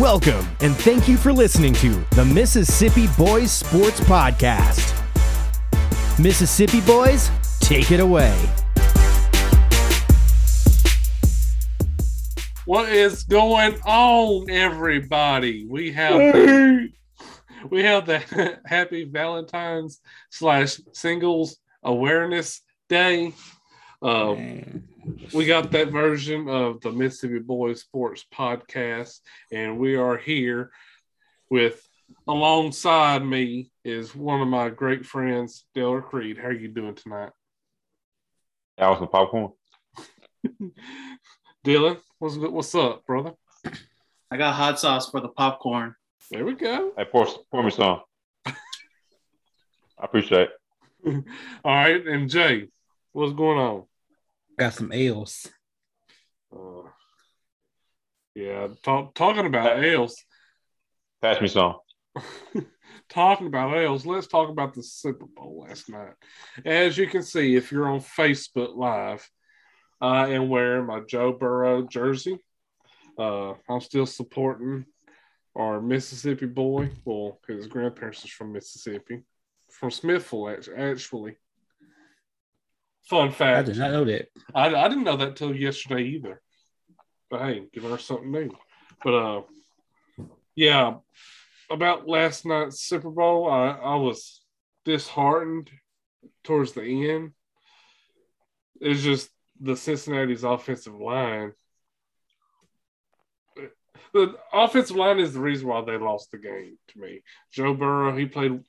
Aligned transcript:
Welcome, 0.00 0.48
and 0.60 0.74
thank 0.76 1.08
you 1.08 1.18
for 1.18 1.30
listening 1.30 1.74
to 1.74 1.90
the 2.12 2.24
Mississippi 2.24 3.06
Boys 3.18 3.52
Sports 3.52 4.00
Podcast. 4.00 4.96
Mississippi 6.18 6.80
Boys, 6.80 7.30
take 7.60 7.90
it 7.90 8.00
away. 8.00 8.34
What 12.64 12.88
is 12.88 13.24
going 13.24 13.78
on, 13.82 14.48
everybody? 14.48 15.66
We 15.68 15.92
have 15.92 16.18
we 17.70 17.82
have 17.82 18.06
the 18.06 18.58
Happy 18.64 19.04
Valentine's 19.04 20.00
slash 20.30 20.80
Singles 20.94 21.58
Awareness 21.82 22.62
Day. 22.88 23.34
Um, 24.00 24.84
we 25.32 25.46
got 25.46 25.70
that 25.72 25.90
version 25.90 26.48
of 26.48 26.80
the 26.80 26.92
Mississippi 26.92 27.38
Boys 27.38 27.80
Sports 27.80 28.24
Podcast, 28.34 29.20
and 29.52 29.78
we 29.78 29.96
are 29.96 30.16
here 30.16 30.70
with 31.48 31.86
alongside 32.26 33.24
me 33.24 33.70
is 33.84 34.14
one 34.14 34.40
of 34.40 34.48
my 34.48 34.68
great 34.68 35.06
friends, 35.06 35.64
Dale 35.74 36.00
Creed. 36.00 36.38
How 36.38 36.48
are 36.48 36.52
you 36.52 36.68
doing 36.68 36.94
tonight? 36.94 37.30
That 38.78 38.88
was 38.88 38.98
some 38.98 39.08
popcorn. 39.08 39.52
Dylan, 41.64 41.98
what's 42.18 42.36
what's 42.36 42.74
up, 42.74 43.04
brother? 43.06 43.32
I 44.30 44.36
got 44.36 44.54
hot 44.54 44.78
sauce 44.78 45.10
for 45.10 45.20
the 45.20 45.28
popcorn. 45.28 45.94
There 46.30 46.44
we 46.44 46.54
go. 46.54 46.92
Hey, 46.96 47.04
pour, 47.04 47.26
pour 47.50 47.62
me 47.62 47.70
some. 47.70 48.00
I 48.46 48.54
appreciate 49.98 50.48
it. 51.04 51.24
All 51.64 51.74
right, 51.74 52.06
and 52.06 52.30
Jay, 52.30 52.68
what's 53.12 53.32
going 53.32 53.58
on? 53.58 53.84
Got 54.60 54.74
some 54.74 54.92
ales. 54.92 55.48
Uh, 56.54 56.82
yeah, 58.34 58.68
talk, 58.82 59.14
talking 59.14 59.46
about 59.46 59.82
ales. 59.82 60.22
Pass 61.22 61.40
me 61.40 61.48
some. 61.48 61.76
talking 63.08 63.46
about 63.46 63.74
ales, 63.74 64.04
let's 64.04 64.26
talk 64.26 64.50
about 64.50 64.74
the 64.74 64.82
Super 64.82 65.24
Bowl 65.34 65.64
last 65.66 65.88
night. 65.88 66.12
As 66.62 66.98
you 66.98 67.06
can 67.06 67.22
see, 67.22 67.56
if 67.56 67.72
you're 67.72 67.88
on 67.88 68.00
Facebook 68.00 68.76
Live, 68.76 69.26
I 69.98 70.32
am 70.32 70.50
wearing 70.50 70.84
my 70.84 71.00
Joe 71.08 71.32
Burrow 71.32 71.86
jersey. 71.86 72.38
Uh, 73.18 73.54
I'm 73.66 73.80
still 73.80 74.04
supporting 74.04 74.84
our 75.56 75.80
Mississippi 75.80 76.44
boy. 76.44 76.90
Well, 77.06 77.40
his 77.48 77.66
grandparents 77.66 78.26
is 78.26 78.30
from 78.30 78.52
Mississippi, 78.52 79.22
from 79.70 79.90
Smithville, 79.90 80.54
actually. 80.76 81.38
Fun 83.08 83.32
fact. 83.32 83.58
I 83.58 83.62
did 83.62 83.78
not 83.78 83.90
know 83.90 84.04
that. 84.04 84.28
I, 84.54 84.74
I 84.74 84.88
didn't 84.88 85.04
know 85.04 85.16
that 85.16 85.36
till 85.36 85.54
yesterday 85.54 86.04
either. 86.04 86.40
But 87.30 87.42
hey, 87.42 87.66
giving 87.72 87.90
her 87.90 87.98
something 87.98 88.30
new. 88.30 88.50
But 89.02 89.14
uh, 89.14 89.42
yeah, 90.54 90.94
about 91.70 92.08
last 92.08 92.44
night's 92.44 92.82
Super 92.82 93.10
Bowl, 93.10 93.50
I, 93.50 93.68
I 93.70 93.94
was 93.96 94.42
disheartened 94.84 95.70
towards 96.44 96.72
the 96.72 97.10
end. 97.10 97.32
It's 98.80 99.02
just 99.02 99.30
the 99.60 99.76
Cincinnati's 99.76 100.44
offensive 100.44 100.94
line. 100.94 101.52
The 104.12 104.34
offensive 104.52 104.96
line 104.96 105.20
is 105.20 105.34
the 105.34 105.40
reason 105.40 105.68
why 105.68 105.82
they 105.84 105.96
lost 105.96 106.32
the 106.32 106.38
game 106.38 106.78
to 106.88 106.98
me. 106.98 107.22
Joe 107.52 107.74
Burrow, 107.74 108.16
he 108.16 108.26
played 108.26 108.60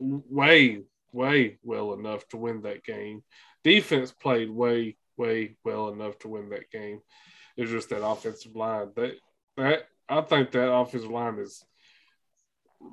way, 0.00 0.82
way 1.12 1.58
well 1.62 1.94
enough 1.94 2.26
to 2.28 2.36
win 2.36 2.62
that 2.62 2.84
game. 2.84 3.22
Defense 3.64 4.12
played 4.12 4.50
way, 4.50 4.96
way 5.16 5.56
well 5.64 5.88
enough 5.88 6.18
to 6.20 6.28
win 6.28 6.50
that 6.50 6.70
game. 6.70 7.00
It's 7.56 7.70
just 7.70 7.90
that 7.90 8.04
offensive 8.04 8.56
line. 8.56 8.90
That 8.96 9.14
that 9.56 9.82
I 10.08 10.20
think 10.22 10.52
that 10.52 10.72
offensive 10.72 11.10
line 11.10 11.38
is 11.38 11.62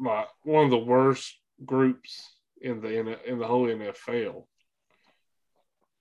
like 0.02 0.28
one 0.44 0.66
of 0.66 0.72
the 0.72 0.78
worst 0.78 1.38
groups 1.66 2.22
in 2.62 2.82
the 2.82 3.18
in 3.26 3.40
the 3.40 3.48
whole 3.48 3.68
NFL 3.68 4.44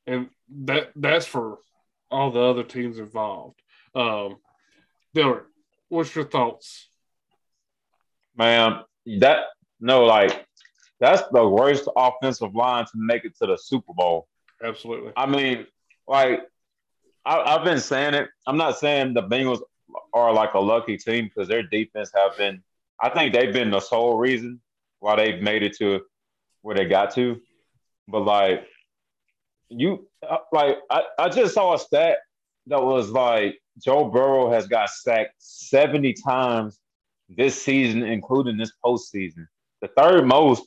and 0.07 0.29
that 0.65 0.91
that's 0.95 1.27
for 1.27 1.59
all 2.11 2.31
the 2.31 2.41
other 2.41 2.63
teams 2.63 2.99
involved. 2.99 3.61
Um, 3.95 4.37
Dylan, 5.15 5.43
what's 5.89 6.15
your 6.15 6.27
thoughts? 6.27 6.89
Man, 8.37 8.81
that 9.19 9.41
no, 9.81 10.05
like 10.05 10.46
that's 11.01 11.23
the 11.31 11.47
worst 11.47 11.89
offensive 11.97 12.55
line 12.55 12.85
to 12.85 12.93
make 12.95 13.25
it 13.25 13.37
to 13.39 13.47
the 13.47 13.57
Super 13.57 13.93
Bowl. 13.93 14.29
Absolutely. 14.63 15.13
I 15.17 15.27
mean, 15.27 15.67
like 16.09 16.43
I, 17.25 17.53
have 17.53 17.65
been 17.65 17.81
saying 17.81 18.15
it. 18.15 18.29
I'm 18.47 18.57
not 18.57 18.79
saying 18.79 19.15
the 19.15 19.23
Bengals 19.23 19.61
are 20.13 20.33
like 20.33 20.55
a 20.55 20.59
lucky 20.59 20.97
team 20.97 21.25
because 21.27 21.49
their 21.49 21.63
defense 21.63 22.11
have 22.15 22.37
been. 22.37 22.63
I 23.01 23.11
think 23.11 23.35
they've 23.35 23.53
been 23.53 23.71
the 23.71 23.81
sole 23.81 24.17
reason 24.17 24.61
why 25.01 25.17
they've 25.17 25.43
made 25.43 25.63
it 25.63 25.77
to 25.79 26.01
where 26.63 26.75
they 26.75 26.87
got 26.87 27.15
to. 27.15 27.41
But 28.09 28.21
like 28.21 28.67
you 29.69 30.09
uh, 30.29 30.39
like 30.53 30.79
I, 30.91 31.03
I 31.19 31.29
just 31.29 31.55
saw 31.55 31.75
a 31.75 31.79
stat 31.79 32.19
that 32.69 32.83
was 32.83 33.11
like 33.11 33.61
Joe 33.83 34.09
Burrow 34.09 34.51
has 34.51 34.67
got 34.67 34.91
sacked 34.91 35.35
70 35.39 36.15
times 36.15 36.79
this 37.29 37.61
season, 37.61 38.03
including 38.03 38.57
this 38.57 38.73
postseason. 38.85 39.47
The 39.83 39.89
third 39.89 40.27
most 40.27 40.67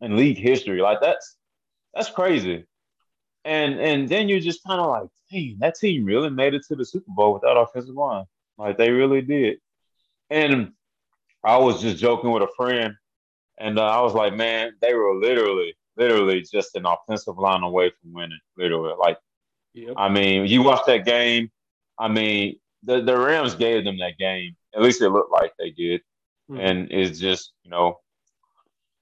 in 0.00 0.16
league 0.16 0.38
history. 0.38 0.80
Like 0.80 1.00
that's 1.00 1.36
that's 1.94 2.10
crazy. 2.10 2.66
And 3.44 3.80
and 3.80 4.08
then 4.08 4.28
you're 4.28 4.40
just 4.40 4.64
kind 4.64 4.80
of 4.80 4.86
like, 4.86 5.08
dang, 5.30 5.56
that 5.60 5.76
team 5.76 6.04
really 6.04 6.30
made 6.30 6.54
it 6.54 6.62
to 6.68 6.76
the 6.76 6.84
Super 6.84 7.10
Bowl 7.10 7.34
without 7.34 7.56
offensive 7.56 7.94
line. 7.94 8.24
Like 8.58 8.76
they 8.76 8.90
really 8.90 9.22
did. 9.22 9.58
And 10.28 10.72
I 11.42 11.56
was 11.56 11.80
just 11.80 11.96
joking 11.96 12.30
with 12.30 12.42
a 12.42 12.48
friend, 12.56 12.94
and 13.58 13.78
uh, 13.78 13.84
I 13.84 14.00
was 14.02 14.14
like, 14.14 14.34
man, 14.34 14.72
they 14.80 14.94
were 14.94 15.16
literally 15.16 15.74
literally 15.96 16.42
just 16.42 16.76
an 16.76 16.86
offensive 16.86 17.38
line 17.38 17.62
away 17.62 17.90
from 18.00 18.12
winning. 18.12 18.38
Literally, 18.56 18.94
like, 18.98 19.18
yep. 19.74 19.94
I 19.96 20.08
mean, 20.08 20.46
you 20.46 20.62
watch 20.62 20.82
that 20.86 21.04
game. 21.04 21.50
I 21.98 22.08
mean, 22.08 22.58
the 22.82 23.00
the 23.00 23.16
Rams 23.16 23.54
gave 23.54 23.84
them 23.84 23.98
that 23.98 24.18
game. 24.18 24.56
At 24.74 24.82
least 24.82 25.02
it 25.02 25.10
looked 25.10 25.32
like 25.32 25.52
they 25.58 25.70
did, 25.70 26.02
mm-hmm. 26.50 26.60
and 26.60 26.92
it's 26.92 27.18
just 27.18 27.52
you 27.64 27.70
know, 27.70 27.98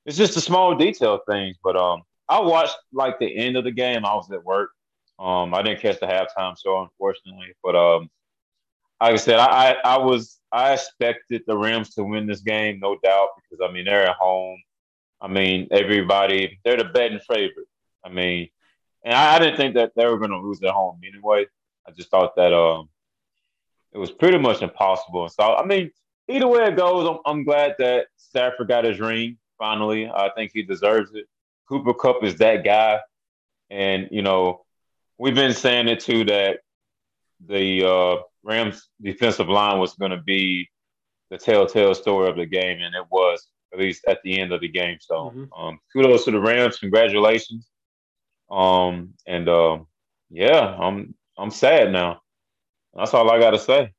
it's 0.08 0.16
just 0.16 0.34
the 0.34 0.40
small 0.40 0.74
detail 0.74 1.20
things. 1.28 1.56
But 1.62 1.76
um, 1.76 2.02
I 2.28 2.40
watched 2.40 2.76
like 2.92 3.18
the 3.18 3.36
end 3.36 3.56
of 3.56 3.64
the 3.64 3.70
game. 3.70 4.06
I 4.06 4.14
was 4.14 4.30
at 4.32 4.42
work. 4.42 4.70
Um, 5.18 5.52
I 5.52 5.62
didn't 5.62 5.80
catch 5.80 6.00
the 6.00 6.06
halftime 6.06 6.56
show, 6.58 6.80
unfortunately. 6.80 7.52
But 7.62 7.76
um, 7.76 8.08
like 9.02 9.12
I 9.12 9.16
said, 9.16 9.38
I, 9.38 9.46
I, 9.46 9.76
I 9.84 9.98
was 9.98 10.40
I 10.50 10.72
expected 10.72 11.42
the 11.46 11.58
Rams 11.58 11.94
to 11.94 12.04
win 12.04 12.26
this 12.26 12.40
game, 12.40 12.80
no 12.80 12.96
doubt, 13.04 13.28
because 13.36 13.62
I 13.62 13.70
mean 13.70 13.84
they're 13.84 14.08
at 14.08 14.16
home. 14.16 14.58
I 15.20 15.28
mean, 15.28 15.68
everybody, 15.72 16.58
they're 16.64 16.78
the 16.78 16.84
betting 16.84 17.20
favorite. 17.28 17.66
I 18.02 18.08
mean, 18.08 18.48
and 19.04 19.12
I, 19.12 19.34
I 19.34 19.38
didn't 19.38 19.56
think 19.56 19.74
that 19.74 19.92
they 19.94 20.06
were 20.06 20.18
going 20.18 20.30
to 20.30 20.38
lose 20.38 20.62
at 20.62 20.70
home 20.70 21.00
anyway. 21.04 21.46
I 21.86 21.90
just 21.90 22.10
thought 22.10 22.34
that 22.36 22.54
um, 22.54 22.88
it 23.92 23.98
was 23.98 24.10
pretty 24.10 24.38
much 24.38 24.62
impossible. 24.62 25.28
So, 25.28 25.42
I 25.42 25.66
mean, 25.66 25.90
either 26.28 26.46
way 26.46 26.66
it 26.66 26.76
goes, 26.76 27.08
I'm, 27.08 27.18
I'm 27.26 27.44
glad 27.44 27.74
that 27.80 28.06
Stafford 28.16 28.68
got 28.68 28.84
his 28.84 29.00
ring 29.00 29.36
finally. 29.58 30.08
I 30.08 30.30
think 30.34 30.52
he 30.54 30.62
deserves 30.62 31.10
it. 31.14 31.26
Cooper 31.68 31.94
Kupp 31.94 32.24
is 32.24 32.36
that 32.36 32.64
guy. 32.64 33.00
And, 33.70 34.08
you 34.10 34.22
know, 34.22 34.64
we've 35.18 35.34
been 35.34 35.52
saying 35.52 35.88
it 35.88 36.00
too 36.00 36.24
that 36.24 36.60
the 37.46 37.84
uh, 37.84 38.22
Rams 38.42 38.88
defensive 39.00 39.48
line 39.48 39.78
was 39.78 39.94
going 39.94 40.10
to 40.10 40.22
be 40.22 40.68
the 41.30 41.38
telltale 41.38 41.94
story 41.94 42.30
of 42.30 42.36
the 42.36 42.46
game, 42.46 42.80
and 42.80 42.94
it 42.94 43.04
was 43.10 43.48
at 43.72 43.78
least 43.78 44.04
at 44.08 44.20
the 44.24 44.40
end 44.40 44.52
of 44.52 44.60
the 44.60 44.68
game. 44.68 44.98
So 45.00 45.14
mm-hmm. 45.30 45.52
um, 45.52 45.78
kudos 45.92 46.24
to 46.24 46.30
the 46.30 46.40
Rams. 46.40 46.78
Congratulations. 46.78 47.68
Um, 48.50 49.14
and 49.26 49.48
um, 49.48 49.86
yeah, 50.30 50.74
I'm 50.80 51.14
I'm 51.36 51.50
sad 51.50 51.92
now. 51.92 52.22
That's 52.94 53.12
all 53.12 53.30
I 53.30 53.38
got 53.38 53.50
to 53.50 53.58
say. 53.58 53.92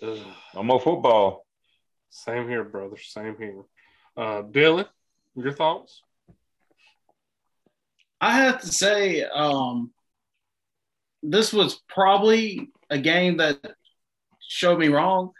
Ugh. 0.00 0.18
No 0.54 0.62
more 0.62 0.80
football. 0.80 1.44
Same 2.10 2.48
here, 2.48 2.64
brother. 2.64 2.96
Same 2.96 3.36
here. 3.38 3.62
Uh, 4.16 4.42
Dylan, 4.42 4.86
your 5.34 5.52
thoughts? 5.52 6.02
I 8.20 8.36
have 8.36 8.60
to 8.60 8.68
say, 8.68 9.24
um, 9.24 9.90
this 11.22 11.52
was 11.52 11.80
probably 11.88 12.70
a 12.90 12.98
game 12.98 13.38
that 13.38 13.58
showed 14.40 14.78
me 14.78 14.88
wrong. 14.88 15.32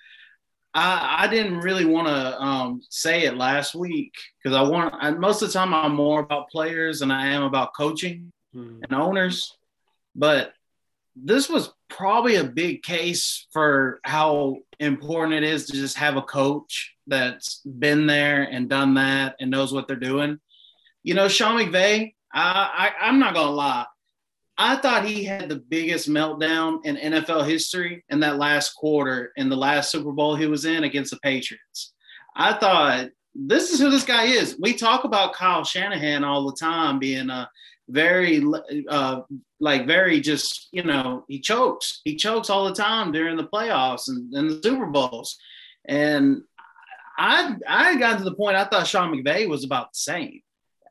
I, 0.75 1.25
I 1.25 1.29
didn't 1.29 1.61
really 1.61 1.85
want 1.85 2.09
to 2.09 2.41
um, 2.41 2.83
say 2.89 3.25
it 3.25 3.37
last 3.37 3.75
week 3.75 4.15
because 4.43 4.57
I 4.57 4.63
want 4.63 4.95
I, 4.99 5.11
most 5.11 5.43
of 5.43 5.49
the 5.49 5.53
time 5.53 5.75
I'm 5.75 5.95
more 5.95 6.21
about 6.21 6.51
players 6.51 7.01
than 7.01 7.11
I 7.11 7.29
am 7.29 7.43
about 7.43 7.75
coaching 7.77 8.33
mm-hmm. 8.55 8.83
and 8.83 8.93
owners. 8.93 9.57
But 10.15 10.55
this 11.17 11.49
was 11.49 11.73
probably 11.89 12.37
a 12.37 12.45
big 12.45 12.83
case 12.83 13.47
for 13.53 14.01
how 14.05 14.57
important 14.81 15.35
it 15.35 15.45
is 15.45 15.67
to 15.67 15.73
just 15.73 15.97
have 15.99 16.17
a 16.17 16.23
coach 16.23 16.95
that's 17.07 17.61
been 17.79 18.07
there 18.07 18.43
and 18.43 18.69
done 18.69 18.95
that 18.95 19.37
and 19.41 19.51
knows 19.51 19.73
what 19.73 19.87
they're 19.87 19.97
doing. 19.97 20.39
You 21.03 21.15
know, 21.15 21.29
Sean 21.29 21.59
McVay, 21.59 22.15
I, 22.33 22.93
I, 23.01 23.09
I'm 23.09 23.19
not 23.19 23.35
gonna 23.35 23.51
lie, 23.51 23.87
I 24.59 24.77
thought 24.77 25.05
he 25.05 25.25
had 25.25 25.49
the 25.49 25.57
biggest 25.57 26.09
meltdown 26.09 26.85
in 26.85 26.97
NFL 26.97 27.47
history 27.47 28.05
in 28.11 28.21
that 28.21 28.39
last 28.39 28.75
quarter 28.75 29.33
in 29.37 29.49
the 29.49 29.57
last 29.57 29.91
Super 29.91 30.13
Bowl 30.13 30.37
he 30.37 30.47
was 30.47 30.65
in 30.65 30.85
against 30.85 31.11
the 31.11 31.19
Patriots. 31.19 31.93
I 32.37 32.55
thought 32.55 33.09
this 33.35 33.73
is 33.73 33.81
who 33.81 33.91
this 33.91 34.05
guy 34.05 34.25
is. 34.25 34.57
We 34.61 34.75
talk 34.75 35.05
about 35.05 35.35
Kyle 35.35 35.65
Shanahan 35.65 36.23
all 36.23 36.47
the 36.47 36.57
time 36.57 36.99
being 36.99 37.31
a 37.31 37.51
very 37.89 38.43
uh, 38.89 39.23
like 39.61 39.87
very 39.87 40.21
just 40.21 40.69
you 40.73 40.83
know 40.83 41.25
he 41.29 41.41
chokes. 41.41 42.01
He 42.05 42.17
chokes 42.17 42.51
all 42.51 42.67
the 42.67 42.75
time 42.75 43.13
during 43.13 43.37
the 43.37 43.47
playoffs 43.47 44.09
and, 44.09 44.33
and 44.35 44.51
the 44.51 44.61
Super 44.63 44.87
Bowls. 44.87 45.39
And 45.87 46.43
I 47.19 47.57
I 47.69 47.97
got 47.97 48.19
to 48.19 48.25
the 48.25 48.35
point 48.35 48.57
I 48.57 48.65
thought 48.65 48.87
Sean 48.87 49.13
McVay 49.13 49.49
was 49.49 49.65
about 49.65 49.93
the 49.93 49.99
same. 49.99 50.41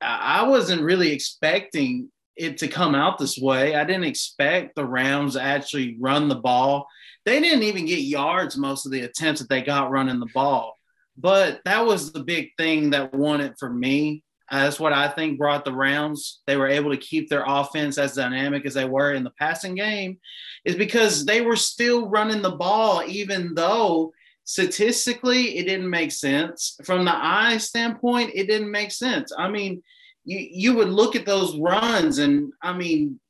I 0.02 0.48
wasn't 0.48 0.82
really 0.82 1.12
expecting 1.12 2.10
it 2.36 2.58
to 2.60 2.68
come 2.68 2.96
out 2.96 3.20
this 3.20 3.38
way. 3.38 3.76
I 3.76 3.84
didn't 3.84 4.06
expect 4.06 4.76
the 4.76 4.86
Rams 4.86 5.34
to 5.34 5.42
actually 5.42 5.98
run 6.00 6.28
the 6.28 6.36
ball. 6.36 6.88
They 7.26 7.40
didn't 7.40 7.64
even 7.64 7.86
get 7.86 8.00
yards 8.00 8.58
most 8.58 8.86
of 8.86 8.92
the 8.92 9.02
attempts 9.02 9.42
that 9.42 9.50
they 9.50 9.62
got 9.62 9.92
running 9.92 10.20
the 10.20 10.30
ball. 10.34 10.76
But 11.18 11.62
that 11.66 11.86
was 11.86 12.12
the 12.12 12.24
big 12.24 12.50
thing 12.58 12.92
that 12.92 13.14
won 13.14 13.42
it 13.42 13.56
for 13.60 13.70
me 13.70 14.24
uh, 14.52 14.66
that's 14.66 14.80
what 14.80 14.92
I 14.92 15.08
think 15.08 15.38
brought 15.38 15.64
the 15.64 15.74
rounds. 15.74 16.42
They 16.46 16.58
were 16.58 16.68
able 16.68 16.92
to 16.92 16.98
keep 16.98 17.30
their 17.30 17.46
offense 17.48 17.98
as 17.98 18.16
dynamic 18.16 18.66
as 18.66 18.74
they 18.74 18.84
were 18.84 19.14
in 19.14 19.24
the 19.24 19.32
passing 19.40 19.76
game, 19.76 20.20
is 20.66 20.76
because 20.76 21.26
they 21.26 21.40
were 21.40 21.56
still 21.56 22.10
running 22.10 22.42
the 22.42 22.52
ball, 22.52 23.02
even 23.08 23.56
though 23.56 24.12
statistically 24.44 25.58
it 25.58 25.68
didn't 25.68 25.90
make 25.90 26.12
sense. 26.12 26.78
From 26.84 27.06
the 27.06 27.16
eye 27.16 27.58
standpoint, 27.58 28.32
it 28.36 28.48
didn't 28.48 28.70
make 28.70 28.92
sense. 28.92 29.32
I 29.38 29.50
mean, 29.50 29.82
you, 30.26 30.46
you 30.52 30.74
would 30.76 30.90
look 30.90 31.16
at 31.16 31.26
those 31.26 31.58
runs, 31.58 32.18
and 32.18 32.52
I 32.62 32.74
mean, 32.74 33.22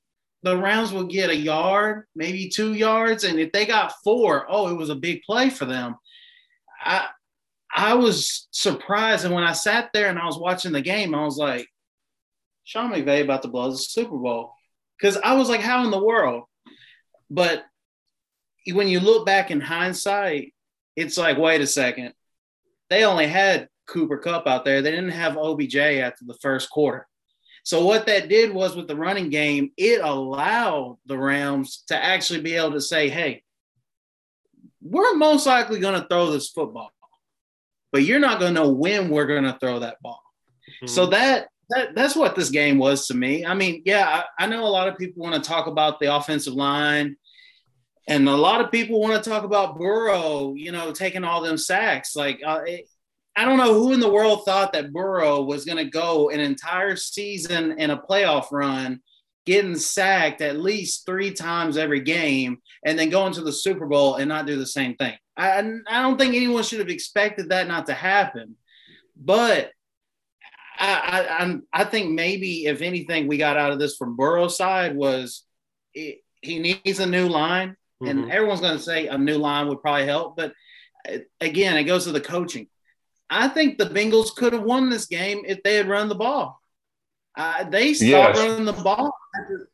the 0.41 0.57
rounds 0.57 0.91
would 0.91 1.09
get 1.09 1.29
a 1.29 1.35
yard, 1.35 2.05
maybe 2.15 2.49
two 2.49 2.73
yards, 2.73 3.25
and 3.25 3.39
if 3.39 3.51
they 3.51 3.67
got 3.67 3.93
four, 4.03 4.47
oh, 4.49 4.69
it 4.69 4.75
was 4.75 4.89
a 4.89 4.95
big 4.95 5.21
play 5.21 5.51
for 5.51 5.65
them. 5.65 5.97
I, 6.83 7.09
I 7.73 7.93
was 7.93 8.47
surprised. 8.51 9.25
And 9.25 9.33
when 9.33 9.43
I 9.43 9.53
sat 9.53 9.91
there 9.93 10.09
and 10.09 10.19
I 10.19 10.25
was 10.25 10.37
watching 10.37 10.71
the 10.71 10.81
game, 10.81 11.15
I 11.15 11.23
was 11.23 11.37
like, 11.37 11.67
Sean 12.63 12.91
McVay 12.91 13.23
about 13.23 13.41
to 13.43 13.47
blow 13.47 13.71
the 13.71 13.77
Super 13.77 14.17
Bowl. 14.17 14.53
Because 14.99 15.17
I 15.17 15.33
was 15.33 15.49
like, 15.49 15.61
how 15.61 15.83
in 15.83 15.91
the 15.91 16.03
world? 16.03 16.43
But 17.29 17.63
when 18.71 18.87
you 18.87 18.99
look 18.99 19.25
back 19.25 19.49
in 19.51 19.61
hindsight, 19.61 20.53
it's 20.95 21.17
like, 21.17 21.37
wait 21.37 21.61
a 21.61 21.67
second. 21.67 22.13
They 22.89 23.05
only 23.05 23.27
had 23.27 23.69
Cooper 23.87 24.17
Kupp 24.17 24.47
out 24.47 24.65
there. 24.65 24.81
They 24.81 24.91
didn't 24.91 25.11
have 25.11 25.37
OBJ 25.37 25.75
after 25.75 26.25
the 26.25 26.37
first 26.41 26.69
quarter. 26.69 27.07
So 27.63 27.85
what 27.85 28.05
that 28.07 28.27
did 28.27 28.53
was 28.53 28.75
with 28.75 28.87
the 28.87 28.95
running 28.95 29.29
game, 29.29 29.71
it 29.77 30.01
allowed 30.01 30.97
the 31.05 31.17
Rams 31.17 31.83
to 31.87 31.95
actually 31.95 32.41
be 32.41 32.55
able 32.55 32.73
to 32.73 32.81
say, 32.81 33.07
hey, 33.07 33.43
we're 34.81 35.15
most 35.15 35.45
likely 35.45 35.79
going 35.79 35.99
to 35.99 36.07
throw 36.07 36.31
this 36.31 36.49
football 36.49 36.91
but 37.91 38.03
you're 38.03 38.19
not 38.19 38.39
going 38.39 38.53
to 38.53 38.61
know 38.61 38.69
when 38.69 39.09
we're 39.09 39.25
going 39.25 39.43
to 39.43 39.57
throw 39.59 39.79
that 39.79 40.01
ball. 40.01 40.21
Mm-hmm. 40.67 40.87
So 40.87 41.07
that 41.07 41.47
that 41.69 41.95
that's 41.95 42.15
what 42.15 42.35
this 42.35 42.49
game 42.49 42.77
was 42.77 43.07
to 43.07 43.13
me. 43.13 43.45
I 43.45 43.53
mean, 43.53 43.81
yeah, 43.85 44.23
I, 44.39 44.43
I 44.43 44.47
know 44.47 44.63
a 44.63 44.67
lot 44.67 44.87
of 44.87 44.97
people 44.97 45.23
want 45.23 45.41
to 45.41 45.47
talk 45.47 45.67
about 45.67 45.99
the 45.99 46.15
offensive 46.15 46.53
line, 46.53 47.15
and 48.07 48.27
a 48.27 48.35
lot 48.35 48.61
of 48.61 48.71
people 48.71 48.99
want 48.99 49.21
to 49.21 49.29
talk 49.29 49.43
about 49.43 49.77
Burrow, 49.77 50.53
you 50.55 50.71
know, 50.71 50.91
taking 50.91 51.23
all 51.23 51.41
them 51.41 51.57
sacks. 51.57 52.15
Like, 52.15 52.41
uh, 52.45 52.61
it, 52.65 52.89
I 53.35 53.45
don't 53.45 53.57
know 53.57 53.73
who 53.73 53.93
in 53.93 54.01
the 54.01 54.11
world 54.11 54.43
thought 54.43 54.73
that 54.73 54.91
Burrow 54.91 55.41
was 55.41 55.63
going 55.63 55.77
to 55.77 55.89
go 55.89 56.29
an 56.29 56.41
entire 56.41 56.97
season 56.97 57.79
in 57.79 57.89
a 57.89 58.01
playoff 58.01 58.47
run, 58.51 59.01
getting 59.45 59.77
sacked 59.77 60.41
at 60.41 60.59
least 60.59 61.05
three 61.05 61.31
times 61.31 61.77
every 61.77 62.01
game, 62.01 62.57
and 62.85 62.99
then 62.99 63.09
going 63.09 63.31
to 63.33 63.41
the 63.41 63.53
Super 63.53 63.85
Bowl 63.85 64.15
and 64.15 64.27
not 64.27 64.45
do 64.45 64.57
the 64.57 64.65
same 64.65 64.95
thing. 64.95 65.15
I, 65.41 65.59
I 65.87 66.01
don't 66.01 66.19
think 66.19 66.35
anyone 66.35 66.63
should 66.63 66.79
have 66.79 66.89
expected 66.89 67.49
that 67.49 67.67
not 67.67 67.87
to 67.87 67.93
happen. 67.93 68.55
But 69.15 69.71
I, 70.77 71.59
I, 71.73 71.81
I 71.81 71.83
think 71.83 72.11
maybe 72.11 72.65
if 72.65 72.81
anything 72.81 73.27
we 73.27 73.37
got 73.37 73.57
out 73.57 73.71
of 73.71 73.79
this 73.79 73.97
from 73.97 74.15
Burrow's 74.15 74.57
side 74.57 74.95
was 74.95 75.43
it, 75.93 76.19
he 76.41 76.59
needs 76.59 76.99
a 76.99 77.05
new 77.05 77.27
line, 77.27 77.75
mm-hmm. 78.01 78.07
and 78.07 78.31
everyone's 78.31 78.61
going 78.61 78.77
to 78.77 78.83
say 78.83 79.07
a 79.07 79.17
new 79.17 79.37
line 79.37 79.67
would 79.67 79.81
probably 79.81 80.05
help. 80.05 80.35
But 80.35 80.53
uh, 81.07 81.19
again, 81.39 81.77
it 81.77 81.83
goes 81.83 82.05
to 82.05 82.11
the 82.11 82.21
coaching. 82.21 82.67
I 83.29 83.47
think 83.47 83.77
the 83.77 83.85
Bengals 83.85 84.35
could 84.35 84.53
have 84.53 84.63
won 84.63 84.89
this 84.89 85.05
game 85.05 85.43
if 85.45 85.63
they 85.63 85.75
had 85.75 85.87
run 85.87 86.09
the 86.09 86.15
ball. 86.15 86.61
Uh, 87.37 87.63
they 87.63 87.93
stopped 87.93 88.37
yes. 88.37 88.37
running 88.37 88.65
the 88.65 88.73
ball. 88.73 89.11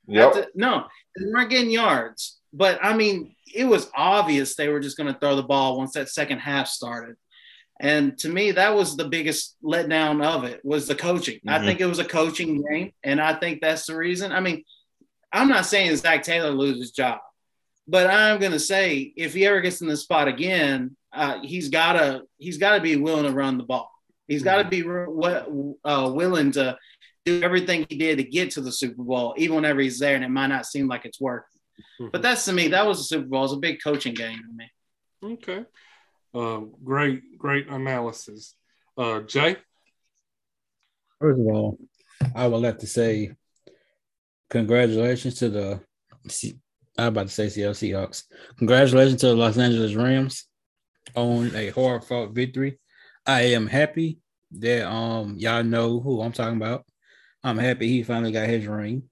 yep. 0.07 0.49
no, 0.55 0.85
they 1.17 1.25
weren't 1.25 1.49
getting 1.49 1.71
yards. 1.71 2.36
But 2.53 2.79
I 2.83 2.95
mean, 2.95 3.35
it 3.53 3.65
was 3.65 3.89
obvious 3.95 4.55
they 4.55 4.69
were 4.69 4.79
just 4.79 4.97
going 4.97 5.11
to 5.11 5.19
throw 5.19 5.35
the 5.35 5.43
ball 5.43 5.77
once 5.77 5.93
that 5.93 6.09
second 6.09 6.39
half 6.39 6.67
started. 6.67 7.15
And 7.79 8.17
to 8.19 8.29
me, 8.29 8.51
that 8.51 8.75
was 8.75 8.97
the 8.97 9.07
biggest 9.07 9.55
letdown 9.63 10.25
of 10.25 10.43
it 10.45 10.63
was 10.63 10.87
the 10.87 10.95
coaching. 10.95 11.35
Mm-hmm. 11.35 11.49
I 11.49 11.59
think 11.59 11.79
it 11.79 11.85
was 11.85 11.99
a 11.99 12.05
coaching 12.05 12.63
game, 12.63 12.91
and 13.03 13.21
I 13.21 13.33
think 13.33 13.61
that's 13.61 13.85
the 13.85 13.95
reason. 13.95 14.31
I 14.31 14.39
mean, 14.39 14.63
I'm 15.31 15.47
not 15.47 15.65
saying 15.65 15.95
Zac 15.97 16.23
Taylor 16.23 16.49
loses 16.49 16.81
his 16.81 16.91
job, 16.91 17.19
but 17.87 18.07
I'm 18.07 18.39
going 18.39 18.53
to 18.53 18.59
say 18.59 19.13
if 19.15 19.33
he 19.33 19.45
ever 19.45 19.61
gets 19.61 19.81
in 19.81 19.87
the 19.87 19.97
spot 19.97 20.27
again, 20.27 20.95
uh, 21.13 21.39
he's 21.43 21.69
gotta 21.69 22.23
he's 22.37 22.57
gotta 22.57 22.81
be 22.81 22.95
willing 22.95 23.25
to 23.25 23.31
run 23.31 23.57
the 23.57 23.63
ball. 23.63 23.91
He's 24.27 24.43
got 24.43 24.57
to 24.57 24.63
mm-hmm. 24.63 25.71
be 25.71 25.75
uh, 25.85 26.11
willing 26.11 26.51
to 26.53 26.77
do 27.25 27.41
everything 27.43 27.85
he 27.89 27.97
did 27.97 28.17
to 28.17 28.23
get 28.23 28.51
to 28.51 28.61
the 28.61 28.71
Super 28.71 29.03
Bowl, 29.03 29.35
even 29.37 29.55
whenever 29.55 29.79
he's 29.81 29.99
there, 29.99 30.15
and 30.15 30.23
it 30.23 30.29
might 30.29 30.47
not 30.47 30.65
seem 30.65 30.87
like 30.87 31.05
it's 31.05 31.21
working. 31.21 31.56
Mm-hmm. 31.99 32.07
But 32.11 32.21
that's 32.21 32.45
to 32.45 32.53
me, 32.53 32.69
that 32.69 32.85
was 32.85 32.99
a 32.99 33.03
Super 33.03 33.27
Bowl. 33.27 33.45
It's 33.45 33.53
a 33.53 33.57
big 33.57 33.79
coaching 33.83 34.13
game 34.13 34.39
to 34.39 34.53
me. 34.53 35.33
Okay. 35.33 35.65
Uh, 36.33 36.61
great, 36.83 37.37
great 37.37 37.67
analysis. 37.67 38.55
Uh, 38.97 39.21
Jay? 39.21 39.57
First 41.19 41.39
of 41.39 41.47
all, 41.47 41.77
I 42.35 42.47
would 42.47 42.61
like 42.61 42.79
to 42.79 42.87
say 42.87 43.31
congratulations 44.49 45.35
to 45.39 45.49
the 45.49 45.81
I'm 46.97 47.07
about 47.07 47.27
to 47.27 47.33
say 47.33 47.49
Seattle 47.49 47.73
Seahawks. 47.73 48.23
Congratulations 48.57 49.21
to 49.21 49.27
the 49.27 49.35
Los 49.35 49.57
Angeles 49.57 49.93
Rams 49.93 50.45
on 51.15 51.55
a 51.55 51.69
hard 51.69 52.03
fought 52.03 52.33
victory. 52.33 52.79
I 53.25 53.41
am 53.41 53.67
happy 53.67 54.19
that 54.59 54.87
um 54.87 55.35
y'all 55.37 55.63
know 55.63 55.99
who 55.99 56.21
I'm 56.21 56.31
talking 56.31 56.57
about. 56.57 56.85
I'm 57.43 57.57
happy 57.57 57.87
he 57.87 58.03
finally 58.03 58.31
got 58.31 58.47
his 58.47 58.67
ring. 58.67 59.03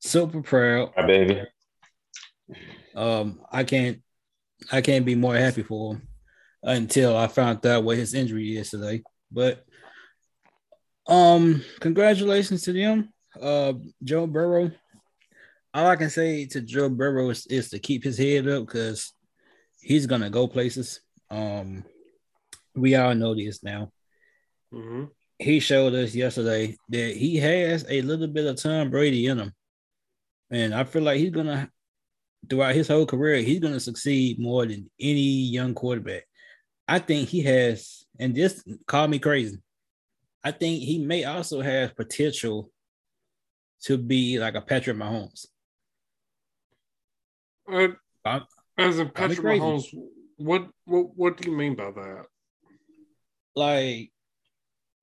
Super 0.00 0.42
proud. 0.42 0.92
My 0.96 1.06
baby. 1.06 1.42
Um, 2.94 3.40
I 3.50 3.64
can't 3.64 4.00
I 4.72 4.80
can't 4.80 5.04
be 5.04 5.14
more 5.14 5.36
happy 5.36 5.62
for 5.62 5.94
him 5.94 6.08
until 6.62 7.16
I 7.16 7.26
found 7.28 7.64
out 7.66 7.84
what 7.84 7.98
his 7.98 8.14
injury 8.14 8.56
is 8.56 8.70
today. 8.70 9.02
But 9.30 9.64
um, 11.06 11.62
congratulations 11.80 12.62
to 12.62 12.72
them. 12.72 13.12
Uh, 13.40 13.74
Joe 14.02 14.26
Burrow. 14.26 14.70
All 15.74 15.86
I 15.86 15.96
can 15.96 16.10
say 16.10 16.46
to 16.46 16.60
Joe 16.62 16.88
Burrow 16.88 17.30
is, 17.30 17.46
is 17.46 17.70
to 17.70 17.78
keep 17.78 18.02
his 18.02 18.16
head 18.16 18.48
up 18.48 18.66
because 18.66 19.12
he's 19.80 20.06
gonna 20.06 20.30
go 20.30 20.48
places. 20.48 21.00
Um, 21.30 21.84
we 22.74 22.94
all 22.94 23.14
know 23.14 23.34
this 23.34 23.62
now. 23.62 23.92
Mm-hmm. 24.72 25.04
He 25.38 25.60
showed 25.60 25.94
us 25.94 26.14
yesterday 26.14 26.76
that 26.88 27.16
he 27.16 27.36
has 27.36 27.84
a 27.88 28.00
little 28.00 28.26
bit 28.26 28.46
of 28.46 28.56
Tom 28.56 28.90
Brady 28.90 29.26
in 29.26 29.38
him, 29.38 29.52
and 30.50 30.74
I 30.74 30.84
feel 30.84 31.02
like 31.02 31.18
he's 31.18 31.30
gonna 31.30 31.70
throughout 32.48 32.74
his 32.74 32.88
whole 32.88 33.06
career, 33.06 33.36
he's 33.36 33.60
going 33.60 33.74
to 33.74 33.80
succeed 33.80 34.38
more 34.38 34.66
than 34.66 34.90
any 35.00 35.20
young 35.20 35.74
quarterback. 35.74 36.24
I 36.88 36.98
think 36.98 37.28
he 37.28 37.42
has, 37.42 38.04
and 38.18 38.34
just 38.34 38.66
call 38.86 39.08
me 39.08 39.18
crazy. 39.18 39.58
I 40.44 40.52
think 40.52 40.82
he 40.82 40.98
may 40.98 41.24
also 41.24 41.60
have 41.60 41.96
potential 41.96 42.70
to 43.82 43.98
be 43.98 44.38
like 44.38 44.54
a 44.54 44.60
Patrick 44.60 44.96
Mahomes. 44.96 45.46
Uh, 47.70 48.40
as 48.78 48.98
a 48.98 49.06
Patrick 49.06 49.40
Mahomes, 49.40 49.92
what, 50.36 50.68
what 50.84 51.16
what 51.16 51.36
do 51.36 51.50
you 51.50 51.56
mean 51.56 51.74
by 51.74 51.90
that? 51.90 52.26
Like, 53.56 54.12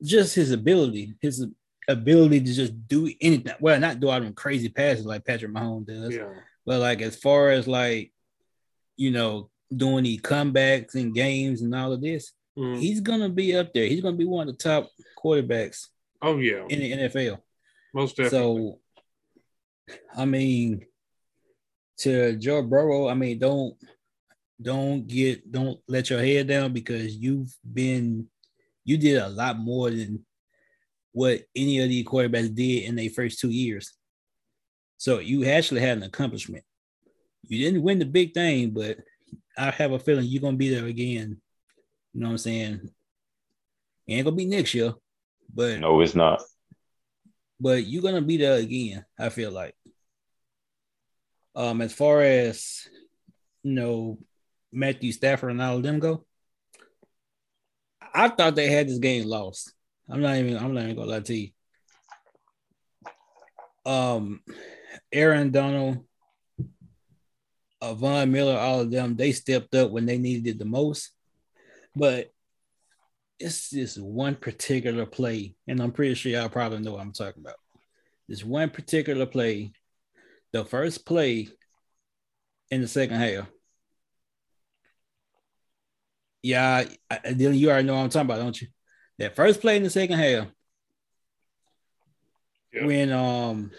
just 0.01 0.35
his 0.35 0.51
ability, 0.51 1.15
his 1.21 1.45
ability 1.89 2.39
to 2.39 2.53
just 2.53 2.87
do 2.87 3.11
anything. 3.19 3.53
Well, 3.59 3.79
not 3.79 3.99
do 3.99 4.09
all 4.09 4.21
them 4.21 4.33
crazy 4.33 4.69
passes 4.69 5.05
like 5.05 5.25
Patrick 5.25 5.51
Mahomes 5.51 5.87
does. 5.87 6.15
Yeah 6.15 6.29
but 6.65 6.79
like 6.79 7.01
as 7.01 7.15
far 7.15 7.49
as 7.49 7.67
like, 7.67 8.11
you 8.95 9.11
know, 9.11 9.49
doing 9.75 10.03
the 10.03 10.17
comebacks 10.19 10.95
and 10.95 11.15
games 11.15 11.61
and 11.61 11.73
all 11.73 11.91
of 11.91 12.01
this, 12.01 12.31
mm. 12.57 12.77
he's 12.79 13.01
gonna 13.01 13.29
be 13.29 13.55
up 13.55 13.73
there. 13.73 13.87
He's 13.87 14.01
gonna 14.01 14.17
be 14.17 14.25
one 14.25 14.47
of 14.47 14.57
the 14.57 14.63
top 14.63 14.89
quarterbacks. 15.17 15.87
Oh 16.21 16.37
yeah, 16.37 16.65
in 16.69 16.79
the 16.79 16.91
NFL. 16.91 17.39
Most 17.93 18.17
definitely. 18.17 18.75
So, 19.89 19.97
I 20.15 20.25
mean, 20.25 20.85
to 21.99 22.35
Joe 22.37 22.63
Burrow, 22.63 23.07
I 23.07 23.13
mean, 23.13 23.39
don't 23.39 23.75
don't 24.61 25.07
get 25.07 25.51
don't 25.51 25.79
let 25.87 26.09
your 26.09 26.21
head 26.21 26.47
down 26.47 26.73
because 26.73 27.15
you've 27.15 27.53
been 27.71 28.27
you 28.85 28.97
did 28.97 29.17
a 29.17 29.29
lot 29.29 29.57
more 29.57 29.89
than 29.89 30.25
what 31.11 31.41
any 31.55 31.79
of 31.79 31.89
the 31.89 32.03
quarterbacks 32.03 32.53
did 32.53 32.83
in 32.83 32.95
their 32.95 33.09
first 33.09 33.39
two 33.39 33.49
years. 33.49 33.93
So 35.03 35.19
you 35.19 35.43
actually 35.43 35.81
had 35.81 35.97
an 35.97 36.03
accomplishment. 36.03 36.63
You 37.41 37.61
didn't 37.61 37.83
win 37.83 37.99
the 37.99 38.05
big 38.05 38.33
thing, 38.33 38.69
but 38.69 38.99
I 39.57 39.69
have 39.69 39.91
a 39.91 39.99
feeling 39.99 40.23
you're 40.25 40.41
gonna 40.41 40.55
be 40.55 40.73
there 40.73 40.85
again. 40.85 41.41
You 42.13 42.21
know 42.21 42.27
what 42.27 42.31
I'm 42.31 42.37
saying? 42.37 42.89
It 44.07 44.13
ain't 44.13 44.23
gonna 44.23 44.37
be 44.37 44.45
next 44.45 44.73
year, 44.73 44.93
but 45.53 45.81
No, 45.81 45.99
it's 45.99 46.15
not. 46.15 46.41
but 47.59 47.85
you're 47.85 48.01
gonna 48.01 48.21
be 48.21 48.37
there 48.37 48.55
again. 48.55 49.03
I 49.19 49.27
feel 49.27 49.51
like. 49.51 49.75
Um, 51.53 51.81
as 51.81 51.91
far 51.91 52.21
as 52.21 52.87
you 53.61 53.73
know, 53.73 54.19
Matthew 54.71 55.11
Stafford 55.11 55.51
and 55.51 55.61
all 55.61 55.75
of 55.75 55.83
them 55.83 55.99
go, 55.99 56.25
I 58.13 58.29
thought 58.29 58.55
they 58.55 58.67
had 58.69 58.87
this 58.87 58.99
game 58.99 59.25
lost. 59.27 59.73
I'm 60.09 60.21
not 60.21 60.37
even. 60.37 60.55
I'm 60.55 60.73
not 60.73 60.83
even 60.85 60.95
gonna 60.95 61.11
lie 61.11 61.19
to 61.19 61.35
you. 61.35 61.49
Um, 63.85 64.39
Aaron 65.11 65.51
Donald, 65.51 66.05
uh, 67.81 67.93
Von 67.93 68.31
Miller, 68.31 68.57
all 68.57 68.81
of 68.81 68.91
them, 68.91 69.15
they 69.15 69.31
stepped 69.31 69.75
up 69.75 69.91
when 69.91 70.05
they 70.05 70.17
needed 70.17 70.47
it 70.47 70.59
the 70.59 70.65
most. 70.65 71.11
But 71.95 72.31
it's 73.39 73.69
this 73.69 73.97
one 73.97 74.35
particular 74.35 75.05
play, 75.05 75.55
and 75.67 75.81
I'm 75.81 75.91
pretty 75.91 76.15
sure 76.15 76.31
y'all 76.31 76.49
probably 76.49 76.79
know 76.79 76.93
what 76.93 77.01
I'm 77.01 77.11
talking 77.11 77.41
about. 77.43 77.55
This 78.27 78.43
one 78.43 78.69
particular 78.69 79.25
play, 79.25 79.73
the 80.53 80.63
first 80.63 81.05
play 81.05 81.49
in 82.71 82.81
the 82.81 82.87
second 82.87 83.17
half. 83.17 83.47
Yeah, 86.41 86.85
then 87.29 87.53
you 87.55 87.69
already 87.69 87.87
know 87.87 87.95
what 87.95 88.03
I'm 88.03 88.09
talking 88.09 88.29
about, 88.29 88.39
don't 88.39 88.61
you? 88.61 88.67
That 89.19 89.35
first 89.35 89.61
play 89.61 89.77
in 89.77 89.83
the 89.83 89.89
second 89.89 90.17
half, 90.17 90.47
Yeah. 92.73 92.85
when 92.85 93.11
um 93.11 93.71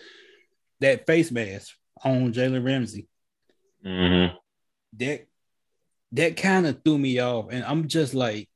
that 0.80 1.06
face 1.06 1.30
mask 1.30 1.74
on 2.04 2.32
Jalen 2.32 2.64
Ramsey, 2.64 3.08
hmm 3.84 4.26
that 4.96 5.26
that 6.12 6.36
kind 6.36 6.66
of 6.66 6.82
threw 6.84 6.96
me 6.98 7.18
off, 7.18 7.46
and 7.50 7.64
I'm 7.64 7.88
just 7.88 8.14
like, 8.14 8.48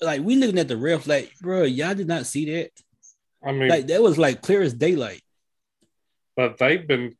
like 0.00 0.22
we 0.22 0.36
looking 0.36 0.58
at 0.58 0.68
the 0.68 0.76
ref, 0.76 1.06
like, 1.06 1.32
bro, 1.42 1.64
y'all 1.64 1.94
did 1.94 2.08
not 2.08 2.24
see 2.26 2.50
that. 2.54 2.70
I 3.44 3.52
mean, 3.52 3.68
Like 3.68 3.86
that 3.88 4.02
was 4.02 4.16
like 4.18 4.40
clear 4.42 4.62
as 4.62 4.72
daylight. 4.74 5.22
but 6.36 6.56
they've 6.58 6.86
been 6.86 7.14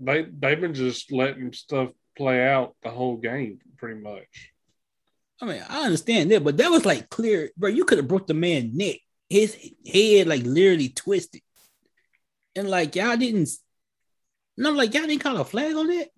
they 0.00 0.22
they've 0.24 0.60
been 0.60 0.74
just 0.74 1.12
letting 1.12 1.52
stuff 1.52 1.90
play 2.16 2.46
out 2.46 2.74
the 2.82 2.90
whole 2.90 3.16
game 3.16 3.58
pretty 3.76 4.00
much. 4.00 4.50
I 5.40 5.46
mean, 5.46 5.62
I 5.68 5.84
understand 5.84 6.30
that, 6.30 6.42
but 6.44 6.56
that 6.56 6.70
was 6.70 6.84
like 6.84 7.08
clear, 7.10 7.50
bro. 7.56 7.68
You 7.68 7.84
could 7.84 7.98
have 7.98 8.08
broke 8.08 8.26
the 8.26 8.34
man's 8.34 8.74
neck. 8.74 8.96
His 9.28 9.56
head 9.86 10.26
like 10.26 10.42
literally 10.42 10.88
twisted, 10.90 11.42
and 12.56 12.68
like 12.68 12.94
y'all 12.96 13.16
didn't. 13.16 13.50
And 14.56 14.66
I'm 14.66 14.76
like, 14.76 14.94
y'all 14.94 15.06
didn't 15.06 15.22
call 15.22 15.36
a 15.36 15.44
flag 15.44 15.74
on 15.74 15.90
it. 15.90 16.10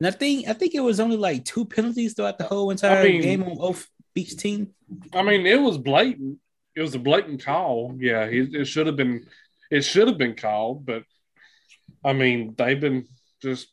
And 0.00 0.06
I 0.06 0.10
think 0.10 0.48
I 0.48 0.52
think 0.52 0.74
it 0.74 0.80
was 0.80 1.00
only 1.00 1.16
like 1.16 1.44
two 1.44 1.64
penalties 1.64 2.14
throughout 2.14 2.38
the 2.38 2.44
whole 2.44 2.70
entire 2.70 3.04
mean- 3.04 3.22
game 3.22 3.42
on 3.42 3.56
both 3.56 3.88
each 4.14 4.36
team. 4.36 4.74
I 5.12 5.22
mean, 5.22 5.46
it 5.46 5.60
was 5.60 5.78
blatant. 5.78 6.38
It 6.74 6.82
was 6.82 6.94
a 6.94 6.98
blatant 6.98 7.42
call. 7.42 7.96
Yeah, 7.98 8.28
he, 8.28 8.40
it 8.40 8.66
should 8.66 8.86
have 8.86 8.96
been. 8.96 9.26
It 9.70 9.82
should 9.82 10.08
have 10.08 10.18
been 10.18 10.36
called, 10.36 10.86
but 10.86 11.02
I 12.04 12.12
mean, 12.12 12.54
they've 12.56 12.80
been 12.80 13.08
just 13.42 13.68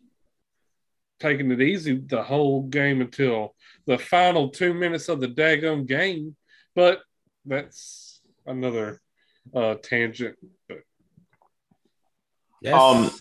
taking 1.20 1.52
it 1.52 1.62
easy 1.62 1.98
the 1.98 2.24
whole 2.24 2.64
game 2.64 3.02
until 3.02 3.56
the 3.86 3.98
final 3.98 4.50
two 4.50 4.74
minutes 4.74 5.08
of 5.10 5.20
the 5.20 5.28
daggone 5.28 5.86
game. 5.86 6.36
But 6.76 7.02
that's 7.46 8.22
another 8.46 9.02
uh, 9.54 9.76
tangent. 9.76 10.38
But 10.68 10.80
That's, 12.64 12.76
Um, 12.82 13.12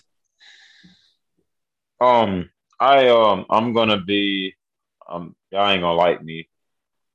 Um, 1.99 2.49
I 2.79 3.07
um, 3.07 3.45
I'm 3.49 3.73
gonna 3.73 4.01
be, 4.01 4.55
um, 5.07 5.35
y'all 5.51 5.69
ain't 5.69 5.81
gonna 5.81 5.93
like 5.93 6.23
me. 6.23 6.49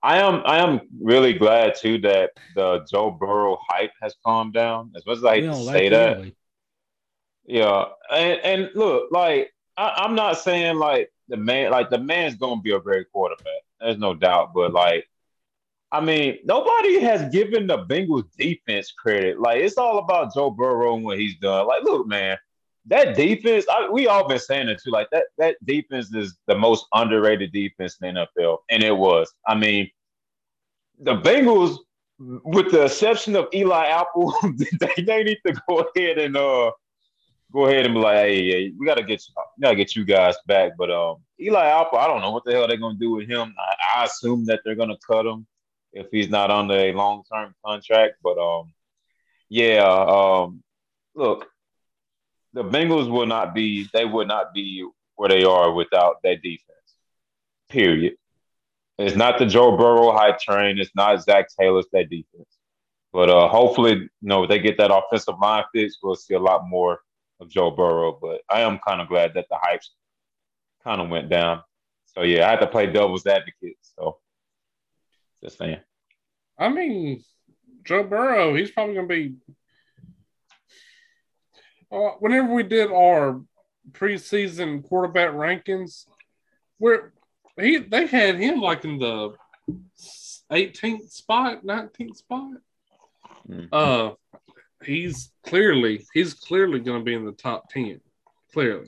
I 0.03 0.19
am, 0.19 0.43
I 0.47 0.59
am 0.59 0.81
really 1.01 1.35
glad 1.35 1.75
too 1.75 1.99
that 1.99 2.31
the 2.55 2.87
Joe 2.91 3.11
Burrow 3.11 3.59
hype 3.69 3.91
has 4.01 4.15
calmed 4.25 4.55
down. 4.55 4.93
As 4.97 5.05
much 5.05 5.19
as 5.19 5.25
I 5.25 5.35
hate 5.35 5.41
to 5.43 5.47
don't 5.49 5.65
say 5.65 5.91
like 5.91 5.91
that, 5.91 6.17
anyway. 6.17 6.35
yeah, 7.45 7.85
and 8.11 8.41
and 8.41 8.71
look, 8.75 9.09
like 9.11 9.53
I, 9.77 10.05
I'm 10.05 10.15
not 10.15 10.39
saying 10.39 10.77
like 10.77 11.11
the 11.29 11.37
man, 11.37 11.71
like 11.71 11.91
the 11.91 11.99
man's 11.99 12.37
gonna 12.37 12.61
be 12.61 12.73
a 12.73 12.81
great 12.81 13.11
quarterback. 13.13 13.63
There's 13.81 13.99
no 13.99 14.15
doubt, 14.15 14.55
but 14.55 14.73
like, 14.73 15.09
I 15.91 16.01
mean, 16.01 16.39
nobody 16.45 17.01
has 17.01 17.33
given 17.33 17.67
the 17.67 17.79
Bengals 17.87 18.29
defense 18.37 18.93
credit. 18.93 19.41
Like, 19.41 19.63
it's 19.63 19.79
all 19.79 19.99
about 19.99 20.35
Joe 20.35 20.51
Burrow 20.51 20.97
and 20.97 21.05
what 21.05 21.19
he's 21.19 21.37
done. 21.39 21.67
Like, 21.67 21.83
look, 21.83 22.07
man, 22.07 22.37
that 22.89 23.17
defense, 23.17 23.67
I, 23.71 23.89
we 23.89 24.07
all 24.07 24.27
been 24.29 24.39
saying 24.39 24.69
it 24.69 24.81
too. 24.83 24.91
Like 24.91 25.09
that, 25.13 25.27
that 25.37 25.57
defense 25.65 26.13
is 26.15 26.37
the 26.47 26.57
most 26.57 26.87
underrated 26.95 27.53
defense 27.53 27.97
in 28.03 28.15
the 28.15 28.27
NFL, 28.39 28.59
and 28.71 28.83
it 28.83 28.97
was. 28.97 29.33
I 29.47 29.55
mean, 29.55 29.91
the 31.01 31.17
Bengals, 31.17 31.77
with 32.19 32.71
the 32.71 32.85
exception 32.85 33.37
of 33.37 33.49
Eli 33.55 33.87
Apple, 33.87 34.35
they, 34.81 35.03
they 35.03 35.23
need 35.23 35.39
to 35.47 35.55
go 35.69 35.87
ahead 35.95 36.19
and 36.19 36.37
uh 36.37 36.71
go 37.53 37.67
ahead 37.67 37.87
and 37.87 37.95
be 37.95 38.01
like, 38.01 38.17
hey, 38.17 38.51
hey 38.51 38.73
we 38.79 38.87
gotta 38.87 39.03
get 39.03 39.23
we 39.57 39.63
gotta 39.63 39.77
get 39.77 39.95
you 39.95 40.05
guys 40.05 40.37
back. 40.47 40.73
But 40.79 40.91
um, 40.91 41.17
Eli 41.41 41.67
Apple, 41.67 41.99
I 41.99 42.07
don't 42.07 42.23
know 42.23 42.31
what 42.31 42.45
the 42.45 42.53
hell 42.53 42.67
they're 42.67 42.79
gonna 42.79 42.99
do 42.99 43.13
with 43.13 43.29
him. 43.29 43.55
I, 43.59 44.01
I 44.01 44.05
assume 44.05 44.47
that 44.47 44.61
they're 44.65 44.75
gonna 44.75 44.99
cut 45.07 45.27
him 45.27 45.47
if 45.93 46.07
he's 46.11 46.29
not 46.29 46.51
under 46.51 46.75
a 46.75 46.93
long 46.93 47.23
term 47.33 47.55
contract. 47.65 48.17
But 48.23 48.39
um, 48.39 48.73
yeah, 49.49 49.83
um, 49.83 50.63
look, 51.15 51.47
the 52.53 52.65
Bengals 52.65 53.11
will 53.11 53.27
not 53.27 53.55
be 53.55 53.89
they 53.93 54.05
would 54.05 54.29
not 54.29 54.55
be 54.55 54.87
where 55.17 55.29
they 55.29 55.45
are 55.45 55.73
without 55.73 56.17
that 56.23 56.43
defense. 56.43 56.75
Period. 57.69 58.15
It's 58.99 59.17
not 59.17 59.39
the 59.39 59.47
Joe 59.47 59.77
Burrow 59.77 60.13
hype 60.13 60.41
train. 60.41 60.79
It's 60.79 60.95
not 60.95 61.23
Zac 61.23 61.47
Taylor's 61.59 61.87
that 61.93 62.11
defense. 62.11 62.59
But 63.13 63.31
uh, 63.31 63.49
hopefully, 63.49 63.93
you 63.93 64.11
know, 64.21 64.47
they 64.47 64.59
get 64.59 64.77
that 64.79 64.95
offensive 64.95 65.39
line 65.41 65.65
fixed, 65.73 65.99
we'll 66.03 66.15
see 66.15 66.35
a 66.35 66.39
lot 66.39 66.69
more 66.69 67.01
of 67.41 67.49
Joe 67.49 67.71
Burrow. 67.71 68.19
But 68.21 68.43
I 68.51 68.61
am 68.61 68.81
kind 68.87 69.01
of 69.01 69.09
glad 69.09 69.35
that 69.35 69.47
the 69.49 69.57
hype 69.61 69.81
kind 70.85 71.01
of 71.01 71.09
went 71.09 71.29
down. 71.29 71.63
So 72.07 72.23
yeah, 72.23 72.47
I 72.47 72.51
had 72.51 72.61
to 72.61 72.67
play 72.67 72.87
devil's 72.87 73.27
advocate. 73.27 73.77
So 73.83 74.19
just 75.43 75.59
saying. 75.59 75.81
I 76.59 76.69
mean, 76.69 77.23
Joe 77.85 78.05
Burrow, 78.05 78.55
he's 78.55 78.71
probably 78.71 78.95
going 78.95 79.09
to 79.09 79.15
be. 79.15 79.35
Uh, 81.91 82.11
whenever 82.19 82.53
we 82.53 82.63
did 82.65 82.91
our 82.91 83.41
preseason 83.93 84.87
quarterback 84.87 85.31
rankings, 85.31 86.05
where 86.79 87.13
he 87.59 87.79
they 87.79 88.07
had 88.07 88.37
him 88.37 88.61
like 88.61 88.85
in 88.85 88.99
the 88.99 89.35
18th 90.53 91.11
spot, 91.11 91.65
19th 91.65 92.17
spot. 92.17 92.53
Mhm. 93.49 93.69
Uh, 93.73 94.15
he's 94.85 95.33
clearly 95.45 96.07
he's 96.13 96.35
clearly 96.35 96.81
going 96.81 97.01
to 97.01 97.05
be 97.05 97.15
in 97.15 97.25
the 97.25 97.33
top 97.33 97.71
10. 97.71 98.01
Clearly, 98.53 98.87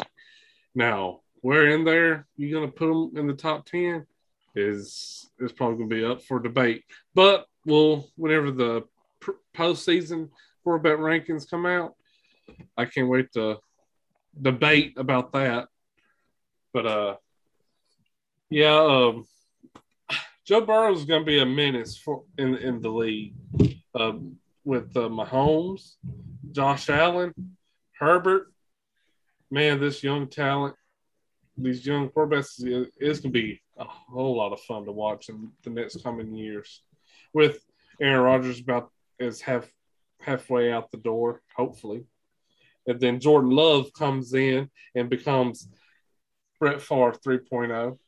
now 0.74 1.20
where 1.42 1.68
in 1.68 1.84
there 1.84 2.26
you 2.36 2.50
going 2.50 2.66
to 2.66 2.72
put 2.72 2.90
him 2.90 3.16
in 3.16 3.26
the 3.26 3.34
top 3.34 3.66
10 3.66 4.06
is 4.54 5.30
is 5.38 5.52
probably 5.52 5.78
going 5.78 5.90
to 5.90 5.96
be 5.96 6.04
up 6.04 6.22
for 6.22 6.40
debate. 6.40 6.84
But 7.14 7.46
well, 7.64 8.08
whenever 8.16 8.50
the 8.50 8.84
pr- 9.20 9.32
postseason 9.54 10.30
quarterback 10.64 10.98
rankings 10.98 11.48
come 11.48 11.66
out, 11.66 11.94
I 12.76 12.84
can't 12.84 13.08
wait 13.08 13.32
to 13.32 13.58
debate 14.40 14.94
about 14.96 15.32
that. 15.32 15.68
But 16.72 16.86
uh, 16.86 17.16
yeah, 18.48 18.76
um, 18.76 19.26
Joe 20.44 20.60
Burrow 20.62 20.92
is 20.92 21.04
going 21.04 21.22
to 21.22 21.26
be 21.26 21.40
a 21.40 21.46
menace 21.46 21.96
for 21.96 22.24
in 22.38 22.56
in 22.56 22.80
the 22.80 22.90
league 22.90 23.34
um, 23.94 24.36
with 24.64 24.96
uh, 24.96 25.08
Mahomes, 25.08 25.94
Josh 26.52 26.88
Allen, 26.88 27.34
Herbert. 27.98 28.52
Man, 29.52 29.80
this 29.80 30.04
young 30.04 30.28
talent, 30.28 30.76
these 31.56 31.84
young 31.84 32.08
quarterbacks, 32.08 32.64
is, 32.64 32.86
is 33.00 33.20
going 33.20 33.32
to 33.32 33.40
be 33.40 33.60
a 33.80 33.84
whole 33.84 34.36
lot 34.36 34.52
of 34.52 34.60
fun 34.60 34.84
to 34.84 34.92
watch 34.92 35.28
in 35.28 35.50
the 35.64 35.70
next 35.70 36.02
coming 36.02 36.34
years. 36.34 36.82
With 37.32 37.64
Aaron 38.00 38.20
Rodgers 38.22 38.60
about 38.60 38.90
is 39.18 39.40
half 39.40 39.68
halfway 40.20 40.70
out 40.70 40.90
the 40.90 40.98
door, 40.98 41.40
hopefully, 41.56 42.04
and 42.86 43.00
then 43.00 43.20
Jordan 43.20 43.50
Love 43.50 43.92
comes 43.92 44.34
in 44.34 44.70
and 44.94 45.08
becomes 45.08 45.66
Brett 46.58 46.82
Favre 46.82 47.12
3.0. 47.12 47.98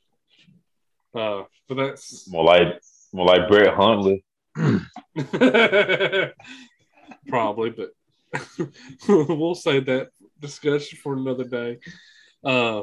Uh, 1.15 1.45
but 1.69 1.75
that's 1.75 2.31
More 2.31 2.45
like 2.45 2.81
more 3.13 3.27
like 3.27 3.49
Brett 3.49 3.75
Hundley. 3.75 4.25
probably, 7.29 7.71
but 7.71 7.91
we'll 9.09 9.55
save 9.55 9.87
that 9.87 10.09
discussion 10.41 10.99
for 11.03 11.15
another 11.15 11.45
day. 11.45 11.79
Uh, 12.45 12.83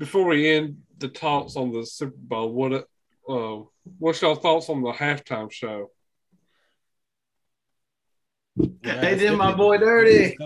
before 0.00 0.24
we 0.24 0.48
end 0.48 0.78
the 0.98 1.08
talks 1.08 1.56
on 1.56 1.72
the 1.72 1.84
Super 1.84 2.16
Bowl, 2.16 2.50
what 2.52 2.72
uh, 3.28 3.58
what's 3.98 4.22
y'all 4.22 4.34
thoughts 4.34 4.70
on 4.70 4.82
the 4.82 4.92
halftime 4.92 5.52
show? 5.52 5.90
They 8.56 9.16
did 9.16 9.36
my 9.36 9.52
boy 9.52 9.76
dirty. 9.76 10.36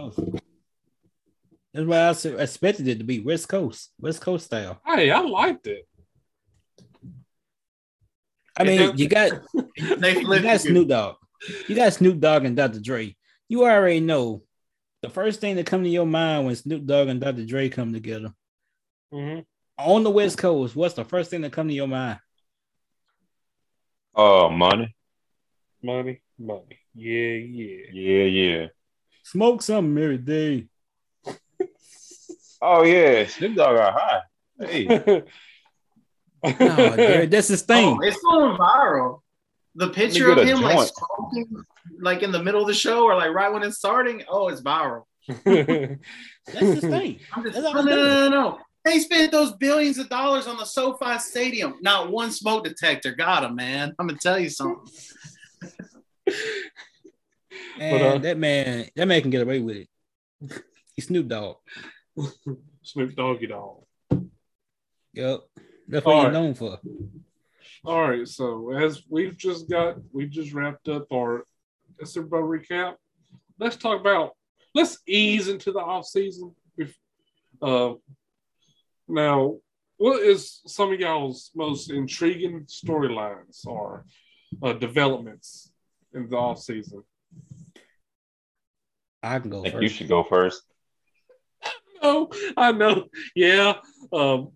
That's 1.72 1.86
why 1.86 1.98
I 1.98 2.42
expected 2.42 2.88
it 2.88 2.98
to 2.98 3.04
be 3.04 3.20
West 3.20 3.48
Coast, 3.48 3.92
West 3.98 4.20
Coast 4.20 4.46
style. 4.46 4.80
Hey, 4.84 5.10
I 5.10 5.20
liked 5.20 5.68
it. 5.68 5.86
I 8.56 8.64
mean, 8.64 8.96
you 8.96 9.08
got 9.08 9.40
you 9.76 10.42
got. 10.42 10.60
Snoop 10.60 10.88
Dogg, 10.88 11.16
you 11.68 11.76
got 11.76 11.92
Snoop 11.92 12.18
Dogg 12.18 12.44
and 12.44 12.56
Dr. 12.56 12.80
Dre. 12.80 13.14
You 13.48 13.64
already 13.64 14.00
know 14.00 14.42
the 15.02 15.10
first 15.10 15.40
thing 15.40 15.54
that 15.56 15.66
come 15.66 15.84
to 15.84 15.88
your 15.88 16.06
mind 16.06 16.44
when 16.44 16.56
Snoop 16.56 16.84
Dogg 16.84 17.06
and 17.06 17.20
Dr. 17.20 17.46
Dre 17.46 17.68
come 17.68 17.92
together 17.92 18.34
hmm 19.14 19.40
on 19.76 20.04
the 20.04 20.10
West 20.10 20.38
Coast. 20.38 20.76
What's 20.76 20.94
the 20.94 21.04
first 21.04 21.30
thing 21.30 21.40
that 21.42 21.52
come 21.52 21.68
to 21.68 21.74
your 21.74 21.88
mind? 21.88 22.20
Oh, 24.14 24.48
money. 24.48 24.94
Money, 25.82 26.20
money. 26.38 26.78
Yeah, 26.94 27.32
yeah. 27.32 27.86
Yeah, 27.92 28.24
yeah. 28.24 28.66
Smoke 29.24 29.62
something 29.62 30.02
every 30.02 30.18
day. 30.18 30.68
Oh 32.66 32.82
yeah, 32.82 33.26
Snoop 33.26 33.56
Dogg 33.56 33.76
got 33.76 33.92
high. 33.92 34.20
Hey, 34.58 34.86
No, 36.58 36.96
dude, 36.96 37.30
that's 37.30 37.48
his 37.48 37.60
thing. 37.60 37.98
Oh, 37.98 38.00
it's 38.00 38.16
going 38.22 38.56
viral. 38.56 39.20
The 39.74 39.90
picture 39.90 40.30
of 40.32 40.42
him 40.42 40.62
like 40.62 40.88
smoking, 40.88 41.64
like 42.00 42.22
in 42.22 42.32
the 42.32 42.42
middle 42.42 42.62
of 42.62 42.66
the 42.66 42.72
show 42.72 43.04
or 43.04 43.16
like 43.16 43.34
right 43.34 43.52
when 43.52 43.64
it's 43.64 43.76
starting. 43.76 44.22
Oh, 44.28 44.48
it's 44.48 44.62
viral. 44.62 45.02
That's 45.26 45.98
his 46.72 46.84
thing. 46.84 47.20
I'm 47.34 47.44
just 47.44 47.60
That's 47.60 47.74
no, 47.74 47.82
no, 47.82 47.94
no, 47.96 48.14
no, 48.14 48.28
no. 48.28 48.58
They 48.84 48.98
spent 48.98 49.32
those 49.32 49.52
billions 49.52 49.98
of 49.98 50.08
dollars 50.08 50.46
on 50.46 50.58
the 50.58 50.64
SoFi 50.64 51.18
Stadium. 51.18 51.76
Not 51.80 52.10
one 52.10 52.30
smoke 52.30 52.64
detector. 52.64 53.14
Got 53.14 53.44
him, 53.44 53.54
man. 53.54 53.94
I'm 53.98 54.06
gonna 54.06 54.18
tell 54.18 54.38
you 54.38 54.50
something. 54.50 54.86
And 57.78 58.02
uh, 58.02 58.18
that 58.18 58.38
man, 58.38 58.88
that 58.94 59.06
man 59.06 59.20
can 59.20 59.30
get 59.30 59.42
away 59.42 59.60
with 59.60 59.76
it. 59.76 59.88
He's 60.94 61.06
Snoop 61.06 61.28
Dogg. 61.28 61.56
Snoop 62.82 63.14
Doggy 63.16 63.48
Dogg. 63.48 63.84
Yep. 65.14 65.40
That's 65.88 66.04
what 66.04 66.14
All 66.14 66.20
he's 66.20 66.24
right. 66.26 66.32
known 66.32 66.54
for. 66.54 66.78
All 67.84 68.08
right, 68.08 68.26
so 68.26 68.72
as 68.72 69.02
we've 69.08 69.36
just 69.36 69.68
got, 69.68 69.96
we 70.12 70.26
just 70.26 70.52
wrapped 70.52 70.88
up 70.88 71.06
our 71.12 71.44
Super 72.04 72.28
Bowl 72.28 72.42
recap. 72.42 72.94
Let's 73.58 73.76
talk 73.76 74.00
about. 74.00 74.32
Let's 74.74 74.98
ease 75.06 75.48
into 75.48 75.70
the 75.70 75.80
off 75.80 76.06
season. 76.06 76.54
Uh, 77.60 77.94
now, 79.08 79.56
what 79.96 80.22
is 80.22 80.60
some 80.66 80.92
of 80.92 81.00
y'all's 81.00 81.50
most 81.54 81.90
intriguing 81.90 82.66
storylines 82.66 83.66
or 83.66 84.04
uh, 84.62 84.72
developments 84.72 85.70
in 86.12 86.28
the 86.28 86.36
off 86.36 86.60
season? 86.60 87.02
I 89.22 89.38
can 89.38 89.50
go 89.50 89.60
I 89.60 89.62
think 89.62 89.74
first. 89.74 89.82
you 89.82 89.88
should 89.88 90.08
go 90.08 90.22
first. 90.22 90.62
no, 92.02 92.30
I 92.56 92.72
know. 92.72 93.06
Yeah. 93.34 93.74
Um, 94.12 94.50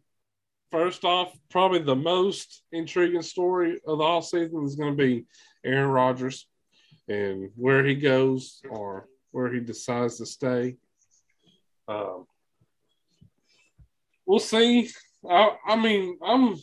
first 0.70 1.04
off, 1.04 1.32
probably 1.50 1.80
the 1.80 1.96
most 1.96 2.62
intriguing 2.72 3.22
story 3.22 3.80
of 3.86 3.98
the 3.98 4.04
all 4.04 4.22
season 4.22 4.64
is 4.64 4.76
going 4.76 4.96
to 4.96 5.02
be 5.02 5.24
Aaron 5.64 5.88
Rodgers 5.88 6.46
and 7.08 7.50
where 7.56 7.84
he 7.84 7.94
goes 7.94 8.60
or 8.68 9.08
where 9.30 9.52
he 9.52 9.60
decides 9.60 10.18
to 10.18 10.26
stay. 10.26 10.76
Um, 11.86 12.26
we'll 14.28 14.38
see. 14.38 14.90
I, 15.28 15.56
I 15.66 15.76
mean, 15.76 16.18
I'm 16.22 16.54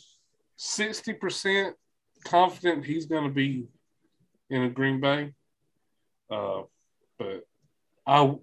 60% 0.58 1.72
confident 2.24 2.86
he's 2.86 3.06
going 3.06 3.24
to 3.24 3.34
be 3.34 3.66
in 4.48 4.62
a 4.62 4.70
Green 4.70 5.00
Bay. 5.00 5.32
Uh, 6.30 6.62
but 7.18 7.42
I 8.06 8.34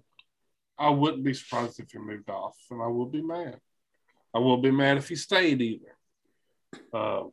I 0.76 0.90
wouldn't 0.90 1.22
be 1.22 1.34
surprised 1.34 1.78
if 1.78 1.90
he 1.92 1.98
moved 1.98 2.28
off, 2.28 2.56
and 2.70 2.82
I 2.82 2.86
will 2.86 3.06
be 3.06 3.22
mad. 3.22 3.58
I 4.34 4.38
will 4.38 4.56
be 4.56 4.70
mad 4.70 4.96
if 4.96 5.08
he 5.08 5.16
stayed 5.16 5.60
either. 5.60 5.96
Uh, 6.92 7.24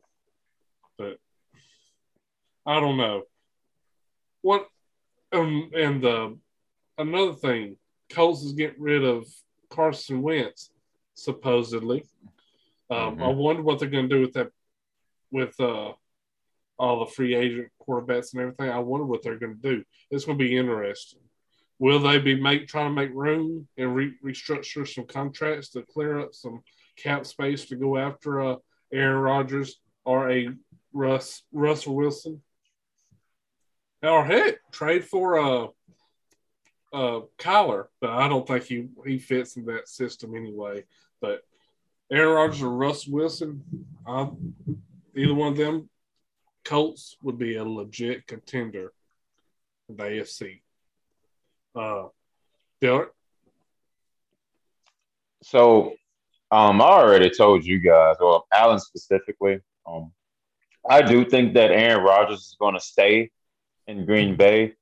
but 0.96 1.16
I 2.64 2.80
don't 2.80 2.96
know 2.96 3.22
what. 4.42 4.66
Um, 5.32 5.70
and 5.74 6.02
the 6.02 6.38
another 6.98 7.32
thing, 7.32 7.76
Colts 8.10 8.42
is 8.42 8.52
getting 8.52 8.82
rid 8.82 9.04
of 9.04 9.26
Carson 9.70 10.22
Wentz, 10.22 10.70
supposedly. 11.22 12.04
Um, 12.90 13.22
I 13.22 13.26
Mhm. 13.32 13.36
wonder 13.36 13.62
what 13.62 13.78
they're 13.78 13.88
going 13.88 14.08
to 14.08 14.14
do 14.16 14.20
with 14.20 14.32
that, 14.34 14.50
with 15.30 15.58
uh, 15.60 15.92
all 16.78 17.04
the 17.04 17.10
free 17.12 17.34
agent 17.34 17.70
quarterbacks 17.80 18.32
and 18.32 18.42
everything. 18.42 18.68
I 18.68 18.80
wonder 18.80 19.06
what 19.06 19.22
they're 19.22 19.38
going 19.38 19.60
to 19.60 19.76
do. 19.76 19.84
It's 20.10 20.24
going 20.24 20.38
to 20.38 20.44
be 20.44 20.56
interesting. 20.56 21.20
Will 21.78 22.00
they 22.00 22.18
be 22.18 22.34
make 22.40 22.68
trying 22.68 22.90
to 22.90 22.94
make 22.94 23.12
room 23.14 23.68
and 23.76 23.94
re- 23.94 24.18
restructure 24.22 24.86
some 24.86 25.06
contracts 25.06 25.70
to 25.70 25.82
clear 25.82 26.18
up 26.18 26.34
some 26.34 26.62
cap 26.96 27.24
space 27.26 27.66
to 27.66 27.76
go 27.76 27.96
after 27.96 28.40
uh, 28.40 28.56
Aaron 28.92 29.22
Rodgers 29.22 29.80
or 30.04 30.30
a 30.30 30.48
Russ 30.92 31.44
Russell 31.52 31.94
Wilson? 31.96 32.42
Or 34.02 34.24
heck, 34.24 34.56
trade 34.72 35.04
for 35.04 35.38
uh, 35.38 35.68
uh, 36.92 37.20
Kyler, 37.38 37.86
but 38.00 38.10
I 38.10 38.28
don't 38.28 38.46
think 38.46 38.64
he 38.64 38.88
he 39.06 39.18
fits 39.18 39.56
in 39.56 39.64
that 39.66 39.88
system 39.88 40.34
anyway. 40.36 40.84
But 41.22 41.42
Aaron 42.10 42.34
Rodgers 42.34 42.62
or 42.62 42.70
Russ 42.70 43.06
Wilson, 43.06 43.62
um, 44.06 44.54
either 45.16 45.32
one 45.32 45.52
of 45.52 45.56
them, 45.56 45.88
Colts 46.64 47.16
would 47.22 47.38
be 47.38 47.56
a 47.56 47.64
legit 47.64 48.26
contender 48.26 48.92
in 49.88 49.96
the 49.96 50.02
AFC. 50.02 50.60
Uh, 51.74 52.08
Derek, 52.82 53.10
So, 55.42 55.94
um, 56.50 56.82
I 56.82 56.84
already 56.84 57.30
told 57.30 57.64
you 57.64 57.78
guys, 57.78 58.16
or 58.20 58.42
Alan 58.52 58.78
specifically, 58.78 59.60
um, 59.86 60.12
I 60.88 61.00
do 61.00 61.24
think 61.24 61.54
that 61.54 61.70
Aaron 61.70 62.04
Rodgers 62.04 62.40
is 62.40 62.56
going 62.58 62.74
to 62.74 62.80
stay 62.80 63.30
in 63.86 64.04
Green 64.04 64.36
Bay, 64.36 64.74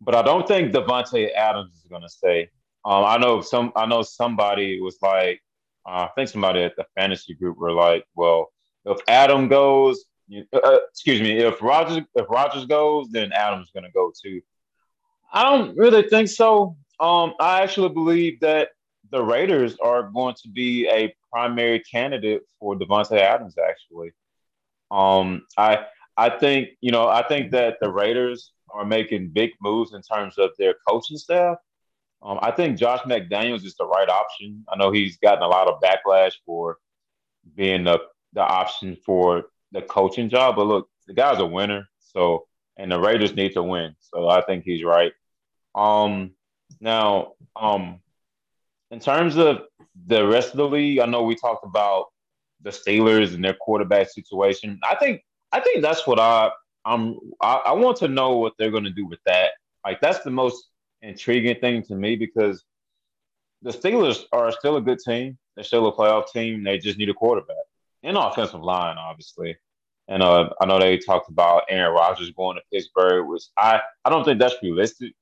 but 0.00 0.14
I 0.14 0.22
don't 0.22 0.46
think 0.46 0.72
Davante 0.72 1.32
Adams 1.34 1.74
is 1.74 1.84
going 1.90 2.02
to 2.02 2.08
stay. 2.08 2.48
Um, 2.84 3.04
I 3.04 3.16
know 3.16 3.40
some. 3.40 3.72
I 3.74 3.86
know 3.86 4.02
somebody 4.02 4.80
was 4.80 4.98
like, 5.00 5.40
uh, 5.86 6.08
I 6.08 6.10
think 6.14 6.28
somebody 6.28 6.62
at 6.62 6.76
the 6.76 6.86
fantasy 6.96 7.34
group 7.34 7.58
were 7.58 7.72
like, 7.72 8.04
well, 8.14 8.52
if 8.84 8.98
Adam 9.08 9.48
goes, 9.48 10.04
you, 10.28 10.44
uh, 10.52 10.78
excuse 10.90 11.20
me, 11.20 11.38
if 11.38 11.62
Rodgers 11.62 12.02
if 12.14 12.26
Rodgers 12.28 12.66
goes, 12.66 13.08
then 13.10 13.32
Adams 13.32 13.70
going 13.72 13.84
to 13.84 13.92
go 13.92 14.12
too. 14.22 14.40
I 15.32 15.42
don't 15.42 15.76
really 15.76 16.08
think 16.08 16.28
so. 16.28 16.76
Um, 17.00 17.34
I 17.40 17.62
actually 17.62 17.90
believe 17.90 18.40
that 18.40 18.68
the 19.10 19.22
Raiders 19.22 19.76
are 19.82 20.04
going 20.04 20.34
to 20.42 20.48
be 20.48 20.88
a 20.88 21.14
primary 21.32 21.80
candidate 21.80 22.42
for 22.58 22.76
Davante 22.76 23.18
Adams. 23.18 23.56
Actually, 23.58 24.12
um, 24.90 25.46
I 25.58 25.86
I 26.16 26.30
think 26.30 26.70
you 26.80 26.92
know 26.92 27.08
I 27.08 27.26
think 27.26 27.50
that 27.52 27.78
the 27.80 27.90
Raiders 27.90 28.52
are 28.70 28.84
making 28.84 29.28
big 29.28 29.50
moves 29.60 29.92
in 29.92 30.02
terms 30.02 30.38
of 30.38 30.50
their 30.58 30.74
coaching 30.88 31.18
staff. 31.18 31.58
Um, 32.24 32.38
I 32.40 32.50
think 32.50 32.78
Josh 32.78 33.00
McDaniels 33.00 33.64
is 33.64 33.76
the 33.76 33.86
right 33.86 34.08
option. 34.08 34.64
I 34.68 34.76
know 34.76 34.90
he's 34.90 35.18
gotten 35.18 35.42
a 35.42 35.48
lot 35.48 35.68
of 35.68 35.80
backlash 35.80 36.32
for 36.46 36.78
being 37.54 37.84
the 37.84 38.00
the 38.32 38.40
option 38.40 38.96
for 39.04 39.44
the 39.72 39.82
coaching 39.82 40.28
job, 40.28 40.56
but 40.56 40.66
look, 40.66 40.88
the 41.06 41.14
guy's 41.14 41.38
a 41.38 41.46
winner. 41.46 41.88
So 42.00 42.46
and 42.76 42.90
the 42.90 42.98
Raiders 42.98 43.34
need 43.34 43.52
to 43.52 43.62
win. 43.62 43.94
So 44.00 44.28
I 44.28 44.40
think 44.42 44.64
he's 44.64 44.82
right. 44.82 45.12
Um, 45.74 46.32
now, 46.80 47.32
um, 47.54 48.00
in 48.90 49.00
terms 49.00 49.36
of 49.36 49.62
the 50.06 50.26
rest 50.26 50.50
of 50.50 50.56
the 50.56 50.68
league, 50.68 50.98
I 50.98 51.06
know 51.06 51.22
we 51.22 51.34
talked 51.34 51.64
about 51.64 52.06
the 52.62 52.70
Steelers 52.70 53.34
and 53.34 53.44
their 53.44 53.54
quarterback 53.54 54.08
situation. 54.10 54.80
I 54.82 54.94
think 54.94 55.22
I 55.52 55.60
think 55.60 55.82
that's 55.82 56.06
what 56.06 56.18
I 56.18 56.50
I'm 56.84 57.18
I, 57.40 57.62
I 57.66 57.72
want 57.72 57.98
to 57.98 58.08
know 58.08 58.38
what 58.38 58.54
they're 58.58 58.70
going 58.70 58.84
to 58.84 58.90
do 58.90 59.06
with 59.06 59.20
that. 59.26 59.50
Like 59.84 60.00
that's 60.00 60.20
the 60.20 60.30
most 60.30 60.70
intriguing 61.08 61.60
thing 61.60 61.82
to 61.84 61.94
me 61.94 62.16
because 62.16 62.64
the 63.62 63.70
Steelers 63.70 64.24
are 64.32 64.52
still 64.52 64.76
a 64.76 64.80
good 64.80 64.98
team. 64.98 65.38
They're 65.54 65.64
still 65.64 65.86
a 65.86 65.92
playoff 65.92 66.30
team. 66.30 66.64
They 66.64 66.78
just 66.78 66.98
need 66.98 67.08
a 67.08 67.14
quarterback 67.14 67.56
and 68.02 68.16
offensive 68.16 68.62
line, 68.62 68.96
obviously. 68.98 69.56
And 70.08 70.22
uh, 70.22 70.50
I 70.60 70.66
know 70.66 70.78
they 70.78 70.98
talked 70.98 71.30
about 71.30 71.64
Aaron 71.70 71.94
Rodgers 71.94 72.30
going 72.30 72.56
to 72.56 72.62
Pittsburgh, 72.72 73.26
which 73.26 73.44
I, 73.56 73.80
I 74.04 74.10
don't 74.10 74.24
think 74.24 74.38
that's 74.38 74.56
realistic, 74.62 75.14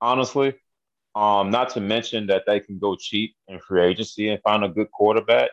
honestly. 0.00 0.54
Um, 1.14 1.50
not 1.50 1.68
to 1.70 1.80
mention 1.80 2.26
that 2.28 2.44
they 2.46 2.58
can 2.58 2.78
go 2.78 2.96
cheap 2.96 3.34
in 3.48 3.60
free 3.60 3.82
agency 3.82 4.30
and 4.30 4.40
find 4.42 4.64
a 4.64 4.68
good 4.68 4.90
quarterback. 4.90 5.50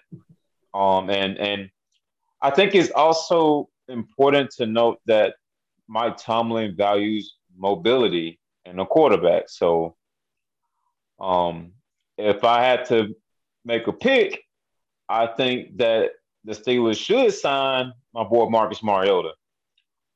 Um, 0.74 1.10
and 1.10 1.38
and 1.38 1.70
I 2.42 2.52
think 2.52 2.76
it's 2.76 2.92
also 2.92 3.68
important 3.90 4.52
to 4.52 4.66
note 4.66 5.00
that 5.08 5.36
Mike 5.90 6.16
Tomlin 6.16 6.78
values 6.78 7.36
mobility 7.58 8.39
in 8.66 8.80
a 8.80 8.86
quarterback. 8.86 9.50
So, 9.50 9.96
um, 11.20 11.74
if 12.18 12.44
I 12.44 12.64
had 12.64 12.86
to 12.86 13.16
make 13.66 13.88
a 13.88 13.94
pick, 13.94 14.44
I 15.08 15.28
think 15.28 15.78
that 15.78 16.12
the 16.44 16.54
Steelers 16.54 16.98
should 16.98 17.34
sign 17.34 17.94
my 18.14 18.24
boy 18.24 18.50
Marcus 18.50 18.84
Mariota. 18.84 19.34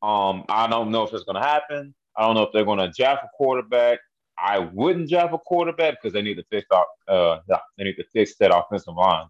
Um, 0.01 0.45
I 0.49 0.67
don't 0.67 0.91
know 0.91 1.03
if 1.03 1.13
it's 1.13 1.23
going 1.23 1.41
to 1.41 1.47
happen. 1.47 1.93
I 2.15 2.23
don't 2.23 2.36
know 2.36 2.43
if 2.43 2.53
they're 2.53 2.65
going 2.65 2.79
to 2.79 2.91
draft 2.95 3.23
a 3.23 3.29
quarterback. 3.36 3.99
I 4.38 4.60
wouldn't 4.60 5.10
draft 5.10 5.34
a 5.34 5.38
quarterback 5.38 5.95
because 5.95 6.13
they 6.13 6.21
need 6.21 6.36
to 6.36 6.43
fix 6.49 6.67
uh 7.08 7.38
they 7.77 7.84
need 7.84 7.95
to 7.95 8.03
fix 8.12 8.36
that 8.38 8.56
offensive 8.56 8.95
line. 8.95 9.27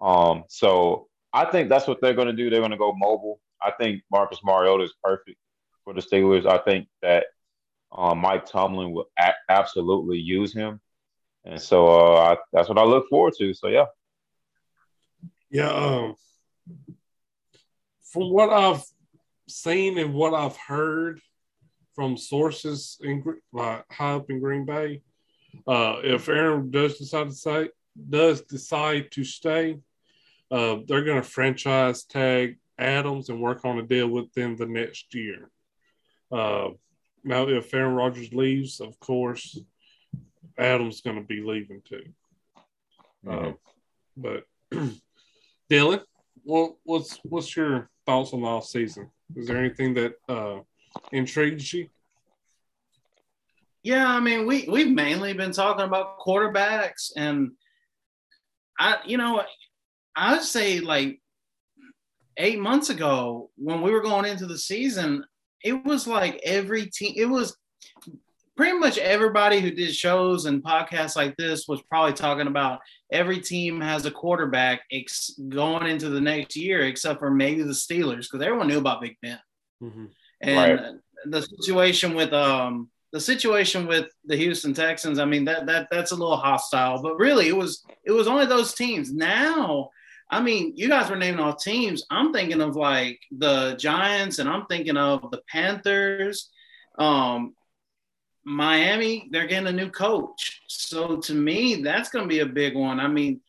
Um, 0.00 0.44
so 0.48 1.08
I 1.32 1.44
think 1.44 1.68
that's 1.68 1.86
what 1.86 2.00
they're 2.00 2.14
going 2.14 2.28
to 2.28 2.32
do. 2.32 2.50
They're 2.50 2.60
going 2.60 2.70
to 2.70 2.76
go 2.76 2.92
mobile. 2.96 3.40
I 3.62 3.72
think 3.72 4.02
Marcus 4.10 4.40
Mariota 4.44 4.84
is 4.84 4.94
perfect 5.02 5.38
for 5.84 5.94
the 5.94 6.00
Steelers. 6.00 6.46
I 6.46 6.58
think 6.58 6.88
that 7.02 7.26
um, 7.92 8.18
Mike 8.18 8.46
Tomlin 8.46 8.92
will 8.92 9.10
a- 9.18 9.34
absolutely 9.48 10.18
use 10.18 10.52
him, 10.52 10.80
and 11.44 11.60
so 11.60 11.86
uh, 11.86 12.34
I, 12.34 12.36
that's 12.52 12.68
what 12.68 12.78
I 12.78 12.84
look 12.84 13.08
forward 13.08 13.34
to. 13.38 13.54
So 13.54 13.68
yeah, 13.68 13.86
yeah. 15.50 15.70
Um, 15.70 16.14
from 18.12 18.30
what 18.30 18.50
I've 18.50 18.84
seen 19.48 19.98
and 19.98 20.14
what 20.14 20.34
I've 20.34 20.56
heard 20.56 21.20
from 21.94 22.16
sources 22.16 22.98
in 23.02 23.22
like 23.52 23.84
high 23.90 24.14
up 24.14 24.30
in 24.30 24.40
Green 24.40 24.64
Bay, 24.64 25.02
uh, 25.66 25.96
if 26.02 26.28
Aaron 26.28 26.70
does 26.70 26.98
decide 26.98 27.28
to 27.28 27.34
say 27.34 27.68
does 28.10 28.42
decide 28.42 29.10
to 29.12 29.24
stay, 29.24 29.78
uh, 30.50 30.76
they're 30.86 31.04
going 31.04 31.22
to 31.22 31.28
franchise 31.28 32.04
tag 32.04 32.58
Adams 32.78 33.28
and 33.28 33.40
work 33.40 33.64
on 33.64 33.78
a 33.78 33.82
deal 33.82 34.08
within 34.08 34.56
the 34.56 34.66
next 34.66 35.14
year. 35.14 35.50
Uh, 36.30 36.70
now, 37.26 37.48
if 37.48 37.74
Aaron 37.74 37.94
Rodgers 37.94 38.32
leaves, 38.32 38.80
of 38.80 38.98
course, 39.00 39.58
Adams 40.56 41.00
going 41.00 41.16
to 41.16 41.22
be 41.22 41.42
leaving 41.42 41.82
too. 41.86 42.04
Mm-hmm. 43.26 43.48
Uh, 43.48 43.52
but 44.16 44.44
Dylan, 45.70 46.02
what, 46.44 46.76
what's 46.84 47.18
what's 47.24 47.56
your 47.56 47.90
thoughts 48.06 48.32
on 48.32 48.42
the 48.42 48.46
off 48.46 48.66
season? 48.66 49.10
Is 49.34 49.48
there 49.48 49.58
anything 49.58 49.94
that 49.94 50.14
uh, 50.28 50.60
intrigues 51.10 51.72
you? 51.72 51.88
Yeah, 53.82 54.08
I 54.08 54.20
mean, 54.20 54.46
we 54.46 54.66
we've 54.68 54.90
mainly 54.90 55.32
been 55.32 55.52
talking 55.52 55.84
about 55.84 56.20
quarterbacks, 56.20 57.10
and 57.16 57.52
I, 58.78 58.98
you 59.04 59.18
know, 59.18 59.42
I'd 60.14 60.42
say 60.42 60.80
like 60.80 61.20
eight 62.36 62.60
months 62.60 62.90
ago 62.90 63.50
when 63.56 63.82
we 63.82 63.90
were 63.90 64.02
going 64.02 64.26
into 64.26 64.46
the 64.46 64.58
season, 64.58 65.24
it 65.62 65.84
was 65.84 66.06
like 66.06 66.40
every 66.44 66.86
team. 66.86 67.14
It 67.16 67.26
was 67.26 67.56
pretty 68.56 68.78
much 68.78 68.96
everybody 68.98 69.60
who 69.60 69.70
did 69.70 69.94
shows 69.94 70.46
and 70.46 70.62
podcasts 70.62 71.14
like 71.14 71.36
this 71.36 71.68
was 71.68 71.82
probably 71.82 72.14
talking 72.14 72.46
about 72.46 72.80
every 73.12 73.40
team 73.40 73.80
has 73.80 74.06
a 74.06 74.10
quarterback 74.10 74.82
ex- 74.90 75.38
going 75.48 75.86
into 75.86 76.08
the 76.08 76.20
next 76.20 76.56
year, 76.56 76.82
except 76.82 77.18
for 77.18 77.30
maybe 77.30 77.62
the 77.62 77.70
Steelers, 77.70 78.22
because 78.30 78.40
everyone 78.42 78.68
knew 78.68 78.78
about 78.78 79.02
Big 79.02 79.16
Ben. 79.20 79.38
Mm-hmm. 79.82 80.06
And 80.40 80.80
right. 80.80 80.94
the 81.26 81.42
situation 81.42 82.14
with 82.14 82.32
um 82.32 82.90
the 83.12 83.20
situation 83.20 83.86
with 83.86 84.06
the 84.24 84.36
Houston 84.36 84.74
Texans, 84.74 85.18
I 85.18 85.24
mean 85.24 85.44
that 85.44 85.66
that 85.66 85.88
that's 85.90 86.12
a 86.12 86.16
little 86.16 86.36
hostile, 86.36 87.02
but 87.02 87.16
really 87.16 87.48
it 87.48 87.56
was 87.56 87.84
it 88.04 88.10
was 88.10 88.26
only 88.26 88.46
those 88.46 88.74
teams. 88.74 89.12
Now, 89.12 89.90
I 90.30 90.42
mean, 90.42 90.72
you 90.76 90.88
guys 90.88 91.08
were 91.08 91.16
naming 91.16 91.40
all 91.40 91.54
teams. 91.54 92.04
I'm 92.10 92.32
thinking 92.32 92.60
of 92.60 92.76
like 92.76 93.20
the 93.30 93.76
Giants, 93.76 94.38
and 94.38 94.48
I'm 94.48 94.66
thinking 94.66 94.96
of 94.96 95.30
the 95.30 95.42
Panthers. 95.48 96.50
Um, 96.98 97.54
Miami, 98.44 99.28
they're 99.30 99.46
getting 99.46 99.68
a 99.68 99.72
new 99.72 99.90
coach. 99.90 100.62
So 100.68 101.16
to 101.16 101.34
me, 101.34 101.82
that's 101.82 102.10
going 102.10 102.24
to 102.24 102.28
be 102.28 102.40
a 102.40 102.46
big 102.46 102.74
one. 102.74 103.00
I 103.00 103.08
mean, 103.08 103.40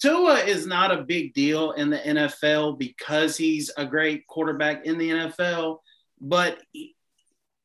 Tua 0.00 0.36
is 0.44 0.66
not 0.66 0.92
a 0.92 1.02
big 1.02 1.34
deal 1.34 1.72
in 1.72 1.90
the 1.90 1.98
NFL 1.98 2.78
because 2.78 3.36
he's 3.36 3.70
a 3.76 3.84
great 3.84 4.26
quarterback 4.28 4.86
in 4.86 4.96
the 4.96 5.10
NFL, 5.10 5.78
but 6.20 6.58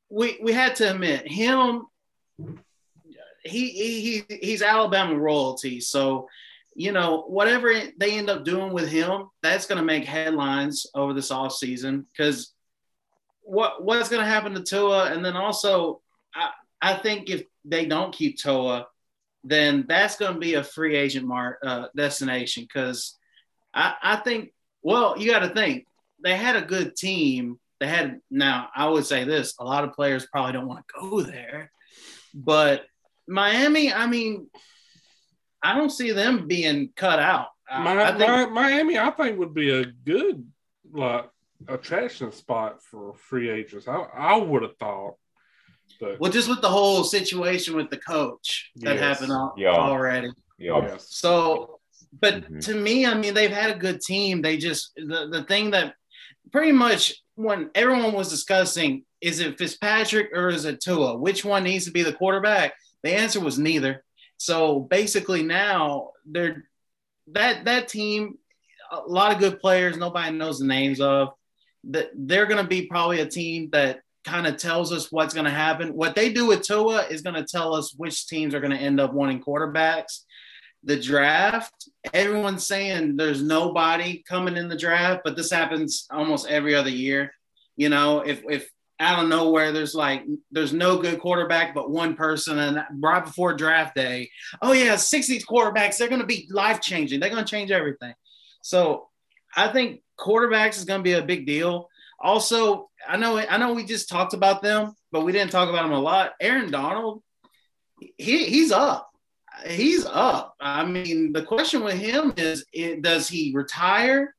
we 0.10 0.40
we 0.42 0.52
had 0.52 0.76
to 0.78 0.92
admit 0.92 1.28
him. 1.28 1.84
He 3.44 3.70
he 3.70 4.24
he's 4.30 4.62
Alabama 4.64 5.16
royalty, 5.16 5.80
so 5.80 6.28
you 6.76 6.92
know 6.92 7.24
whatever 7.28 7.74
they 7.98 8.18
end 8.18 8.30
up 8.30 8.44
doing 8.44 8.74
with 8.74 8.88
him, 8.88 9.30
that's 9.42 9.66
going 9.66 9.78
to 9.78 9.86
make 9.86 10.06
headlines 10.06 10.88
over 10.96 11.14
this 11.14 11.32
off 11.32 11.54
season 11.54 12.06
because 12.12 12.54
what 13.42 13.84
what's 13.84 14.10
going 14.10 14.24
to 14.24 14.30
happen 14.30 14.54
to 14.54 14.64
Tua, 14.64 15.12
and 15.12 15.24
then 15.24 15.36
also 15.36 16.02
I 16.34 16.52
I 16.82 16.94
think 16.96 17.30
if 17.30 17.44
they 17.66 17.86
don't 17.86 18.14
keep 18.14 18.38
Tua 18.38 18.88
then 19.44 19.86
that's 19.88 20.16
going 20.16 20.34
to 20.34 20.40
be 20.40 20.54
a 20.54 20.64
free 20.64 20.96
agent 20.96 21.28
mark 21.28 21.60
uh, 21.64 21.88
destination 21.96 22.64
because 22.64 23.18
I, 23.74 23.96
I 24.02 24.16
think 24.18 24.54
well 24.82 25.18
you 25.18 25.30
got 25.30 25.40
to 25.40 25.50
think 25.50 25.86
they 26.24 26.38
had 26.38 26.56
a 26.56 26.62
good 26.62 26.96
team. 26.96 27.60
They 27.80 27.88
had 27.88 28.22
now 28.32 28.70
i 28.74 28.88
would 28.88 29.06
say 29.06 29.26
this 29.26 29.56
a 29.60 29.66
lot 29.66 29.84
of 29.84 29.92
players 29.92 30.26
probably 30.26 30.54
don't 30.54 30.68
want 30.68 30.86
to 30.88 30.94
go 31.02 31.22
there. 31.22 31.72
But 32.34 32.86
miami 33.28 33.92
i 33.92 34.06
mean 34.08 34.50
i 35.64 35.76
don't 35.76 35.92
see 35.92 36.12
them 36.12 36.48
being 36.48 36.90
cut 36.96 37.20
out 37.20 37.48
my, 37.72 38.04
I 38.04 38.18
think, 38.18 38.52
miami 38.52 39.00
i 39.00 39.10
think 39.10 39.40
would 39.40 39.54
be 39.54 39.72
a 39.72 39.86
good 39.86 40.46
like 40.92 41.30
attraction 41.68 42.32
spot 42.32 42.84
for 42.84 43.14
free 43.14 43.50
agents 43.50 43.88
i, 43.88 43.96
I 43.96 44.38
would 44.38 44.64
have 44.64 44.78
thought 44.78 45.16
but 46.00 46.20
well, 46.20 46.32
just 46.32 46.50
with 46.50 46.62
the 46.62 46.70
whole 46.70 47.04
situation 47.04 47.76
with 47.76 47.90
the 47.90 47.98
coach 47.98 48.72
that 48.78 48.96
yes. 48.96 49.00
happened 49.00 49.32
al- 49.32 49.54
yeah. 49.58 49.70
already. 49.70 50.30
Yeah. 50.58 50.98
So, 50.98 51.80
but 52.20 52.36
mm-hmm. 52.36 52.60
to 52.60 52.76
me, 52.76 53.06
I 53.06 53.14
mean, 53.14 53.34
they've 53.34 53.52
had 53.52 53.72
a 53.72 53.80
good 53.80 54.02
team. 54.02 54.42
They 54.42 54.58
just 54.58 54.94
the 54.96 55.28
the 55.32 55.44
thing 55.44 55.72
that 55.72 55.96
pretty 56.52 56.72
much 56.72 57.14
when 57.36 57.70
everyone 57.76 58.14
was 58.14 58.30
discussing 58.30 59.04
is 59.22 59.40
it 59.40 59.58
Fitzpatrick 59.58 60.32
or 60.34 60.50
is 60.50 60.66
it 60.66 60.82
Tua? 60.82 61.18
Which 61.18 61.46
one 61.46 61.64
needs 61.64 61.86
to 61.86 61.92
be 61.92 62.04
the 62.04 62.14
quarterback? 62.14 62.74
The 63.04 63.14
answer 63.14 63.40
was 63.40 63.58
neither. 63.58 64.04
So 64.38 64.80
basically, 64.80 65.44
now 65.44 66.12
they're 66.26 66.66
that 67.28 67.66
that 67.66 67.88
team, 67.88 68.38
a 68.92 69.00
lot 69.00 69.32
of 69.32 69.40
good 69.40 69.60
players. 69.60 69.98
Nobody 69.98 70.36
knows 70.36 70.60
the 70.60 70.66
names 70.66 71.00
of. 71.00 71.30
That 71.86 72.12
they're 72.16 72.46
to 72.62 72.70
be 72.70 72.88
probably 72.88 73.20
a 73.20 73.26
team 73.26 73.70
that 73.72 74.00
kind 74.24 74.48
of 74.48 74.58
tells 74.58 74.92
us 74.94 75.12
what's 75.12 75.34
to 75.46 75.52
happen. 75.52 75.96
What 75.96 76.16
they 76.16 76.32
do 76.32 76.48
with 76.48 76.62
Tua 76.62 77.06
is 77.08 77.22
to 77.36 77.46
tell 77.46 77.76
us 77.76 77.94
which 77.96 78.28
teams 78.28 78.54
are 78.54 78.62
to 78.72 78.78
end 78.78 79.00
up 79.00 79.14
wanting 79.14 79.42
quarterbacks. 79.42 80.22
The 80.86 81.00
draft, 81.00 81.90
everyone's 82.14 82.68
saying 82.68 83.16
there's 83.16 83.42
nobody 83.42 84.24
coming 84.28 84.58
in 84.58 84.68
the 84.68 84.78
draft, 84.78 85.22
but 85.24 85.36
this 85.36 85.52
happens 85.52 86.08
almost 86.12 86.48
every 86.48 86.76
other 86.76 86.90
year. 86.90 87.34
You 87.76 87.90
know, 87.90 88.20
if 88.20 88.44
if 88.50 88.70
out 89.04 89.22
of 89.22 89.30
nowhere 89.30 89.72
there's 89.72 89.94
like 89.94 90.24
there's 90.52 90.74
no 90.74 90.98
good 90.98 91.20
quarterback 91.20 91.76
but 91.76 91.92
one 91.92 92.16
person, 92.16 92.58
and 92.58 92.84
right 93.00 93.24
before 93.24 93.54
draft 93.54 93.96
day, 93.96 94.32
oh 94.62 94.72
yeah, 94.72 94.96
60 94.96 95.40
quarterbacks, 95.42 95.98
they're 95.98 96.08
to 96.22 96.26
be 96.26 96.48
life 96.50 96.82
changing. 96.82 97.20
They're 97.20 97.30
to 97.44 97.50
change 97.50 97.70
everything. 97.70 98.14
So 98.62 99.10
I 99.56 99.68
think 99.68 100.02
quarterbacks 100.18 100.78
is 100.78 100.86
to 101.02 101.04
be 101.04 101.14
a 101.14 101.22
big 101.22 101.46
deal. 101.46 101.90
Also, 102.20 102.90
I 103.08 103.18
know 103.18 103.38
I 103.38 103.58
know 103.58 103.74
we 103.74 103.84
just 103.84 104.10
talked 104.10 104.34
about 104.34 104.62
them, 104.62 104.96
but 105.12 105.26
we 105.26 105.34
didn't 105.34 105.52
talk 105.52 105.70
about 105.70 105.84
them 105.84 105.92
a 105.92 106.00
lot. 106.00 106.32
Aaron 106.40 106.72
Donald, 106.72 107.22
he 108.18 108.46
he's 108.46 108.72
up. 108.72 109.10
He's 109.68 110.06
up. 110.06 110.56
I 110.60 110.86
mean, 110.86 111.34
the 111.34 111.44
question 111.44 111.84
with 111.84 112.00
him 112.00 112.34
is 112.38 112.66
does 113.02 113.28
he 113.28 113.54
retire 113.54 114.34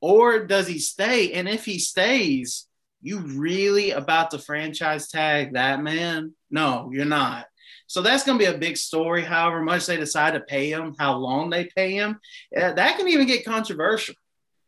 or 0.00 0.46
does 0.46 0.66
he 0.66 0.78
stay? 0.78 1.32
And 1.32 1.48
if 1.48 1.64
he 1.64 1.78
stays, 1.78 2.67
you 3.00 3.18
really 3.20 3.92
about 3.92 4.30
to 4.32 4.38
franchise 4.38 5.08
tag 5.08 5.54
that 5.54 5.82
man? 5.82 6.34
No, 6.50 6.90
you're 6.92 7.04
not. 7.04 7.46
So 7.86 8.02
that's 8.02 8.24
going 8.24 8.38
to 8.38 8.44
be 8.44 8.50
a 8.50 8.58
big 8.58 8.76
story. 8.76 9.22
However 9.22 9.62
much 9.62 9.86
they 9.86 9.96
decide 9.96 10.34
to 10.34 10.40
pay 10.40 10.70
him, 10.70 10.94
how 10.98 11.16
long 11.16 11.48
they 11.48 11.64
pay 11.64 11.92
him, 11.92 12.18
that 12.52 12.98
can 12.98 13.08
even 13.08 13.26
get 13.26 13.44
controversial 13.44 14.14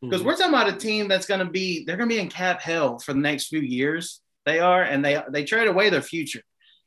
because 0.00 0.20
mm-hmm. 0.20 0.28
we're 0.28 0.36
talking 0.36 0.54
about 0.54 0.72
a 0.72 0.76
team 0.76 1.08
that's 1.08 1.26
going 1.26 1.44
to 1.44 1.50
be 1.50 1.84
they're 1.84 1.96
going 1.96 2.08
to 2.08 2.14
be 2.14 2.20
in 2.20 2.28
cap 2.28 2.60
hell 2.60 2.98
for 2.98 3.12
the 3.12 3.20
next 3.20 3.48
few 3.48 3.60
years. 3.60 4.20
They 4.46 4.58
are, 4.58 4.82
and 4.82 5.04
they 5.04 5.22
they 5.30 5.44
trade 5.44 5.68
away 5.68 5.90
their 5.90 6.02
future. 6.02 6.42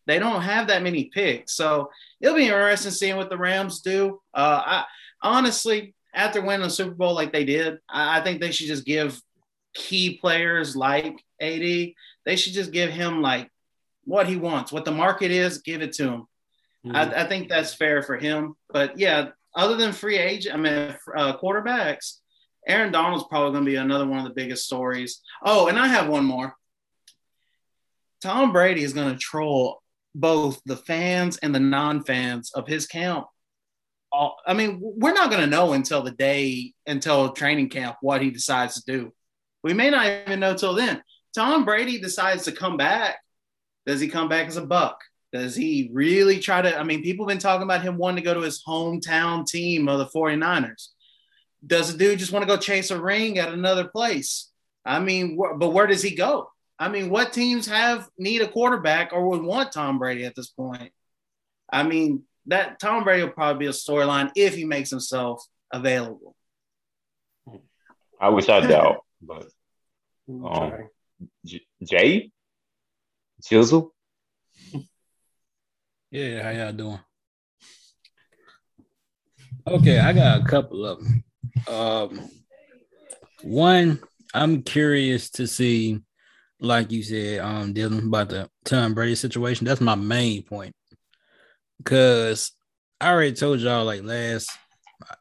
They 0.05 0.19
don't 0.19 0.41
have 0.41 0.67
that 0.67 0.83
many 0.83 1.05
picks, 1.05 1.55
so 1.55 1.89
it'll 2.19 2.35
be 2.35 2.45
interesting 2.45 2.91
seeing 2.91 3.15
what 3.15 3.29
the 3.29 3.37
Rams 3.37 3.81
do. 3.81 4.19
Uh, 4.33 4.61
I 4.65 4.85
honestly, 5.21 5.93
after 6.13 6.41
winning 6.41 6.63
the 6.63 6.69
Super 6.69 6.95
Bowl 6.95 7.13
like 7.13 7.31
they 7.31 7.45
did, 7.45 7.77
I, 7.87 8.19
I 8.19 8.23
think 8.23 8.41
they 8.41 8.51
should 8.51 8.67
just 8.67 8.85
give 8.85 9.21
key 9.73 10.17
players 10.17 10.75
like 10.75 11.23
AD. 11.41 11.61
They 12.25 12.35
should 12.35 12.53
just 12.53 12.71
give 12.71 12.89
him 12.89 13.21
like 13.21 13.49
what 14.05 14.27
he 14.27 14.35
wants, 14.35 14.71
what 14.71 14.85
the 14.85 14.91
market 14.91 15.31
is, 15.31 15.59
give 15.59 15.81
it 15.81 15.93
to 15.93 16.03
him. 16.03 16.27
Mm-hmm. 16.85 16.95
I, 16.95 17.23
I, 17.23 17.27
think 17.27 17.47
that's 17.47 17.73
fair 17.73 18.01
for 18.01 18.17
him. 18.17 18.55
But 18.69 18.99
yeah, 18.99 19.29
other 19.55 19.77
than 19.77 19.93
free 19.93 20.17
agent, 20.17 20.55
I 20.55 20.57
mean 20.57 20.95
uh, 21.15 21.37
quarterbacks 21.37 22.17
Aaron 22.67 22.91
Donald's 22.91 23.25
probably 23.29 23.51
going 23.51 23.65
to 23.65 23.71
be 23.71 23.75
another 23.77 24.07
one 24.07 24.19
of 24.19 24.25
the 24.25 24.33
biggest 24.33 24.65
stories. 24.65 25.21
Oh, 25.43 25.67
and 25.67 25.77
I 25.77 25.87
have 25.87 26.07
one 26.07 26.25
more. 26.25 26.55
Tom 28.21 28.53
Brady 28.53 28.83
is 28.83 28.93
going 28.93 29.11
to 29.11 29.19
troll 29.19 29.81
both 30.15 30.61
the 30.65 30.77
fans 30.77 31.37
and 31.37 31.53
the 31.53 31.59
non-fans 31.59 32.51
of 32.53 32.67
his 32.67 32.87
camp. 32.87 33.25
I 34.45 34.53
mean, 34.53 34.79
we're 34.79 35.13
not 35.13 35.31
going 35.31 35.41
to 35.41 35.49
know 35.49 35.73
until 35.73 36.03
the 36.03 36.11
day, 36.11 36.73
until 36.85 37.33
training 37.33 37.69
camp, 37.69 37.97
what 38.01 38.21
he 38.21 38.29
decides 38.29 38.75
to 38.75 38.83
do. 38.85 39.13
We 39.63 39.73
may 39.73 39.89
not 39.89 40.05
even 40.05 40.39
know 40.39 40.55
till 40.55 40.73
then. 40.73 41.01
Tom 41.35 41.65
Brady 41.65 41.99
decides 41.99 42.43
to 42.43 42.51
come 42.51 42.77
back. 42.77 43.17
Does 43.85 43.99
he 43.99 44.07
come 44.07 44.29
back 44.29 44.47
as 44.47 44.57
a 44.57 44.65
buck? 44.65 44.99
Does 45.31 45.55
he 45.55 45.89
really 45.91 46.39
try 46.39 46.61
to? 46.61 46.77
I 46.77 46.83
mean, 46.83 47.01
people 47.01 47.25
have 47.25 47.33
been 47.33 47.41
talking 47.41 47.63
about 47.63 47.81
him 47.81 47.97
wanting 47.97 48.23
to 48.23 48.29
go 48.29 48.35
to 48.35 48.41
his 48.41 48.63
hometown 48.63 49.47
team 49.47 49.89
of 49.89 49.97
the 49.97 50.05
49ers. 50.05 50.89
Does 51.65 51.91
the 51.91 51.97
dude 51.97 52.19
just 52.19 52.31
want 52.31 52.43
to 52.43 52.53
go 52.53 52.57
chase 52.57 52.91
a 52.91 53.01
ring 53.01 53.39
at 53.39 53.51
another 53.51 53.87
place? 53.87 54.51
I 54.85 54.99
mean, 54.99 55.37
wh- 55.37 55.57
but 55.57 55.71
where 55.71 55.87
does 55.87 56.03
he 56.03 56.13
go? 56.13 56.49
I 56.77 56.89
mean, 56.89 57.09
what 57.09 57.33
teams 57.33 57.67
have 57.67 58.07
need 58.17 58.41
a 58.41 58.47
quarterback 58.47 59.11
or 59.13 59.29
would 59.29 59.41
want 59.41 59.71
Tom 59.71 59.97
Brady 59.97 60.25
at 60.25 60.35
this 60.35 60.49
point? 60.49 60.91
I 61.71 61.83
mean, 61.83 62.23
that 62.47 62.79
Tom 62.79 63.03
Brady 63.03 63.23
will 63.23 63.31
probably 63.31 63.65
be 63.65 63.69
a 63.69 63.73
storyline 63.73 64.31
if 64.35 64.55
he 64.55 64.65
makes 64.65 64.89
himself 64.89 65.43
available. 65.71 66.35
I 68.19 68.29
wish 68.29 68.49
I 68.49 68.65
doubt, 68.65 68.97
but 69.21 69.47
Okay. 70.41 70.83
J- 71.45 71.67
Jay, 71.83 72.31
Chisel, 73.43 73.93
Yeah, 76.11 76.43
how 76.43 76.49
y'all 76.49 76.73
doing? 76.73 76.99
Okay, 79.67 79.99
I 79.99 80.13
got 80.13 80.41
a 80.41 80.45
couple 80.45 80.85
of 80.85 80.99
them. 80.99 81.23
Um, 81.67 82.29
one, 83.43 83.99
I'm 84.33 84.63
curious 84.63 85.29
to 85.31 85.47
see, 85.47 85.99
like 86.59 86.91
you 86.91 87.03
said, 87.03 87.39
um, 87.39 87.73
Dylan, 87.73 88.07
about 88.07 88.29
the 88.29 88.49
Tom 88.65 88.93
Brady 88.93 89.15
situation. 89.15 89.65
That's 89.65 89.81
my 89.81 89.95
main 89.95 90.43
point. 90.43 90.75
Because 91.77 92.51
I 92.99 93.11
already 93.11 93.33
told 93.33 93.59
y'all 93.59 93.85
like 93.85 94.03
last 94.03 94.49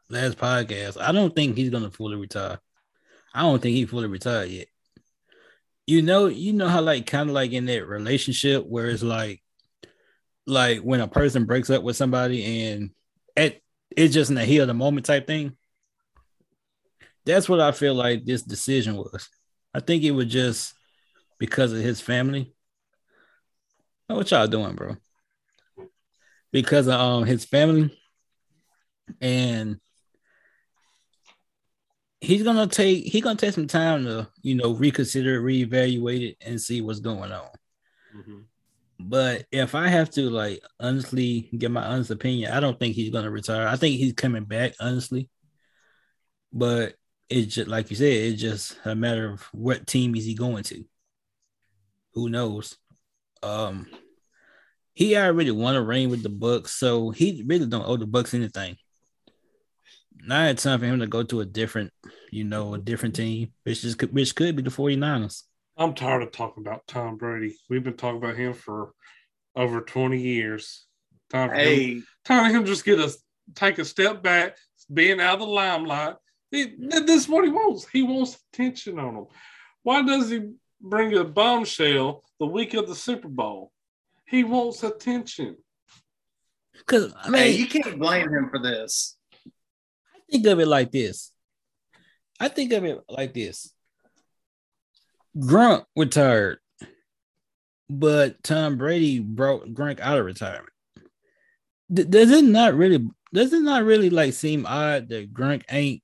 last 0.09 0.37
podcast, 0.37 0.99
I 0.99 1.11
don't 1.11 1.35
think 1.35 1.57
he's 1.57 1.69
gonna 1.69 1.91
fully 1.91 2.15
retire. 2.15 2.59
I 3.33 3.41
don't 3.41 3.61
think 3.61 3.75
he 3.75 3.85
fully 3.85 4.07
retired 4.07 4.49
yet. 4.49 4.67
You 5.85 6.01
know, 6.01 6.27
you 6.27 6.53
know 6.53 6.67
how 6.67 6.81
like 6.81 7.05
kind 7.05 7.29
of 7.29 7.33
like 7.33 7.51
in 7.51 7.65
that 7.65 7.87
relationship 7.87 8.65
where 8.65 8.87
it's 8.87 9.03
like 9.03 9.41
like 10.45 10.79
when 10.79 11.01
a 11.01 11.07
person 11.07 11.45
breaks 11.45 11.69
up 11.69 11.83
with 11.83 11.95
somebody 11.95 12.69
and 12.69 12.91
at 13.35 13.57
it's 13.95 14.13
just 14.13 14.29
in 14.29 14.35
the 14.35 14.45
heat 14.45 14.59
of 14.59 14.67
the 14.67 14.73
moment 14.73 15.05
type 15.05 15.27
thing. 15.27 15.55
That's 17.25 17.47
what 17.47 17.59
I 17.59 17.71
feel 17.71 17.93
like 17.95 18.25
this 18.25 18.41
decision 18.41 18.95
was. 18.95 19.29
I 19.73 19.79
think 19.79 20.03
it 20.03 20.11
was 20.11 20.25
just 20.27 20.73
because 21.39 21.71
of 21.71 21.79
his 21.79 22.01
family. 22.01 22.53
Oh, 24.09 24.15
what 24.15 24.31
y'all 24.31 24.47
doing, 24.47 24.75
bro? 24.75 24.97
Because 26.51 26.87
of 26.87 26.93
um 26.93 27.25
his 27.25 27.45
family, 27.45 27.97
and 29.21 29.79
he's 32.23 32.43
gonna 32.43 32.67
take 32.67 33.05
he 33.05 33.21
gonna 33.21 33.35
take 33.37 33.53
some 33.53 33.67
time 33.67 34.05
to 34.05 34.27
you 34.41 34.55
know 34.55 34.73
reconsider, 34.73 35.41
reevaluate 35.41 36.29
it, 36.29 36.37
and 36.41 36.59
see 36.59 36.81
what's 36.81 36.99
going 36.99 37.31
on. 37.31 37.49
Mhm. 38.15 38.45
But 38.99 39.45
if 39.51 39.75
I 39.75 39.89
have 39.89 40.09
to 40.11 40.29
like 40.29 40.61
honestly 40.79 41.49
get 41.57 41.71
my 41.71 41.83
honest 41.85 42.11
opinion, 42.11 42.51
I 42.51 42.59
don't 42.61 42.79
think 42.79 42.95
he's 42.95 43.09
gonna 43.11 43.29
retire. 43.29 43.67
I 43.67 43.75
think 43.75 43.97
he's 43.97 44.13
coming 44.13 44.45
back, 44.45 44.73
honestly. 44.79 45.29
But 46.53 46.95
it's 47.29 47.53
just 47.53 47.67
like 47.67 47.89
you 47.89 47.95
said, 47.97 48.13
it's 48.13 48.41
just 48.41 48.77
a 48.85 48.95
matter 48.95 49.29
of 49.29 49.41
what 49.51 49.87
team 49.87 50.15
is 50.15 50.25
he 50.25 50.33
going 50.33 50.63
to. 50.63 50.85
Who 52.13 52.29
knows? 52.29 52.77
Um 53.41 53.87
he 54.93 55.17
already 55.17 55.51
won 55.51 55.75
a 55.75 55.81
ring 55.81 56.09
with 56.09 56.21
the 56.23 56.29
Bucs, 56.29 56.69
so 56.69 57.09
he 57.09 57.43
really 57.47 57.65
don't 57.65 57.85
owe 57.85 57.97
the 57.97 58.05
Bucs 58.05 58.33
anything. 58.33 58.77
Now 60.25 60.45
it's 60.47 60.63
time 60.63 60.79
for 60.79 60.85
him 60.85 60.99
to 60.99 61.07
go 61.07 61.23
to 61.23 61.41
a 61.41 61.45
different, 61.45 61.91
you 62.31 62.43
know, 62.43 62.73
a 62.73 62.79
different 62.79 63.15
team, 63.15 63.51
which 63.63 63.83
is 63.83 63.97
which 64.11 64.35
could 64.35 64.55
be 64.55 64.61
the 64.61 64.69
49ers. 64.69 65.43
I'm 65.77 65.93
tired 65.93 66.23
of 66.23 66.31
talking 66.31 66.63
about 66.63 66.87
Tom 66.87 67.17
Brady. 67.17 67.57
We've 67.69 67.83
been 67.83 67.97
talking 67.97 68.17
about 68.17 68.35
him 68.35 68.53
for 68.53 68.93
over 69.55 69.81
20 69.81 70.19
years. 70.19 70.85
Time 71.29 71.49
for 71.49 71.55
him, 71.55 71.61
Hey, 71.61 72.01
time 72.23 72.51
for 72.51 72.57
him 72.57 72.65
just 72.65 72.85
get 72.85 72.99
us 72.99 73.17
take 73.55 73.79
a 73.79 73.85
step 73.85 74.23
back, 74.23 74.55
being 74.93 75.19
out 75.19 75.35
of 75.35 75.39
the 75.41 75.45
limelight. 75.45 76.15
He- 76.51 76.75
this 76.77 77.23
is 77.23 77.29
what 77.29 77.43
he 77.43 77.49
wants. 77.49 77.87
He 77.89 78.03
wants 78.03 78.39
attention 78.53 78.99
on 78.99 79.15
him. 79.15 79.25
Why 79.81 80.03
does 80.03 80.29
he 80.29 80.51
bring 80.79 81.13
a 81.15 81.23
bombshell 81.23 82.23
the 82.39 82.45
week 82.45 82.73
of 82.73 82.87
the 82.87 82.95
Super 82.95 83.27
Bowl? 83.27 83.71
He 84.25 84.43
wants 84.43 84.83
attention. 84.83 85.57
Because 86.73 87.13
I 87.15 87.29
mean, 87.29 87.41
hey, 87.41 87.51
you 87.51 87.67
can't 87.67 87.99
blame 87.99 88.29
him 88.29 88.49
for 88.49 88.59
this. 88.59 89.17
Think 90.33 90.47
of 90.47 90.59
it 90.59 90.67
like 90.67 90.91
this. 90.91 91.31
I 92.39 92.47
think 92.47 92.73
of 92.73 92.83
it 92.83 92.99
like 93.07 93.35
this. 93.35 93.71
Gronk 95.37 95.85
retired, 95.95 96.57
but 97.87 98.43
Tom 98.43 98.79
Brady 98.79 99.19
brought 99.19 99.67
Gronk 99.67 99.99
out 99.99 100.17
of 100.17 100.25
retirement. 100.25 100.73
D- 101.93 102.05
does 102.05 102.31
it 102.31 102.43
not 102.45 102.73
really? 102.73 103.07
Does 103.31 103.53
it 103.53 103.61
not 103.61 103.83
really 103.83 104.09
like 104.09 104.33
seem 104.33 104.65
odd 104.65 105.09
that 105.09 105.31
Gronk 105.31 105.65
ain't? 105.69 106.01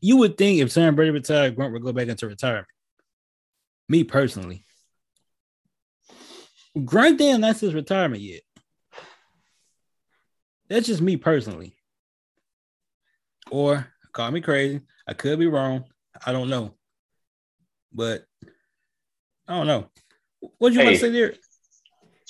You 0.00 0.16
would 0.16 0.38
think 0.38 0.60
if 0.60 0.72
Tom 0.72 0.94
Brady 0.94 1.10
retired, 1.10 1.54
Gronk 1.54 1.74
would 1.74 1.82
go 1.82 1.92
back 1.92 2.08
into 2.08 2.26
retirement. 2.26 2.66
Me 3.90 4.04
personally, 4.04 4.64
Gronk 6.78 7.18
didn't 7.18 7.36
announce 7.36 7.60
his 7.60 7.74
retirement 7.74 8.22
yet. 8.22 8.40
That's 10.70 10.86
just 10.86 11.02
me 11.02 11.18
personally. 11.18 11.76
Or 13.50 13.86
call 14.12 14.30
me 14.30 14.40
crazy. 14.40 14.80
I 15.06 15.14
could 15.14 15.38
be 15.38 15.46
wrong. 15.46 15.84
I 16.24 16.32
don't 16.32 16.48
know. 16.48 16.74
But 17.92 18.24
I 19.48 19.56
don't 19.56 19.66
know. 19.66 19.88
What 20.58 20.72
you 20.72 20.80
want 20.80 20.90
to 20.90 20.98
say 20.98 21.10
there? 21.10 21.34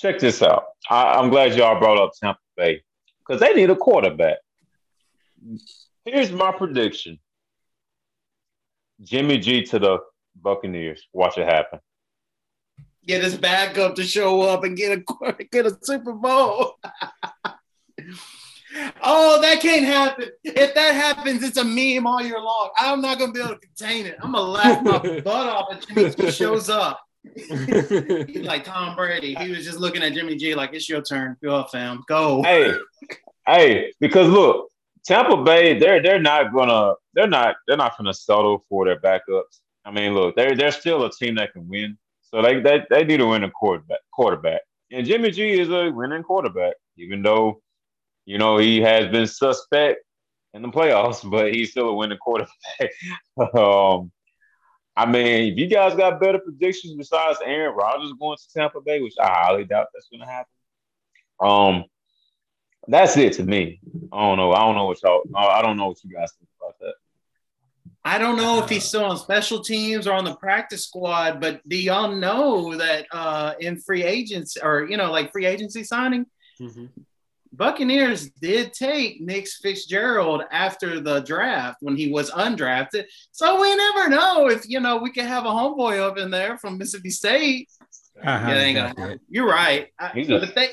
check 0.03 0.19
this 0.19 0.41
out. 0.41 0.65
I, 0.89 1.13
I'm 1.13 1.29
glad 1.29 1.55
y'all 1.55 1.79
brought 1.79 1.97
up 1.97 2.11
Tampa 2.21 2.39
Bay 2.57 2.83
because 3.19 3.39
they 3.39 3.53
need 3.53 3.69
a 3.69 3.75
quarterback. 3.75 4.37
Here's 6.05 6.31
my 6.31 6.51
prediction: 6.51 7.19
Jimmy 9.01 9.37
G 9.37 9.63
to 9.63 9.79
the 9.79 9.99
Buccaneers. 10.35 11.07
Watch 11.13 11.37
it 11.37 11.47
happen. 11.47 11.79
Get 13.07 13.23
his 13.23 13.37
backup 13.37 13.95
to 13.95 14.03
show 14.03 14.41
up 14.41 14.63
and 14.63 14.75
get 14.75 14.99
a 14.99 15.43
get 15.51 15.65
a 15.65 15.77
Super 15.81 16.13
Bowl. 16.13 16.73
oh, 19.03 19.41
that 19.41 19.61
can't 19.61 19.85
happen. 19.85 20.29
If 20.43 20.73
that 20.75 20.95
happens, 20.95 21.43
it's 21.43 21.57
a 21.57 21.63
meme 21.63 22.07
all 22.07 22.21
year 22.21 22.39
long. 22.39 22.69
I'm 22.77 23.01
not 23.01 23.19
gonna 23.19 23.31
be 23.31 23.39
able 23.39 23.53
to 23.53 23.59
contain 23.59 24.05
it. 24.05 24.17
I'm 24.21 24.31
gonna 24.31 24.49
laugh 24.49 24.83
my 24.83 25.19
butt 25.21 25.27
off 25.27 25.67
if 25.71 25.87
Jimmy 25.87 26.09
G 26.09 26.31
shows 26.31 26.69
up. 26.69 26.99
He's 27.35 28.41
like 28.45 28.63
Tom 28.63 28.95
Brady. 28.95 29.35
He 29.35 29.49
was 29.51 29.65
just 29.65 29.79
looking 29.79 30.03
at 30.03 30.13
Jimmy 30.13 30.35
G 30.35 30.55
like 30.55 30.73
it's 30.73 30.89
your 30.89 31.01
turn. 31.01 31.37
Go 31.43 31.55
up, 31.55 31.71
fam. 31.71 32.03
Go. 32.07 32.43
Hey, 32.43 32.73
hey, 33.47 33.93
because 33.99 34.27
look, 34.29 34.69
Tampa 35.05 35.37
Bay, 35.37 35.77
they're 35.77 36.01
they're 36.01 36.21
not 36.21 36.53
gonna 36.53 36.93
they're 37.13 37.27
not 37.27 37.55
they're 37.67 37.77
not 37.77 37.97
gonna 37.97 38.13
settle 38.13 38.65
for 38.69 38.85
their 38.85 38.99
backups. 38.99 39.61
I 39.85 39.91
mean, 39.91 40.13
look, 40.13 40.35
they're 40.35 40.55
they're 40.55 40.71
still 40.71 41.05
a 41.05 41.11
team 41.11 41.35
that 41.35 41.53
can 41.53 41.67
win. 41.67 41.97
So 42.21 42.41
they 42.41 42.59
they, 42.59 42.83
they 42.89 43.03
need 43.03 43.17
to 43.17 43.27
win 43.27 43.43
a 43.43 43.51
quarterback 43.51 43.99
quarterback. 44.13 44.61
And 44.91 45.05
Jimmy 45.05 45.31
G 45.31 45.59
is 45.59 45.69
a 45.69 45.89
winning 45.89 46.23
quarterback, 46.23 46.75
even 46.97 47.21
though 47.21 47.61
you 48.25 48.37
know 48.37 48.57
he 48.57 48.81
has 48.81 49.11
been 49.11 49.27
suspect 49.27 49.99
in 50.53 50.61
the 50.61 50.69
playoffs, 50.69 51.29
but 51.29 51.53
he's 51.53 51.71
still 51.71 51.89
a 51.89 51.93
winning 51.93 52.17
quarterback. 52.17 52.51
um, 53.55 54.11
I 54.95 55.07
mean, 55.07 55.53
if 55.53 55.57
you 55.57 55.67
guys 55.67 55.95
got 55.95 56.19
better 56.19 56.39
predictions 56.39 56.93
besides 56.95 57.39
Aaron 57.43 57.75
Rodgers 57.75 58.13
going 58.19 58.37
to 58.37 58.53
Tampa 58.53 58.79
Bay, 58.81 59.01
which 59.01 59.15
I 59.19 59.27
highly 59.27 59.65
doubt 59.65 59.87
that's 59.93 60.07
gonna 60.11 60.29
happen. 60.29 60.51
Um, 61.39 61.85
that's 62.87 63.17
it 63.17 63.33
to 63.33 63.43
me. 63.43 63.79
I 64.11 64.21
don't 64.21 64.37
know. 64.37 64.51
I 64.53 64.59
don't 64.59 64.75
know 64.75 64.85
what 64.85 65.01
y'all. 65.01 65.23
I 65.35 65.61
don't 65.61 65.77
know 65.77 65.87
what 65.87 66.03
you 66.03 66.13
guys 66.13 66.31
think 66.37 66.49
about 66.61 66.77
that. 66.79 66.93
I 68.05 68.17
don't 68.17 68.35
know 68.35 68.61
if 68.61 68.69
he's 68.69 68.83
still 68.83 69.05
on 69.05 69.17
special 69.17 69.63
teams 69.63 70.07
or 70.07 70.13
on 70.13 70.25
the 70.25 70.35
practice 70.35 70.83
squad, 70.85 71.39
but 71.39 71.67
do 71.67 71.77
y'all 71.77 72.13
know 72.13 72.75
that 72.75 73.07
uh, 73.11 73.53
in 73.59 73.79
free 73.79 74.03
agents 74.03 74.57
or 74.61 74.85
you 74.89 74.97
know 74.97 75.09
like 75.11 75.31
free 75.31 75.45
agency 75.45 75.83
signing, 75.83 76.25
Mhm. 76.59 76.89
Buccaneers 77.53 78.31
did 78.41 78.73
take 78.73 79.21
Nick 79.21 79.47
Fitzgerald 79.47 80.41
after 80.51 80.99
the 80.99 81.19
draft 81.19 81.77
when 81.81 81.95
he 81.95 82.11
was 82.11 82.31
undrafted. 82.31 83.05
So 83.31 83.61
we 83.61 83.75
never 83.75 84.09
know 84.09 84.49
if 84.49 84.67
you 84.67 84.79
know 84.79 84.97
we 84.97 85.11
could 85.11 85.25
have 85.25 85.45
a 85.45 85.49
homeboy 85.49 85.99
up 85.99 86.17
in 86.17 86.31
there 86.31 86.57
from 86.57 86.79
Mississippi 86.79 87.11
State. 87.11 87.69
Uh-huh, 88.21 88.47
I 88.49 88.53
Yeah, 88.53 88.59
ain't 88.61 88.75
gonna 88.75 88.87
happen. 88.89 89.19
You're 89.29 89.47
right. 89.47 89.89
I, 89.99 90.25
but 90.27 90.55
they, 90.55 90.69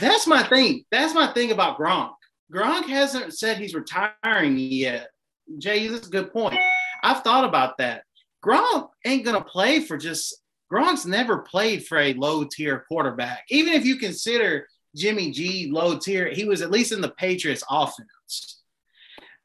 that's 0.00 0.26
my 0.26 0.42
thing. 0.42 0.84
That's 0.90 1.14
my 1.14 1.32
thing 1.32 1.52
about 1.52 1.78
Gronk. 1.78 2.14
Gronk 2.52 2.88
hasn't 2.88 3.32
said 3.34 3.58
he's 3.58 3.74
retiring 3.74 4.58
yet. 4.58 5.08
Jay, 5.58 5.86
this 5.86 6.00
is 6.02 6.08
a 6.08 6.10
good 6.10 6.32
point. 6.32 6.58
I've 7.04 7.22
thought 7.22 7.44
about 7.44 7.78
that. 7.78 8.02
Gronk 8.44 8.88
ain't 9.04 9.24
gonna 9.24 9.44
play 9.44 9.80
for 9.80 9.96
just 9.96 10.42
Gronk's 10.72 11.06
never 11.06 11.38
played 11.38 11.86
for 11.86 11.98
a 11.98 12.14
low 12.14 12.44
tier 12.44 12.84
quarterback. 12.88 13.44
Even 13.50 13.74
if 13.74 13.84
you 13.84 13.96
consider 13.96 14.66
Jimmy 14.94 15.30
G 15.30 15.70
low 15.70 15.98
tier, 15.98 16.30
he 16.30 16.44
was 16.44 16.62
at 16.62 16.70
least 16.70 16.92
in 16.92 17.00
the 17.00 17.10
Patriots 17.10 17.64
offense. 17.68 18.60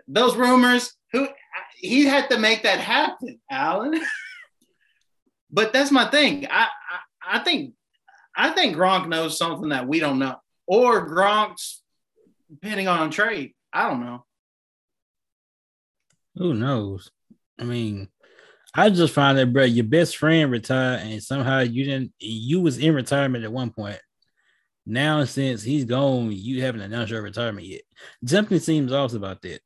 Those 0.07 0.35
rumors, 0.35 0.93
who 1.11 1.27
he 1.75 2.05
had 2.05 2.29
to 2.29 2.37
make 2.37 2.63
that 2.63 2.79
happen, 2.79 3.39
Alan. 3.49 3.99
but 5.51 5.73
that's 5.73 5.91
my 5.91 6.09
thing. 6.09 6.47
I, 6.47 6.63
I 6.63 7.37
I 7.39 7.39
think 7.39 7.73
I 8.35 8.51
think 8.51 8.75
Gronk 8.75 9.07
knows 9.07 9.37
something 9.37 9.69
that 9.69 9.87
we 9.87 9.99
don't 9.99 10.19
know, 10.19 10.37
or 10.65 11.09
Gronk's 11.09 11.81
depending 12.49 12.87
on 12.87 13.09
trade. 13.11 13.53
I 13.73 13.89
don't 13.89 14.01
know. 14.01 14.25
Who 16.35 16.53
knows? 16.53 17.11
I 17.59 17.63
mean, 17.63 18.09
I 18.73 18.89
just 18.91 19.13
find 19.13 19.37
that, 19.37 19.51
bro, 19.51 19.63
your 19.63 19.85
best 19.85 20.17
friend 20.17 20.51
retired, 20.51 21.01
and 21.01 21.21
somehow 21.21 21.59
you 21.59 21.83
didn't. 21.83 22.13
You 22.19 22.61
was 22.61 22.77
in 22.77 22.93
retirement 22.93 23.43
at 23.43 23.51
one 23.51 23.71
point. 23.71 23.99
Now, 24.89 25.25
since 25.25 25.63
he's 25.63 25.83
gone, 25.83 26.31
you 26.31 26.61
haven't 26.61 26.79
announced 26.79 27.11
your 27.11 27.21
retirement 27.21 27.67
yet. 27.67 27.81
Something 28.25 28.57
seems 28.59 28.93
off 28.93 29.13
about 29.13 29.41
that. 29.41 29.59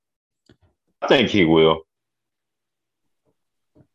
I 1.03 1.07
think 1.07 1.29
he 1.29 1.45
will. 1.45 1.81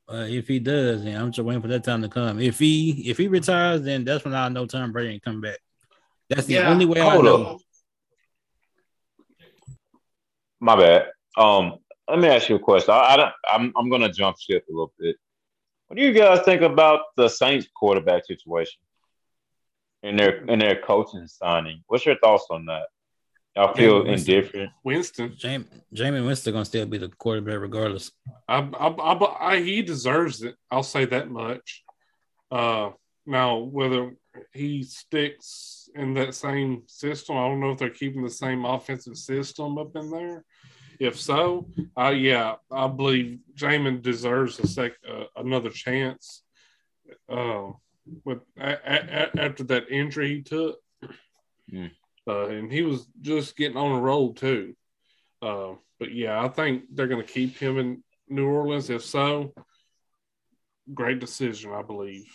Uh, 0.09 0.27
if 0.29 0.47
he 0.47 0.61
does, 0.61 1.03
then 1.03 1.21
I'm 1.21 1.33
just 1.33 1.45
waiting 1.45 1.61
for 1.63 1.67
that 1.67 1.83
time 1.83 2.03
to 2.03 2.09
come. 2.09 2.39
If 2.39 2.61
he 2.61 3.11
if 3.11 3.19
he 3.19 3.27
retires, 3.27 3.83
then 3.83 4.05
that's 4.05 4.25
when 4.25 4.35
I 4.35 4.49
know 4.49 4.67
Tom 4.67 4.93
Brady 4.93 5.15
ain't 5.15 5.25
come 5.25 5.41
back. 5.41 5.59
That's 6.31 6.47
the 6.47 6.55
Yeah, 6.55 6.71
only 6.71 6.87
way 6.87 7.01
I 7.01 7.11
hold 7.11 7.25
know. 7.25 7.45
up. 7.45 7.59
My 10.61 10.77
bad. 10.77 11.09
Um, 11.37 11.79
let 12.09 12.21
me 12.21 12.29
ask 12.29 12.49
you 12.49 12.55
a 12.55 12.61
question. 12.61 12.95
I, 12.95 12.99
I 12.99 13.17
don't, 13.17 13.33
I'm 13.51 13.73
I'm 13.77 13.91
gonna 13.91 14.13
jump 14.13 14.37
ship 14.39 14.65
a 14.69 14.73
little 14.73 14.93
bit. 14.97 15.17
What 15.89 15.97
do 15.97 16.03
you 16.03 16.13
guys 16.13 16.43
think 16.45 16.63
about 16.63 17.01
the 17.17 17.29
Saints 17.29 17.67
quarterback 17.75 18.27
situation 18.27 18.79
and 20.07 20.19
their 20.19 20.45
and 20.49 20.61
their 20.61 20.81
coaching 20.81 21.27
signing? 21.27 21.83
What's 21.87 22.07
your 22.07 22.19
thoughts 22.19 22.47
on 22.51 22.67
that? 22.67 22.87
Y'all 23.57 23.75
feel 23.75 24.05
Yeah, 24.05 24.13
listen. 24.13 24.35
indifferent? 24.35 24.71
Winston, 24.85 25.31
Jameis 25.31 25.81
Jameis 25.95 26.27
Winston 26.27 26.53
gonna 26.53 26.65
still 26.65 26.87
be 26.87 26.99
the 26.99 27.09
quarterback 27.09 27.59
regardless. 27.61 28.13
I, 28.49 28.59
I, 28.59 28.89
I, 28.89 29.53
I, 29.53 29.61
he 29.61 29.83
deserves 29.83 30.43
it. 30.43 30.55
I'll 30.71 30.83
say 30.83 31.07
that 31.07 31.31
much. 31.31 31.83
Uh, 32.51 32.91
now, 33.25 33.57
whether 33.59 34.15
he 34.53 34.83
sticks 34.85 35.89
in 35.95 36.15
that 36.15 36.35
same 36.35 36.83
system, 36.87 37.37
I 37.37 37.49
don't 37.49 37.61
know 37.61 37.71
if 37.73 37.79
they're 37.79 37.91
keeping 37.91 38.23
the 38.23 38.31
same 38.31 38.65
offensive 38.65 39.17
system 39.17 39.79
up 39.79 39.97
in 39.97 40.11
there. 40.11 40.45
If 41.01 41.19
so, 41.19 41.69
uh, 41.99 42.11
yeah, 42.11 42.57
I 42.71 42.87
believe 42.89 43.39
Jameis 43.55 44.01
deserves 44.03 44.59
a 44.61 44.67
sec, 44.67 44.93
uh, 45.11 45.25
another 45.37 45.71
chance. 45.71 46.43
Uh, 47.29 47.71
with 48.25 48.39
a, 48.59 48.69
a, 48.71 49.31
a- 49.35 49.41
after 49.45 49.65
that 49.65 49.91
injury 49.91 50.37
he 50.37 50.43
took, 50.43 50.79
Hmm. 51.71 51.87
uh, 52.29 52.47
and 52.49 52.71
he 52.73 52.83
was 52.83 53.07
just 53.21 53.57
getting 53.57 53.77
on 53.77 53.93
a 53.93 54.01
roll 54.01 54.35
too. 54.35 54.75
Uh, 55.43 55.75
but 55.99 56.13
yeah, 56.13 56.41
I 56.43 56.49
think 56.49 56.85
they're 56.93 57.09
going 57.09 57.25
to 57.25 57.33
keep 57.33 57.57
him 57.59 57.79
in 57.79 58.05
New 58.29 58.47
Orleans. 58.47 58.89
If 58.91 59.05
so, 59.05 59.53
great 60.95 61.19
decision, 61.19 61.73
I 61.73 61.83
believe. 61.83 62.27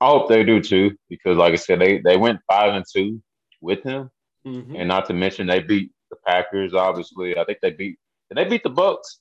I 0.00 0.06
hope 0.08 0.28
they 0.28 0.44
do 0.44 0.60
too, 0.60 0.96
because 1.08 1.36
like 1.38 1.52
I 1.52 1.56
said, 1.56 1.80
they 1.80 1.98
they 2.00 2.16
went 2.16 2.40
five 2.46 2.74
and 2.74 2.84
two 2.92 3.22
with 3.62 3.82
him, 3.82 4.10
Mhm. 4.46 4.78
and 4.78 4.88
not 4.88 5.06
to 5.06 5.14
mention 5.14 5.46
they 5.46 5.60
beat 5.60 5.92
the 6.10 6.16
Packers. 6.26 6.74
Obviously, 6.74 7.38
I 7.38 7.44
think 7.44 7.58
they 7.62 7.70
beat. 7.70 7.98
Did 8.28 8.36
they 8.38 8.44
beat 8.44 8.62
the 8.64 8.70
Bucs? 8.70 9.18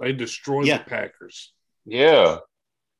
They 0.00 0.12
destroyed 0.12 0.66
Yeah. 0.66 0.78
the 0.78 0.84
Packers. 0.84 1.52
Yeah. 1.84 2.38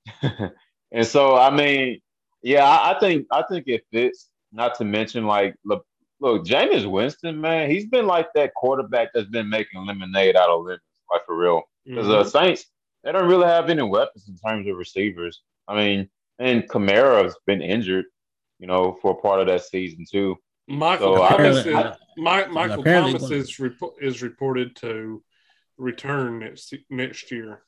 and 0.97 1.07
so 1.07 1.37
I 1.37 1.51
mean, 1.51 2.01
yeah, 2.43 2.65
I, 2.65 2.95
I 2.97 2.99
think 2.99 3.27
I 3.31 3.43
think 3.49 3.65
it 3.69 3.85
fits. 3.93 4.31
Not 4.53 4.77
to 4.77 4.85
mention, 4.85 5.27
like, 5.27 5.55
look, 5.65 5.85
look, 6.21 6.45
Jameis 6.47 6.91
Winston, 6.91 7.41
man, 7.41 7.69
he's 7.69 7.87
been 7.87 8.07
like 8.07 8.29
that 8.35 8.55
quarterback 8.55 9.09
that's 9.13 9.29
been 9.29 9.51
making 9.51 9.85
lemonade 9.85 10.35
out 10.37 10.49
of 10.49 10.65
lemons, 10.65 10.81
like 11.11 11.21
for 11.27 11.37
real. 11.37 11.63
Because 11.85 12.07
Mhm. 12.07 12.11
the 12.11 12.25
Saints, 12.25 12.65
they 13.03 13.13
don't 13.13 13.29
really 13.29 13.47
have 13.47 13.69
any 13.69 13.83
weapons 13.83 14.27
in 14.29 14.37
terms 14.39 14.67
of 14.69 14.77
receivers. 14.77 15.43
I 15.69 15.77
mean, 15.77 16.09
and 16.39 16.69
Kamara's 16.69 17.37
been 17.47 17.61
injured, 17.61 18.07
you 18.59 18.67
know, 18.67 18.97
for 19.03 19.21
part 19.21 19.41
of 19.41 19.47
that 19.49 19.63
season 19.65 20.05
too. 20.11 20.37
Michael 20.69 21.17
So, 21.17 21.29
Thomas, 21.29 21.67
mean, 21.67 21.75
is, 21.77 21.87
I- 22.19 22.47
Michael 22.49 22.85
Thomas 22.85 23.31
is 23.31 23.57
repo- 23.59 24.01
is 24.01 24.23
reported 24.23 24.75
to 24.77 25.23
return 25.77 26.39
next 26.39 26.73
next 26.89 27.31
year. 27.31 27.63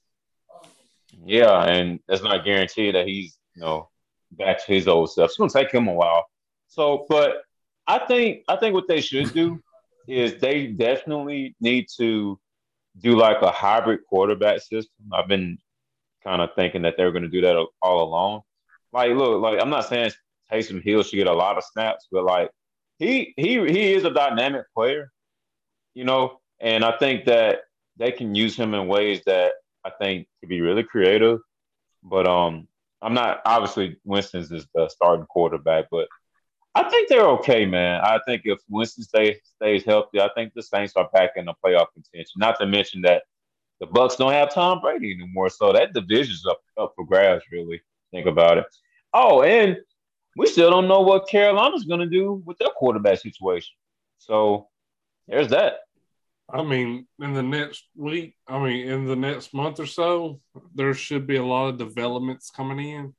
Yeah, 1.25 1.65
and 1.65 2.01
that's 2.07 2.23
not 2.23 2.45
guaranteed 2.45 2.95
that 2.95 3.07
he's, 3.07 3.39
you 3.55 3.63
know, 3.63 3.89
back 4.33 4.65
to 4.65 4.73
his 4.73 4.89
old 4.89 5.11
stuff. 5.11 5.31
It's 5.31 5.37
gonna 5.39 5.51
take 5.51 5.73
him 5.73 5.89
a 5.89 5.93
while. 5.93 6.27
So, 6.69 7.07
but 7.09 7.43
I 7.87 7.99
think 8.01 8.45
I 8.49 8.57
think 8.57 8.75
what 8.75 8.89
they 8.89 9.01
should 9.01 9.33
do 9.33 9.61
is 10.09 10.41
they 10.41 10.69
definitely 10.69 11.57
need 11.61 11.87
to 11.99 12.39
do 13.01 13.17
like 13.17 13.43
a 13.43 13.51
hybrid 13.51 14.01
quarterback 14.09 14.61
system. 14.61 15.07
I've 15.13 15.29
been 15.29 15.59
kind 16.25 16.43
of 16.43 16.51
thinking 16.57 16.83
that 16.83 16.97
they 16.97 17.05
were 17.05 17.13
gonna 17.13 17.29
do 17.29 17.41
that 17.43 17.67
all 17.83 18.03
along. 18.03 18.43
Like, 18.93 19.13
look, 19.13 19.41
like 19.43 19.61
I'm 19.61 19.71
not 19.71 19.89
saying 19.89 20.13
Taysom 20.51 20.83
Hill 20.83 21.03
should 21.03 21.17
get 21.17 21.27
a 21.27 21.33
lot 21.33 21.59
of 21.59 21.65
snaps, 21.65 22.09
but 22.11 22.25
like 22.25 22.51
he 22.99 23.33
he 23.37 23.55
he 23.67 23.95
is 23.95 24.05
a 24.05 24.11
dynamic 24.11 24.65
player, 24.75 25.11
you 25.95 26.05
know, 26.05 26.41
and 26.61 26.85
I 26.85 26.97
think 26.99 27.27
that 27.27 27.61
they 27.97 28.13
can 28.13 28.35
use 28.35 28.57
him 28.57 28.75
in 28.75 28.87
ways 28.89 29.23
that 29.27 29.53
I 29.89 30.05
think 30.05 30.29
could 30.41 30.49
be 30.49 30.61
really 30.61 30.83
creative. 30.83 31.41
But 32.03 32.27
um, 32.27 32.69
I'm 33.03 33.15
not 33.15 33.41
obviously 33.45 33.99
Winston's 34.05 34.53
is 34.53 34.67
the 34.75 34.89
starting 34.89 35.27
quarterback, 35.27 35.87
but 35.91 36.09
I 36.75 36.89
think 36.89 37.09
they're 37.09 37.29
okay, 37.29 37.67
man. 37.67 38.01
I 38.03 38.21
think 38.27 38.43
if 38.45 38.59
Winston 38.69 39.05
stays 39.05 39.37
stays 39.57 39.85
healthy, 39.85 40.21
I 40.21 40.31
think 40.35 40.53
the 40.55 40.63
Saints 40.63 40.95
are 40.97 41.09
back 41.13 41.31
in 41.37 41.47
the 41.47 41.55
playoff 41.65 41.87
contention. 41.93 42.35
Not 42.37 42.59
to 42.61 42.67
mention 42.67 43.03
that 43.03 43.23
the 43.81 43.87
Bucs 43.87 44.17
don't 44.17 44.33
have 44.33 44.53
Tom 44.53 44.81
Brady 44.81 45.13
anymore, 45.13 45.51
so 45.51 45.73
that 45.73 45.93
division's 45.93 46.47
up 46.47 46.61
up 46.79 46.93
for 46.95 47.07
grabs. 47.07 47.45
Really, 47.51 47.81
think 48.13 48.27
about 48.27 48.59
it. 48.59 48.67
Oh, 49.13 49.43
and 49.43 49.79
we 50.37 50.47
still 50.47 50.71
don't 50.71 50.89
know 50.89 51.01
what 51.01 51.29
Carolina's 51.29 51.85
going 51.85 52.01
to 52.01 52.07
do 52.07 52.43
with 52.45 52.59
their 52.59 52.69
quarterback 52.77 53.19
situation. 53.19 53.75
So 54.19 54.69
there's 55.27 55.49
that. 55.49 55.81
I 56.51 56.63
mean, 56.63 57.07
in 57.21 57.35
the 57.35 57.43
next 57.43 57.85
week, 57.95 58.35
I 58.47 58.59
mean, 58.59 58.89
in 58.89 59.05
the 59.07 59.17
next 59.17 59.53
month 59.53 59.81
or 59.81 59.87
so, 59.87 60.41
there 60.75 60.95
should 60.95 61.27
be 61.27 61.37
a 61.37 61.45
lot 61.45 61.69
of 61.69 61.79
developments 61.79 62.51
coming 62.51 62.89
in. 62.89 63.15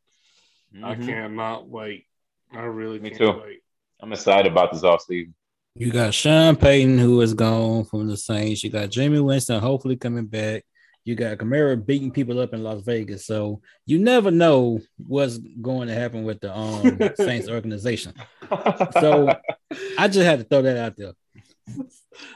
I 0.83 0.95
Mhm. 0.95 1.05
cannot 1.05 1.67
wait. 1.69 2.05
I 2.51 2.61
really 2.61 2.99
Me 2.99 3.09
can't 3.09 3.19
too. 3.21 3.41
wait. 3.43 3.59
I'm 4.01 4.13
excited 4.13 4.51
about 4.51 4.71
this 4.71 4.81
offseason. 4.81 5.33
You 5.75 5.91
got 5.91 6.13
Sean 6.13 6.55
Payton, 6.55 6.97
who 6.97 7.21
is 7.21 7.33
gone 7.35 7.85
from 7.85 8.07
the 8.07 8.17
Saints. 8.17 8.63
You 8.63 8.69
got 8.71 8.89
Jameis 8.89 9.23
Winston, 9.23 9.59
hopefully 9.61 9.95
coming 9.95 10.25
back. 10.25 10.63
You 11.05 11.15
got 11.15 11.37
Kamara 11.37 11.83
beating 11.83 12.11
people 12.11 12.39
up 12.39 12.53
in 12.53 12.63
Las 12.63 12.81
Vegas. 12.81 13.25
So 13.25 13.61
you 13.85 13.99
never 13.99 14.31
know 14.31 14.79
what's 14.97 15.37
going 15.37 15.87
to 15.87 15.93
happen 15.93 16.23
with 16.23 16.39
the 16.41 16.55
um, 16.55 16.97
Saints 17.15 17.47
organization. 17.47 18.13
So 18.99 19.33
I 19.97 20.07
just 20.07 20.25
had 20.25 20.39
to 20.39 20.45
throw 20.45 20.63
that 20.63 20.77
out 20.77 20.97
there. 20.97 21.13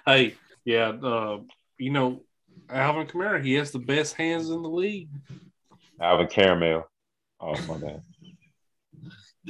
Hey, 0.05 0.35
yeah, 0.65 0.89
uh, 0.89 1.39
you 1.77 1.91
know, 1.91 2.21
Alvin 2.69 3.07
Kamara, 3.07 3.43
he 3.43 3.53
has 3.55 3.71
the 3.71 3.79
best 3.79 4.15
hands 4.15 4.49
in 4.49 4.61
the 4.61 4.69
league. 4.69 5.09
Alvin 5.99 6.27
Caramel. 6.27 6.87
Oh 7.39 7.55
my 7.67 7.77
bad. 7.77 8.01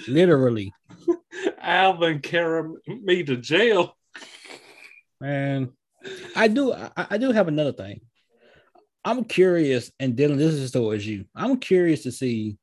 Literally, 0.07 0.73
Alvin 1.61 2.19
Kamara, 2.19 2.73
me 2.87 3.23
to 3.23 3.37
jail. 3.37 3.95
man. 5.21 5.71
I 6.35 6.47
do. 6.47 6.73
I, 6.73 6.89
I 6.97 7.17
do 7.17 7.31
have 7.31 7.47
another 7.47 7.71
thing. 7.71 8.01
I'm 9.05 9.23
curious, 9.25 9.91
and 9.99 10.15
Dylan, 10.15 10.37
this 10.37 10.53
is 10.53 10.71
towards 10.71 11.05
you. 11.05 11.25
I'm 11.35 11.57
curious 11.57 12.03
to 12.03 12.11
see 12.11 12.57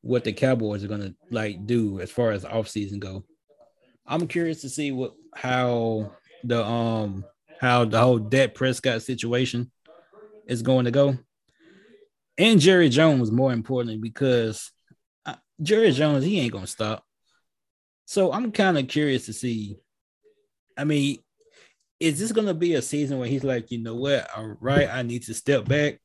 what 0.00 0.24
the 0.24 0.32
Cowboys 0.32 0.84
are 0.84 0.88
gonna 0.88 1.14
like 1.30 1.66
do 1.66 2.00
as 2.00 2.10
far 2.10 2.32
as 2.32 2.44
offseason 2.44 2.98
go. 2.98 3.24
I'm 4.06 4.26
curious 4.26 4.60
to 4.62 4.68
see 4.68 4.92
what 4.92 5.14
how 5.34 6.12
the 6.44 6.64
um 6.64 7.24
how 7.62 7.84
the 7.84 8.00
whole 8.00 8.18
Dak 8.18 8.54
Prescott 8.54 9.02
situation 9.02 9.70
is 10.48 10.62
going 10.62 10.84
to 10.84 10.90
go, 10.90 11.16
and 12.36 12.60
Jerry 12.60 12.88
Jones 12.88 13.30
more 13.30 13.52
importantly 13.52 13.98
because 13.98 14.72
uh, 15.24 15.36
Jerry 15.62 15.92
Jones 15.92 16.24
he 16.24 16.40
ain't 16.40 16.52
gonna 16.52 16.66
stop. 16.66 17.04
So 18.04 18.32
I'm 18.32 18.50
kind 18.50 18.76
of 18.76 18.88
curious 18.88 19.26
to 19.26 19.32
see. 19.32 19.76
I 20.76 20.82
mean, 20.84 21.18
is 22.00 22.18
this 22.18 22.32
gonna 22.32 22.52
be 22.52 22.74
a 22.74 22.82
season 22.82 23.18
where 23.18 23.28
he's 23.28 23.44
like, 23.44 23.70
you 23.70 23.78
know 23.78 23.94
what, 23.94 24.28
all 24.36 24.56
right, 24.60 24.88
I 24.90 25.02
need 25.02 25.22
to 25.24 25.34
step 25.34 25.64
back, 25.66 26.00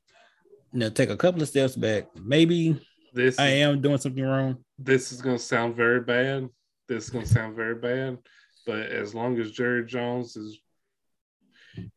you 0.71 0.79
know, 0.79 0.89
take 0.91 1.09
a 1.09 1.17
couple 1.17 1.41
of 1.41 1.47
steps 1.49 1.75
back. 1.75 2.05
Maybe 2.15 2.79
This 3.13 3.39
I 3.39 3.47
am 3.47 3.81
doing 3.81 3.97
something 3.97 4.23
wrong. 4.23 4.63
this 4.77 5.11
is 5.11 5.21
going 5.21 5.37
to 5.37 5.43
sound 5.43 5.75
very 5.75 6.01
bad. 6.01 6.49
This 6.87 7.05
is 7.05 7.09
going 7.09 7.25
to 7.25 7.33
sound 7.33 7.55
very 7.55 7.75
bad. 7.75 8.19
But 8.67 8.91
as 8.91 9.15
long 9.15 9.39
as 9.39 9.51
Jerry 9.51 9.85
Jones 9.85 10.35
is 10.37 10.59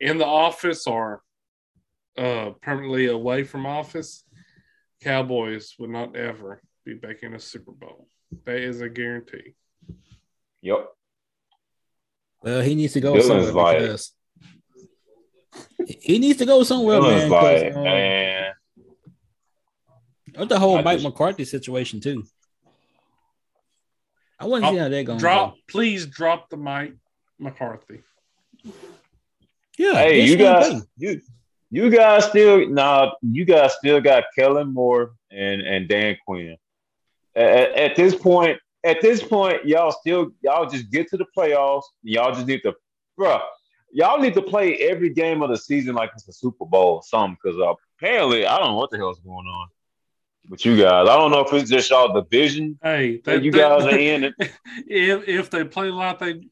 in 0.01 0.19
the 0.19 0.27
office 0.27 0.87
or 0.87 1.23
uh, 2.19 2.51
permanently 2.63 3.07
away 3.07 3.45
from 3.45 3.67
office, 3.67 4.25
Cowboys 5.03 5.75
would 5.79 5.91
not 5.91 6.17
ever 6.17 6.61
be 6.85 6.95
back 6.95 7.23
in 7.23 7.35
a 7.35 7.41
Super 7.41 7.73
Bowl. 7.73 8.07
That 8.45 8.57
is 8.57 8.81
a 8.81 8.89
guarantee. 8.89 9.55
Yep. 10.63 10.87
Well, 12.43 12.61
he 12.63 12.75
needs 12.75 12.93
to 12.95 13.01
go 13.01 13.15
Dylan's 13.15 13.27
somewhere 13.27 13.53
like- 13.53 13.79
because 13.79 14.13
he 16.01 16.19
needs 16.19 16.39
to 16.39 16.47
go 16.47 16.63
somewhere, 16.63 17.01
Dylan's 17.01 17.21
man. 17.23 17.31
like, 17.31 17.63
'cause, 17.69 17.77
um, 17.77 17.83
man. 17.85 18.53
The 20.49 20.59
whole 20.59 20.79
I 20.79 20.83
Mike 20.83 20.97
just- 20.99 21.05
McCarthy 21.05 21.45
situation 21.45 22.01
too. 22.01 22.25
I 24.39 24.47
want 24.47 24.65
to 24.65 24.71
see 24.71 24.77
how 24.77 24.89
they're 24.89 25.05
going. 25.05 25.19
Drop, 25.19 25.55
please 25.69 26.07
drop 26.07 26.49
the 26.49 26.57
Mike 26.57 26.95
McCarthy. 27.39 28.01
Yeah. 29.81 29.95
Hey, 29.95 30.27
you 30.27 30.37
guys, 30.37 30.83
you 30.99 31.23
you 31.71 31.89
guys 31.89 32.27
still 32.27 32.69
nah, 32.69 33.13
you 33.23 33.47
guys 33.47 33.73
still 33.79 33.99
got 33.99 34.25
Kellen 34.37 34.75
Moore 34.75 35.13
and 35.31 35.63
and 35.63 35.89
Dan 35.89 36.19
Quinn. 36.27 36.59
At, 37.35 37.73
at 37.73 37.97
this 37.97 38.15
point, 38.15 38.61
at 38.85 39.01
this 39.01 39.23
point, 39.23 39.65
y'all 39.65 39.93
still 39.93 40.33
y'all 40.43 40.69
just 40.69 40.91
get 40.91 41.09
to 41.09 41.17
the 41.17 41.25
playoffs. 41.35 41.85
Y'all 42.03 42.35
just 42.35 42.47
need 42.47 42.61
to, 42.65 42.75
bruh. 43.19 43.41
Y'all 43.91 44.21
need 44.21 44.35
to 44.35 44.43
play 44.43 44.77
every 44.77 45.09
game 45.09 45.43
of 45.43 45.49
the 45.49 45.57
season 45.57 45.95
like 45.95 46.11
it's 46.15 46.29
a 46.29 46.33
Super 46.33 46.67
Bowl 46.67 46.97
or 46.97 47.03
something. 47.03 47.39
Because 47.43 47.59
apparently, 47.99 48.45
I 48.45 48.59
don't 48.59 48.73
know 48.73 48.77
what 48.77 48.91
the 48.91 48.99
hell's 48.99 49.21
going 49.21 49.47
on 49.47 49.69
with 50.51 50.67
you 50.67 50.77
guys. 50.77 51.09
I 51.09 51.17
don't 51.17 51.31
know 51.31 51.41
if 51.41 51.55
it's 51.55 51.71
just 51.71 51.89
y'all 51.89 52.13
division 52.13 52.79
Hey, 52.83 53.23
that 53.25 53.43
you 53.43 53.51
guys 53.51 53.87
are 53.87 53.99
in. 53.99 54.35
if 54.87 55.27
if 55.27 55.49
they 55.49 55.65
play 55.65 55.89
like 55.89 56.19
they 56.19 56.43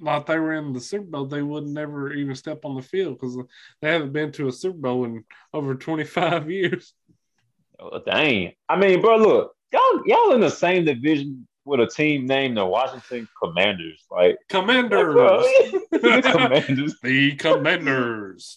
like 0.00 0.26
they 0.26 0.38
were 0.38 0.54
in 0.54 0.72
the 0.72 0.80
Super 0.80 1.04
Bowl, 1.04 1.26
they 1.26 1.42
would 1.42 1.66
never 1.66 2.12
even 2.12 2.34
step 2.34 2.64
on 2.64 2.74
the 2.74 2.82
field 2.82 3.18
because 3.20 3.36
they 3.82 3.92
haven't 3.92 4.12
been 4.12 4.32
to 4.32 4.48
a 4.48 4.52
Super 4.52 4.78
Bowl 4.78 5.04
in 5.04 5.24
over 5.52 5.74
twenty 5.74 6.04
five 6.04 6.50
years. 6.58 6.92
Oh, 7.78 8.00
dang. 8.04 8.52
I 8.68 8.76
mean, 8.76 9.00
bro, 9.00 9.16
look, 9.16 9.54
y'all 9.72 10.02
y'all 10.06 10.32
in 10.34 10.40
the 10.40 10.50
same 10.50 10.84
division 10.84 11.46
with 11.64 11.80
a 11.80 11.86
team 11.86 12.26
named 12.26 12.56
the 12.56 12.64
Washington 12.66 13.28
Commanders. 13.42 14.04
Like, 14.10 14.38
Commanders, 14.48 15.14
bro, 15.14 15.40
the 15.92 16.22
Commanders. 16.32 16.96
the 17.02 17.36
Commanders. 17.36 18.56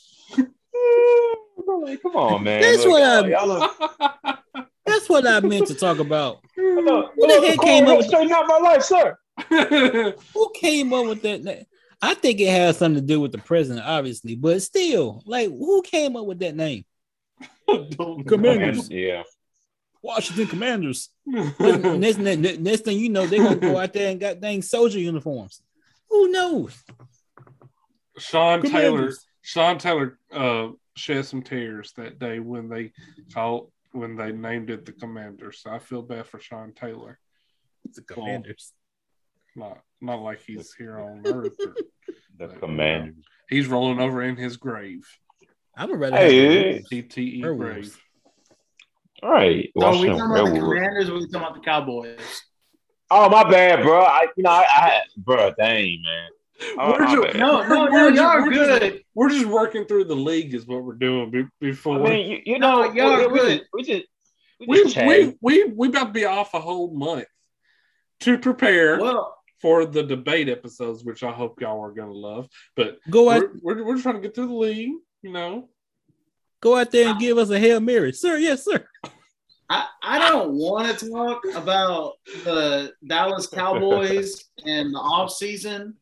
like, 1.68 2.02
come 2.02 2.16
on, 2.16 2.44
man. 2.44 2.62
That's 2.62 2.84
Look, 2.86 2.92
what 2.94 3.02
y'all- 3.02 3.50
i'm 3.50 3.72
y'all 4.12 4.68
that's 4.86 5.08
what 5.10 5.26
I 5.26 5.40
meant 5.40 5.68
to 5.68 5.76
talk 5.76 6.00
about. 6.00 6.40
Look, 6.58 7.12
Who 7.16 7.28
the 7.28 7.48
heck 7.48 7.60
came 7.62 7.88
up 7.88 7.98
with- 7.98 8.08
straighten 8.08 8.32
out 8.34 8.48
my 8.48 8.58
life, 8.58 8.84
sir. 8.84 9.18
Who 9.50 10.52
came 10.56 10.94
up 10.94 11.06
with 11.06 11.22
that? 11.24 11.44
name? 11.44 11.66
I 12.02 12.14
think 12.16 12.40
it 12.40 12.50
has 12.50 12.78
something 12.78 13.02
to 13.02 13.08
do 13.08 13.22
with 13.22 13.32
the 13.32 13.38
president, 13.38 13.86
obviously, 13.86 14.36
but 14.36 14.62
still, 14.62 15.24
like, 15.26 15.48
who 15.48 15.82
came 15.82 16.18
up 16.18 16.26
with 16.26 16.40
that 16.40 16.56
name? 16.56 16.84
Commanders. 18.28 18.90
Yeah. 18.90 19.24
Washington 20.02 20.48
Commanders. 20.48 21.10
next, 21.26 22.18
next, 22.18 22.60
next 22.60 22.82
thing 22.82 23.00
you 23.00 23.10
know, 23.10 23.26
they're 23.26 23.42
gonna 23.44 23.56
go 23.56 23.78
out 23.78 23.94
there 23.94 24.12
and 24.12 24.20
got 24.20 24.42
dang 24.42 24.62
soldier 24.62 25.00
uniforms. 25.00 25.62
Who 26.10 26.30
knows? 26.30 26.84
Sean 28.18 28.62
Taylor, 28.62 29.14
Sean 29.42 29.78
Taylor 29.78 30.20
uh, 30.32 30.68
shed 30.96 31.26
some 31.26 31.42
tears 31.42 31.94
that 31.96 32.20
day 32.20 32.40
when 32.40 32.68
they 32.68 32.92
called 33.34 33.72
when 33.94 34.18
they 34.18 34.32
named 34.34 34.70
it 34.70 34.86
the 34.86 34.92
Commanders. 34.92 35.62
So 35.62 35.72
I 35.72 35.80
feel 35.80 36.02
bad 36.02 36.28
for 36.28 36.40
Sean 36.40 36.74
Taylor. 36.74 37.18
It's 37.86 37.98
The 37.98 38.04
Commanders. 38.04 38.74
Not 39.56 39.80
not 40.02 40.22
like 40.22 40.42
he's 40.46 40.74
here 40.74 41.00
on 41.00 41.22
Earth. 41.26 41.56
or- 41.60 41.76
The 42.40 42.48
Commanders. 42.48 43.24
he's 43.48 43.68
rolling 43.68 44.00
over 44.00 44.22
in 44.24 44.36
his 44.36 44.58
grave. 44.58 45.08
I 45.78 45.86
would 45.86 46.00
rather. 46.00 46.18
Hey, 46.18 46.74
have 46.74 46.84
TTE 46.86 47.42
Werewolves. 47.44 47.60
grave. 47.92 48.04
All 49.22 49.32
right. 49.32 49.70
So 49.78 49.92
we 50.02 50.10
Washington 50.10 50.18
talking 50.18 50.32
about 50.32 50.46
the 50.46 50.52
Werewolves. 50.54 50.74
Commanders 50.74 51.10
or 51.10 51.14
we 51.14 51.20
talking 51.28 51.36
about 51.36 51.54
the 51.54 51.60
Cowboys? 51.62 52.42
Oh, 53.12 53.30
my 53.30 53.48
bad, 53.50 53.84
bro. 53.84 54.02
I, 54.02 54.26
you 54.36 54.44
know, 54.44 54.50
I, 54.50 54.66
I 54.72 55.02
bro, 55.18 55.54
dang, 55.58 56.02
man. 56.04 56.30
Oh, 56.80 56.92
We're 56.94 57.06
my. 57.06 57.34
No, 57.38 57.62
no, 57.68 57.86
no, 57.88 58.08
y'all 58.10 58.42
we're 58.42 58.50
good. 58.52 58.82
just- 58.94 59.04
We're 59.14 59.30
just 59.30 59.46
working 59.46 59.86
through 59.86 60.06
the 60.06 60.16
league, 60.16 60.54
is 60.56 60.66
what 60.66 60.84
we're 60.84 60.96
doing 60.96 61.30
be- 61.30 61.40
I 61.42 61.48
before. 61.60 62.00
mean, 62.00 62.32
you, 62.32 62.54
you 62.54 62.60
No, 62.60 62.84
know, 62.84 62.94
y'all 62.94 63.20
we, 63.20 63.28
we 63.28 63.40
good. 63.40 63.58
just, 63.60 63.70
we 63.74 63.84
just, 63.84 64.06
we 64.62 64.66
we, 64.68 64.76
just 64.84 64.88
we, 64.88 64.94
chatting. 64.94 65.38
we, 65.42 65.64
we 65.66 65.88
about 65.90 66.06
to 66.08 66.12
be 66.14 66.26
off 66.26 66.54
a 66.56 66.60
whole 66.60 66.92
month 66.94 67.26
to 68.22 68.38
prepare 68.40 69.00
Well, 69.00 69.38
for 69.64 69.86
the 69.86 70.04
debate 70.04 70.50
episodes, 70.50 71.06
which 71.06 71.24
I 71.24 71.32
hope 71.32 71.62
y'all 71.62 71.82
are 71.82 71.94
going 71.94 72.10
to 72.10 72.18
love. 72.18 72.50
But 72.76 72.98
Go 73.10 73.30
out, 73.30 73.44
we're, 73.62 73.78
we're, 73.78 73.86
we're 73.86 74.02
trying 74.02 74.16
to 74.16 74.22
get 74.22 74.36
through 74.36 74.48
the 74.48 74.54
league, 74.54 74.92
you 75.22 75.32
know. 75.32 75.70
go 76.60 76.76
out 76.78 76.92
there 76.92 77.08
and 77.10 77.20
give 77.20 77.38
us 77.38 77.50
a 77.50 77.58
hail 77.58 77.80
mary, 77.80 78.12
sir. 78.12 78.38
Yes, 78.38 78.66
sir. 78.66 78.86
I, 79.70 79.88
I 80.04 80.20
don't 80.20 80.52
want 80.52 81.00
to 81.00 81.10
talk 81.10 81.46
about 81.56 82.16
the 82.44 82.92
Dallas 83.08 83.48
Cowboys 83.48 84.44
and 84.66 84.94
the 84.94 85.00
off 85.00 85.32
season 85.32 85.96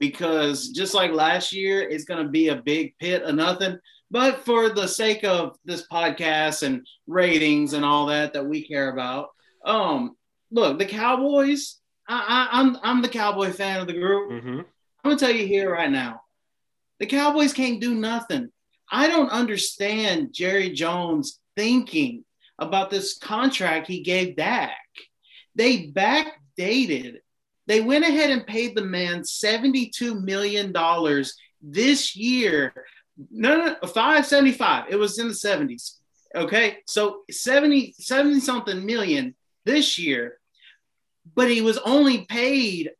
because 0.00 0.70
just 0.70 0.92
like 0.92 1.12
last 1.12 1.52
year, 1.52 1.88
it's 1.88 2.04
going 2.04 2.22
to 2.24 2.28
be 2.28 2.48
a 2.48 2.56
big 2.56 2.98
pit 2.98 3.22
of 3.22 3.36
nothing. 3.36 3.78
But 4.10 4.44
for 4.44 4.70
the 4.70 4.88
sake 4.88 5.22
of 5.22 5.56
this 5.64 5.86
podcast 5.86 6.64
and 6.64 6.84
ratings 7.06 7.74
and 7.74 7.84
all 7.84 8.06
that 8.06 8.32
that 8.32 8.44
we 8.44 8.66
care 8.66 8.92
about, 8.92 9.28
um, 9.64 10.16
look, 10.50 10.80
the 10.80 10.86
Cowboys. 10.86 11.76
I, 12.08 12.48
I, 12.52 12.60
I'm 12.60 12.78
I'm 12.82 13.02
the 13.02 13.08
Cowboy 13.08 13.50
fan 13.50 13.80
of 13.80 13.86
the 13.86 13.94
group. 13.94 14.30
Mm-hmm. 14.30 14.58
I'm 14.58 14.64
gonna 15.04 15.16
tell 15.16 15.30
you 15.30 15.46
here 15.46 15.72
right 15.72 15.90
now, 15.90 16.22
the 16.98 17.06
Cowboys 17.06 17.52
can't 17.52 17.80
do 17.80 17.94
nothing. 17.94 18.50
I 18.90 19.08
don't 19.08 19.30
understand 19.30 20.32
Jerry 20.32 20.70
Jones 20.70 21.40
thinking 21.56 22.24
about 22.58 22.90
this 22.90 23.18
contract 23.18 23.86
he 23.86 24.02
gave 24.02 24.36
Dak. 24.36 24.76
They 25.54 25.88
backdated. 25.88 27.18
They 27.66 27.80
went 27.80 28.04
ahead 28.04 28.30
and 28.30 28.46
paid 28.46 28.76
the 28.76 28.84
man 28.84 29.22
$72 29.22 30.22
million 30.22 30.72
this 31.62 32.14
year. 32.14 32.74
No, 33.30 33.56
no, 33.56 33.74
575. 33.86 34.86
It 34.90 34.96
was 34.96 35.18
in 35.18 35.28
the 35.28 35.34
70s. 35.34 35.98
Okay. 36.34 36.78
So 36.86 37.22
70, 37.30 37.94
70 37.98 38.40
something 38.40 38.84
million 38.84 39.34
this 39.64 39.98
year, 39.98 40.38
but 41.34 41.50
he 41.50 41.60
was 41.60 41.78
only 41.78 42.24
paid 42.26 42.90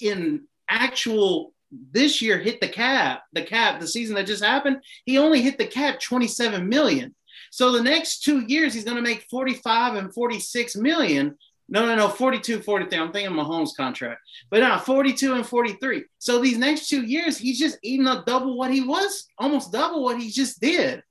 in 0.00 0.46
actual 0.68 1.52
this 1.92 2.20
year 2.20 2.38
hit 2.38 2.60
the 2.60 2.68
cap, 2.68 3.22
the 3.32 3.42
cap, 3.42 3.80
the 3.80 3.86
season 3.86 4.16
that 4.16 4.26
just 4.26 4.42
happened, 4.42 4.78
he 5.04 5.18
only 5.18 5.40
hit 5.40 5.58
the 5.58 5.66
cap 5.66 6.00
27 6.00 6.68
million. 6.68 7.14
So 7.50 7.72
the 7.72 7.82
next 7.82 8.22
two 8.22 8.40
years, 8.40 8.74
he's 8.74 8.84
going 8.84 8.96
to 8.96 9.02
make 9.02 9.26
45 9.30 9.94
and 9.94 10.12
46 10.12 10.76
million. 10.76 11.36
No, 11.68 11.86
no, 11.86 11.94
no, 11.94 12.08
42, 12.08 12.62
43. 12.62 12.98
I'm 12.98 13.12
thinking 13.12 13.36
Mahomes 13.36 13.76
contract, 13.76 14.20
but 14.50 14.60
now 14.60 14.78
42 14.78 15.34
and 15.34 15.46
43. 15.46 16.04
So 16.18 16.40
these 16.40 16.58
next 16.58 16.88
two 16.88 17.02
years, 17.02 17.38
he's 17.38 17.58
just 17.58 17.78
eating 17.82 18.08
up 18.08 18.26
double 18.26 18.58
what 18.58 18.72
he 18.72 18.80
was, 18.80 19.26
almost 19.38 19.72
double 19.72 20.02
what 20.02 20.20
he 20.20 20.30
just 20.30 20.60
did. 20.60 21.02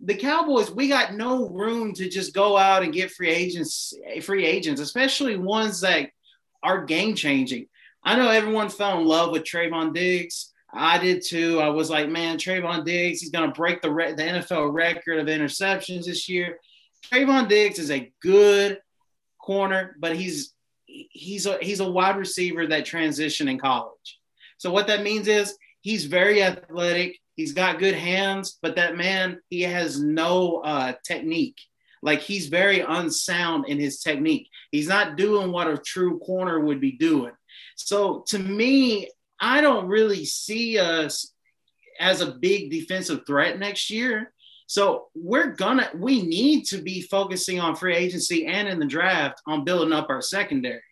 The 0.00 0.14
Cowboys, 0.14 0.70
we 0.70 0.88
got 0.88 1.14
no 1.14 1.48
room 1.48 1.94
to 1.94 2.08
just 2.08 2.34
go 2.34 2.56
out 2.56 2.82
and 2.82 2.92
get 2.92 3.10
free 3.10 3.30
agents, 3.30 3.94
free 4.22 4.44
agents, 4.44 4.80
especially 4.80 5.36
ones 5.36 5.80
that 5.80 6.10
are 6.62 6.84
game 6.84 7.14
changing. 7.14 7.66
I 8.04 8.16
know 8.16 8.28
everyone 8.28 8.68
fell 8.68 9.00
in 9.00 9.06
love 9.06 9.32
with 9.32 9.44
Trevon 9.44 9.94
Diggs. 9.94 10.52
I 10.72 10.98
did 10.98 11.22
too. 11.24 11.60
I 11.60 11.68
was 11.70 11.88
like, 11.88 12.08
man, 12.08 12.36
Trevon 12.36 12.84
Diggs, 12.84 13.20
he's 13.20 13.30
going 13.30 13.48
to 13.48 13.54
break 13.54 13.80
the, 13.80 13.90
re- 13.90 14.12
the 14.12 14.22
NFL 14.22 14.72
record 14.72 15.18
of 15.18 15.26
interceptions 15.26 16.04
this 16.04 16.28
year. 16.28 16.58
Trevon 17.10 17.48
Diggs 17.48 17.78
is 17.78 17.90
a 17.90 18.12
good 18.20 18.78
corner, 19.40 19.96
but 19.98 20.16
he's 20.16 20.52
he's 20.86 21.46
a 21.46 21.58
he's 21.60 21.80
a 21.80 21.90
wide 21.90 22.16
receiver 22.16 22.66
that 22.66 22.84
transitioned 22.84 23.50
in 23.50 23.58
college. 23.58 24.18
So 24.58 24.70
what 24.70 24.86
that 24.88 25.02
means 25.02 25.28
is 25.28 25.56
he's 25.80 26.04
very 26.06 26.42
athletic. 26.42 27.18
He's 27.36 27.52
got 27.52 27.78
good 27.78 27.94
hands, 27.94 28.58
but 28.62 28.76
that 28.76 28.96
man 28.96 29.40
he 29.50 29.62
has 29.62 30.00
no 30.00 30.56
uh, 30.58 30.94
technique. 31.06 31.58
Like 32.02 32.20
he's 32.20 32.46
very 32.46 32.80
unsound 32.80 33.68
in 33.68 33.78
his 33.78 34.00
technique. 34.00 34.48
He's 34.70 34.88
not 34.88 35.16
doing 35.16 35.52
what 35.52 35.68
a 35.68 35.78
true 35.78 36.18
corner 36.18 36.60
would 36.60 36.80
be 36.80 36.92
doing. 36.92 37.32
So 37.76 38.24
to 38.28 38.38
me, 38.38 39.08
I 39.40 39.60
don't 39.60 39.86
really 39.86 40.24
see 40.24 40.78
us 40.78 41.32
as 42.00 42.20
a 42.20 42.32
big 42.32 42.70
defensive 42.70 43.26
threat 43.26 43.58
next 43.58 43.90
year. 43.90 44.32
So 44.66 45.06
we're 45.14 45.54
gonna 45.54 45.90
we 45.94 46.22
need 46.22 46.64
to 46.66 46.78
be 46.78 47.02
focusing 47.02 47.60
on 47.60 47.76
free 47.76 47.94
agency 47.94 48.46
and 48.46 48.66
in 48.68 48.78
the 48.78 48.86
draft 48.86 49.40
on 49.46 49.64
building 49.64 49.92
up 49.92 50.10
our 50.10 50.22
secondary. 50.22 50.82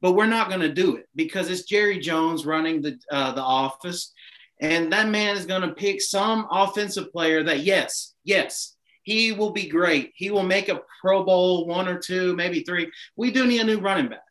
But 0.00 0.12
we're 0.12 0.26
not 0.26 0.48
gonna 0.48 0.72
do 0.72 0.96
it 0.96 1.06
because 1.14 1.50
it's 1.50 1.64
Jerry 1.64 1.98
Jones 1.98 2.46
running 2.46 2.80
the 2.80 2.98
uh, 3.10 3.32
the 3.32 3.42
office, 3.42 4.12
and 4.60 4.92
that 4.92 5.08
man 5.08 5.36
is 5.36 5.46
gonna 5.46 5.72
pick 5.72 6.00
some 6.00 6.46
offensive 6.50 7.12
player 7.12 7.42
that 7.44 7.60
yes, 7.60 8.14
yes, 8.24 8.76
he 9.02 9.32
will 9.32 9.50
be 9.50 9.68
great. 9.68 10.12
He 10.14 10.30
will 10.30 10.42
make 10.42 10.68
a 10.68 10.82
Pro 11.00 11.24
Bowl 11.24 11.66
one 11.66 11.88
or 11.88 11.98
two, 11.98 12.36
maybe 12.36 12.62
three. 12.62 12.90
We 13.16 13.30
do 13.30 13.46
need 13.46 13.60
a 13.60 13.64
new 13.64 13.80
running 13.80 14.08
back. 14.08 14.22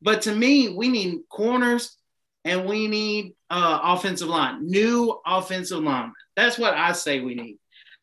But 0.00 0.22
to 0.22 0.34
me, 0.34 0.70
we 0.70 0.88
need 0.88 1.20
corners 1.28 1.96
and 2.44 2.66
we 2.66 2.88
need 2.88 3.34
uh, 3.50 3.78
offensive 3.82 4.28
line, 4.28 4.68
new 4.68 5.20
offensive 5.24 5.78
linemen. 5.78 6.12
That's 6.34 6.58
what 6.58 6.74
I 6.74 6.92
say 6.92 7.20
we 7.20 7.34
need. 7.34 7.58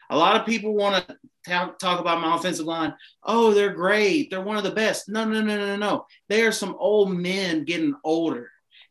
A 0.10 0.18
lot 0.18 0.40
of 0.40 0.46
people 0.46 0.74
want 0.74 1.06
to 1.08 1.18
talk 1.80 2.00
about 2.00 2.22
my 2.22 2.36
offensive 2.36 2.66
line. 2.66 2.94
Oh, 3.24 3.54
they're 3.54 3.74
great. 3.74 4.30
They're 4.30 4.42
one 4.42 4.58
of 4.58 4.64
the 4.64 4.72
best. 4.72 5.10
No, 5.10 5.26
no, 5.26 5.42
no, 5.42 5.58
no, 5.58 5.76
no. 5.76 6.06
They 6.30 6.44
are 6.44 6.52
some 6.52 6.76
old 6.80 7.12
men 7.12 7.66
getting 7.66 7.96
older, 8.04 8.50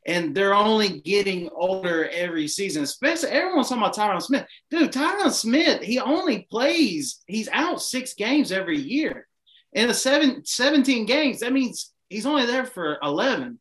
and 0.09 0.35
they're 0.35 0.55
only 0.55 1.01
getting 1.03 1.49
older 1.55 2.09
every 2.09 2.49
season. 2.49 2.83
Especially 2.83 3.29
everyone's 3.29 3.69
talking 3.69 3.85
about 3.85 3.95
Tyron 3.95 4.21
Smith. 4.21 4.47
Dude, 4.71 4.91
Tyron 4.91 5.31
Smith, 5.31 5.83
he 5.83 6.01
only 6.01 6.49
plays, 6.51 7.23
he's 7.27 7.49
out 7.53 7.81
six 7.81 8.15
games 8.15 8.51
every 8.51 8.79
year. 8.79 9.29
In 9.73 9.89
a 9.89 9.95
seven, 9.95 10.45
17 10.45 11.07
games, 11.07 11.41
that 11.41 11.53
means 11.53 11.93
He's 12.09 12.27
only 12.27 12.47
there 12.47 12.65
for 12.65 12.99
11. 13.03 13.59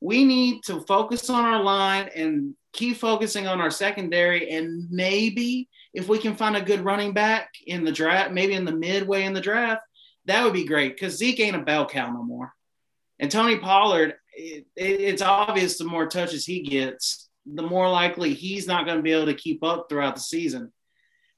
We 0.00 0.24
need 0.24 0.62
to 0.66 0.80
focus 0.82 1.28
on 1.28 1.44
our 1.44 1.62
line 1.62 2.08
and 2.14 2.54
keep 2.72 2.96
focusing 2.96 3.48
on 3.48 3.60
our 3.60 3.70
secondary. 3.70 4.50
And 4.50 4.88
maybe 4.90 5.68
if 5.92 6.08
we 6.08 6.18
can 6.18 6.36
find 6.36 6.56
a 6.56 6.62
good 6.62 6.80
running 6.80 7.12
back 7.12 7.50
in 7.66 7.84
the 7.84 7.92
draft, 7.92 8.32
maybe 8.32 8.54
in 8.54 8.64
the 8.64 8.72
midway 8.72 9.24
in 9.24 9.32
the 9.32 9.40
draft, 9.40 9.82
that 10.26 10.44
would 10.44 10.52
be 10.52 10.64
great 10.64 10.94
because 10.94 11.16
Zeke 11.16 11.40
ain't 11.40 11.56
a 11.56 11.60
bell 11.60 11.86
cow 11.86 12.10
no 12.10 12.22
more. 12.22 12.52
And 13.18 13.30
Tony 13.30 13.58
Pollard, 13.58 14.14
it, 14.38 14.66
it, 14.76 15.00
it's 15.00 15.22
obvious 15.22 15.78
the 15.78 15.84
more 15.84 16.06
touches 16.06 16.46
he 16.46 16.60
gets, 16.60 17.28
the 17.44 17.62
more 17.62 17.88
likely 17.90 18.34
he's 18.34 18.66
not 18.66 18.86
going 18.86 18.98
to 18.98 19.02
be 19.02 19.12
able 19.12 19.26
to 19.26 19.34
keep 19.34 19.64
up 19.64 19.86
throughout 19.88 20.14
the 20.14 20.20
season. 20.20 20.72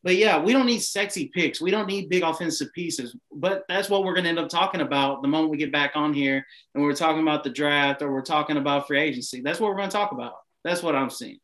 But 0.03 0.17
yeah, 0.17 0.43
we 0.43 0.53
don't 0.53 0.67
need 0.67 0.81
sexy 0.81 1.31
picks. 1.35 1.61
We 1.61 1.71
don't 1.71 1.87
need 1.87 2.09
big 2.09 2.23
offensive 2.23 2.69
pieces. 2.75 3.15
But 3.33 3.65
that's 3.69 3.91
what 3.91 4.03
we're 4.03 4.15
going 4.15 4.25
to 4.25 4.31
end 4.31 4.39
up 4.39 4.49
talking 4.49 4.81
about 4.81 5.21
the 5.21 5.29
moment 5.29 5.51
we 5.51 5.59
get 5.59 5.73
back 5.73 5.93
on 5.95 6.15
here 6.15 6.45
and 6.75 6.83
we're 6.83 6.95
talking 6.95 7.21
about 7.21 7.45
the 7.45 7.51
draft 7.51 8.01
or 8.01 8.11
we're 8.11 8.23
talking 8.23 8.57
about 8.57 8.87
free 8.87 9.01
agency. 9.01 9.43
That's 9.43 9.61
what 9.61 9.69
we're 9.69 9.77
going 9.77 9.91
to 9.91 9.97
talk 9.97 10.13
about. 10.13 10.35
That's 10.65 10.83
what 10.83 10.95
I'm 10.95 11.11
seeing. 11.11 11.39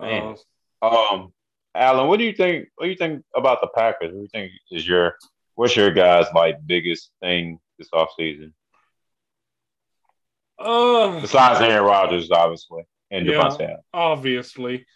Uh, 0.00 0.34
um, 0.82 1.32
Alan, 1.74 2.08
what 2.08 2.18
do 2.18 2.24
you 2.24 2.32
think? 2.32 2.68
What 2.76 2.84
do 2.84 2.90
you 2.90 2.96
think 2.96 3.24
about 3.34 3.60
the 3.60 3.68
Packers? 3.74 4.12
What 4.12 4.18
do 4.18 4.22
you 4.22 4.28
think 4.32 4.52
is 4.70 4.86
your 4.86 5.16
what's 5.54 5.74
your 5.74 5.90
guys' 5.90 6.26
like 6.34 6.58
biggest 6.66 7.10
thing 7.20 7.58
this 7.78 7.88
offseason? 7.92 8.52
Uh, 10.58 11.20
Besides 11.20 11.60
Aaron 11.60 11.84
Rodgers, 11.84 12.30
obviously, 12.30 12.82
and 13.10 13.26
Yeah. 13.26 13.34
Davante. 13.34 13.76
obviously, 13.92 14.86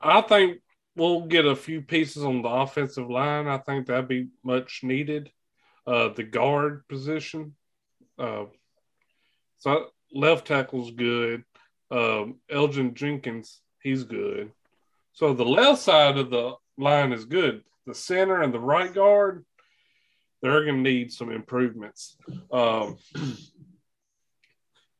I 0.00 0.20
think 0.20 0.58
we'll 0.96 1.22
get 1.26 1.46
a 1.46 1.56
few 1.56 1.80
pieces 1.82 2.24
on 2.24 2.42
the 2.42 2.48
offensive 2.48 3.08
line. 3.10 3.46
I 3.48 3.58
think 3.58 3.86
that'd 3.86 4.08
be 4.08 4.28
much 4.44 4.80
needed. 4.82 5.30
Uh, 5.86 6.08
the 6.10 6.22
guard 6.22 6.86
position. 6.88 7.54
Uh, 8.18 8.44
so 9.58 9.86
left 10.12 10.46
tackle's 10.46 10.90
good. 10.90 11.44
Um, 11.90 12.36
Elgton 12.50 12.94
Jenkins, 12.94 13.60
he's 13.82 14.04
good. 14.04 14.52
So 15.12 15.32
the 15.32 15.44
left 15.44 15.80
side 15.82 16.16
of 16.18 16.30
the 16.30 16.54
line 16.78 17.12
is 17.12 17.24
good. 17.24 17.62
The 17.86 17.94
center 17.94 18.40
and 18.42 18.52
the 18.52 18.60
right 18.60 18.92
guard, 18.92 19.44
they're 20.42 20.64
going 20.64 20.82
to 20.82 20.90
need 20.90 21.12
some 21.12 21.30
improvements. 21.30 22.16
Um, 22.52 22.96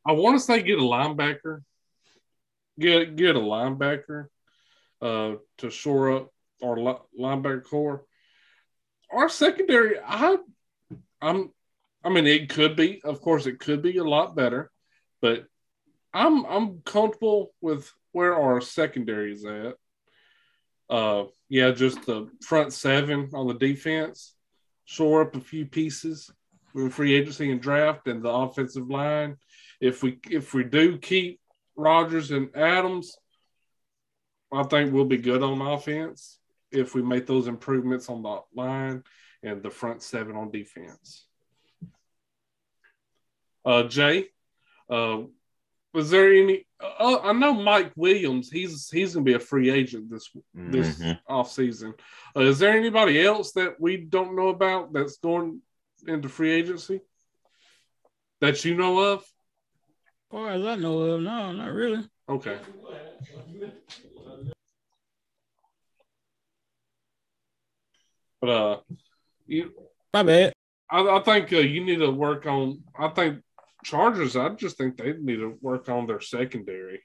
I 0.06 0.12
want 0.12 0.38
to 0.38 0.44
say 0.44 0.62
get 0.62 0.78
a 0.78 0.82
linebacker. 0.82 1.62
Get 2.78 3.16
get 3.16 3.36
a 3.36 3.40
linebacker 3.40 4.26
uh, 5.00 5.34
to 5.58 5.70
shore 5.70 6.16
up 6.16 6.30
our 6.62 6.76
li- 6.76 7.20
linebacker 7.20 7.64
core. 7.64 8.04
Our 9.12 9.28
secondary, 9.28 9.98
I, 10.04 10.38
I'm, 11.20 11.52
I 12.02 12.08
mean, 12.08 12.26
it 12.26 12.48
could 12.48 12.74
be, 12.74 13.00
of 13.04 13.20
course, 13.20 13.46
it 13.46 13.60
could 13.60 13.80
be 13.80 13.98
a 13.98 14.04
lot 14.04 14.34
better, 14.34 14.70
but 15.22 15.46
I'm 16.12 16.44
I'm 16.46 16.80
comfortable 16.80 17.54
with 17.60 17.90
where 18.12 18.34
our 18.34 18.60
secondary 18.60 19.32
is 19.32 19.44
at. 19.44 19.74
Uh, 20.90 21.24
yeah, 21.48 21.70
just 21.70 22.04
the 22.06 22.28
front 22.42 22.72
seven 22.72 23.30
on 23.34 23.48
the 23.48 23.54
defense, 23.54 24.34
shore 24.84 25.22
up 25.22 25.36
a 25.36 25.40
few 25.40 25.66
pieces 25.66 26.30
with 26.74 26.92
free 26.92 27.14
agency 27.14 27.50
and 27.50 27.60
draft, 27.60 28.06
and 28.06 28.22
the 28.22 28.30
offensive 28.30 28.88
line. 28.88 29.36
If 29.80 30.02
we 30.02 30.18
if 30.30 30.54
we 30.54 30.64
do 30.64 30.98
keep 30.98 31.40
Rodgers 31.76 32.30
and 32.30 32.54
Adams, 32.56 33.16
I 34.52 34.62
think 34.64 34.92
we'll 34.92 35.04
be 35.04 35.18
good 35.18 35.42
on 35.42 35.60
offense 35.60 36.38
if 36.70 36.94
we 36.94 37.02
make 37.02 37.26
those 37.26 37.46
improvements 37.46 38.08
on 38.08 38.22
the 38.22 38.40
line 38.54 39.02
and 39.42 39.62
the 39.62 39.70
front 39.70 40.02
seven 40.02 40.36
on 40.36 40.50
defense. 40.50 41.26
Uh, 43.64 43.84
Jay, 43.84 44.26
uh, 44.90 45.22
was 45.92 46.10
there 46.10 46.32
any? 46.32 46.66
Uh, 46.80 47.18
I 47.22 47.32
know 47.32 47.54
Mike 47.54 47.92
Williams. 47.96 48.50
He's 48.50 48.90
he's 48.90 49.14
going 49.14 49.24
to 49.24 49.30
be 49.30 49.36
a 49.36 49.40
free 49.40 49.70
agent 49.70 50.10
this 50.10 50.30
this 50.54 50.98
Mhm. 51.00 51.18
off 51.26 51.50
season. 51.50 51.94
Uh, 52.36 52.40
is 52.40 52.58
there 52.58 52.76
anybody 52.76 53.24
else 53.24 53.52
that 53.52 53.80
we 53.80 53.96
don't 53.96 54.36
know 54.36 54.48
about 54.48 54.92
that's 54.92 55.16
going 55.18 55.62
into 56.06 56.28
free 56.28 56.50
agency 56.50 57.00
that 58.40 58.64
you 58.64 58.74
know 58.76 58.98
of? 59.14 59.24
As 60.34 60.36
far 60.36 60.50
as 60.50 60.64
I 60.64 60.74
know 60.74 60.98
of, 60.98 61.20
no, 61.20 61.52
not 61.52 61.72
really. 61.72 62.02
Okay. 62.28 62.58
But 68.40 68.50
uh, 68.50 68.80
you, 69.46 69.70
My 70.12 70.24
bad. 70.24 70.52
I, 70.90 71.06
I 71.06 71.20
think 71.20 71.52
uh, 71.52 71.58
you 71.58 71.84
need 71.84 71.98
to 71.98 72.10
work 72.10 72.46
on. 72.46 72.82
I 72.98 73.08
think 73.10 73.42
Chargers. 73.84 74.34
I 74.34 74.48
just 74.48 74.76
think 74.76 74.96
they 74.96 75.12
need 75.12 75.36
to 75.36 75.56
work 75.60 75.88
on 75.88 76.08
their 76.08 76.20
secondary 76.20 77.04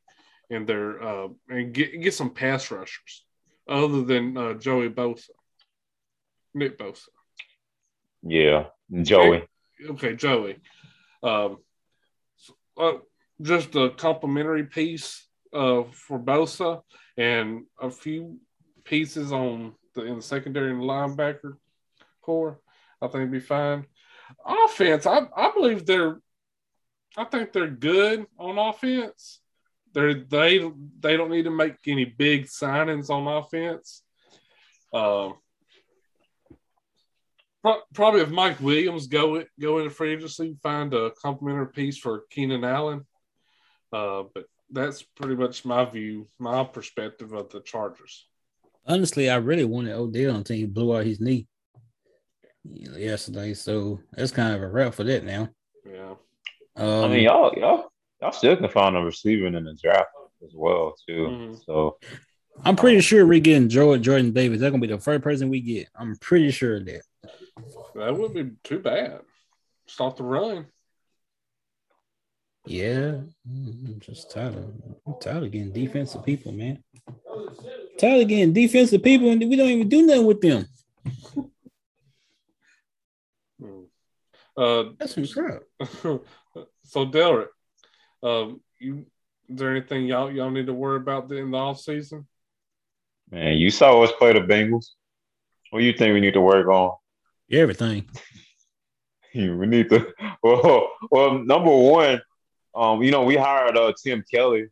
and 0.49 0.65
their 0.65 0.99
uh, 0.99 1.27
and 1.49 1.71
get 1.71 2.01
get 2.01 2.15
some 2.15 2.33
pass 2.33 2.71
rushers 2.71 3.25
other 3.69 4.01
than 4.01 4.35
uh, 4.37 4.53
Joey 4.55 4.89
Bosa, 4.89 5.29
Nick 6.55 6.79
Bosa. 6.79 7.09
Yeah, 8.23 8.65
Joey. 9.03 9.43
Okay, 9.87 10.15
Joey. 10.15 10.57
Um, 11.21 11.57
so, 12.37 12.55
uh, 12.75 12.93
just 13.41 13.75
a 13.75 13.89
complimentary 13.91 14.65
piece 14.65 15.27
uh, 15.53 15.83
for 15.91 16.19
Bosa 16.19 16.81
and 17.17 17.65
a 17.81 17.89
few 17.89 18.39
pieces 18.83 19.31
on 19.31 19.75
the 19.95 20.03
in 20.03 20.17
the 20.17 20.21
secondary 20.21 20.71
and 20.71 20.81
linebacker 20.81 21.57
core. 22.21 22.59
I 23.01 23.07
think 23.07 23.21
it'd 23.21 23.31
be 23.31 23.39
fine. 23.39 23.85
Offense, 24.45 25.05
I, 25.05 25.21
I 25.35 25.51
believe 25.51 25.85
they're. 25.85 26.19
I 27.17 27.23
think 27.25 27.51
they're 27.51 27.67
good 27.67 28.27
on 28.37 28.59
offense. 28.59 29.41
They're 29.93 30.13
they 30.13 30.59
they 30.99 31.17
don't 31.17 31.31
need 31.31 31.45
to 31.45 31.51
make 31.51 31.75
any 31.87 32.05
big 32.05 32.45
signings 32.45 33.09
on 33.09 33.27
offense. 33.27 34.03
Um, 34.93 35.33
Pro- 37.61 37.81
Probably 37.93 38.21
if 38.21 38.29
Mike 38.29 38.59
Williams 38.61 39.07
go 39.07 39.43
go 39.59 39.79
into 39.79 39.89
free 39.89 40.13
agency, 40.13 40.55
find 40.61 40.93
a 40.93 41.11
complimentary 41.21 41.71
piece 41.71 41.97
for 41.97 42.23
Keenan 42.29 42.63
Allen. 42.63 43.05
Uh, 43.91 44.23
but 44.33 44.45
that's 44.71 45.01
pretty 45.01 45.35
much 45.35 45.65
my 45.65 45.85
view, 45.85 46.27
my 46.37 46.63
perspective 46.63 47.33
of 47.33 47.49
the 47.49 47.61
Chargers. 47.61 48.27
Honestly, 48.85 49.29
I 49.29 49.35
really 49.37 49.65
wanted 49.65 49.93
Odell 49.93 50.35
until 50.35 50.55
he 50.55 50.65
blew 50.65 50.95
out 50.95 51.05
his 51.05 51.19
knee 51.19 51.47
yesterday. 52.63 53.53
So 53.53 53.99
that's 54.13 54.31
kind 54.31 54.55
of 54.55 54.61
a 54.61 54.67
wrap 54.67 54.93
for 54.93 55.03
that 55.03 55.23
now. 55.23 55.49
Yeah, 55.85 56.15
Um, 56.75 57.05
I 57.05 57.07
mean, 57.07 57.23
y'all, 57.23 57.53
y'all, 57.57 57.91
y'all 58.21 58.31
still 58.31 58.55
can 58.57 58.69
find 58.69 58.95
a 58.95 59.01
receiver 59.01 59.47
in 59.47 59.53
the 59.53 59.77
draft 59.81 60.09
as 60.43 60.51
well 60.53 60.95
too. 61.07 61.27
Mhm. 61.27 61.65
So 61.65 61.97
I'm 62.63 62.75
pretty 62.75 63.01
sure 63.01 63.25
we're 63.25 63.39
getting 63.39 63.69
Jordan, 63.69 64.03
Jordan 64.03 64.33
Davis. 64.33 64.59
That's 64.59 64.71
gonna 64.71 64.81
be 64.81 64.87
the 64.87 64.99
first 64.99 65.23
person 65.23 65.49
we 65.49 65.61
get. 65.61 65.87
I'm 65.95 66.15
pretty 66.17 66.51
sure 66.51 66.77
of 66.77 66.85
that. 66.85 67.01
that 67.95 68.15
wouldn't 68.17 68.33
be 68.33 68.55
too 68.63 68.79
bad. 68.79 69.21
Stop 69.87 70.17
the 70.17 70.23
run. 70.23 70.67
Yeah, 72.69 73.21
I'm 73.47 73.99
just 73.99 74.29
tired 74.29 74.55
of 74.55 74.71
I'm 75.07 75.15
tired 75.19 75.41
of 75.41 75.51
getting 75.51 75.71
defensive 75.71 76.23
people, 76.23 76.51
man. 76.51 76.83
Tired 77.97 78.21
of 78.21 78.27
getting 78.27 78.53
defensive 78.53 79.01
people, 79.01 79.31
and 79.31 79.41
we 79.41 79.55
don't 79.55 79.69
even 79.69 79.89
do 79.89 80.05
nothing 80.05 80.25
with 80.27 80.39
them. 80.39 80.67
Hmm. 83.59 83.79
Uh, 84.55 84.83
That's 84.99 85.15
some 85.15 85.25
crap. 85.25 85.63
so 86.83 87.05
Derek, 87.05 87.49
um, 88.21 88.61
you 88.77 89.07
is 89.49 89.57
there 89.57 89.71
anything 89.71 90.05
y'all 90.05 90.31
y'all 90.31 90.51
need 90.51 90.67
to 90.67 90.73
worry 90.73 90.97
about 90.97 91.31
in 91.31 91.49
the 91.49 91.57
off 91.57 91.79
season? 91.79 92.27
man, 93.31 93.57
you 93.57 93.71
saw 93.71 94.03
us 94.03 94.11
play 94.19 94.33
the 94.33 94.41
Bengals. 94.41 94.89
What 95.71 95.79
do 95.79 95.85
you 95.85 95.93
think 95.93 96.13
we 96.13 96.21
need 96.21 96.35
to 96.35 96.41
work 96.41 96.67
on? 96.67 96.95
Everything. 97.51 98.07
we 99.33 99.65
need 99.65 99.89
to. 99.89 100.13
Well, 100.41 100.91
well, 101.11 101.39
number 101.39 101.69
one, 101.69 102.21
um, 102.75 103.01
you 103.01 103.11
know, 103.11 103.23
we 103.23 103.35
hired 103.35 103.77
uh, 103.77 103.93
Tim 104.01 104.23
Kelly. 104.31 104.67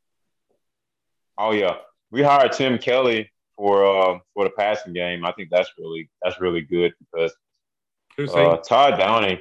Oh 1.38 1.52
yeah, 1.52 1.76
we 2.12 2.24
hired 2.24 2.52
Tim 2.52 2.78
Kelly 2.78 3.32
for 3.56 3.86
uh, 3.86 4.20
for 4.34 4.46
the 4.46 4.52
passing 4.52 4.94
game. 4.94 5.26
I 5.26 5.32
think 5.34 5.50
that's 5.52 5.72
really 5.78 6.10
that's 6.22 6.40
really 6.40 6.62
good 6.62 6.94
because 7.00 7.34
uh, 8.34 8.58
Todd 8.58 8.98
Downing, 8.98 9.40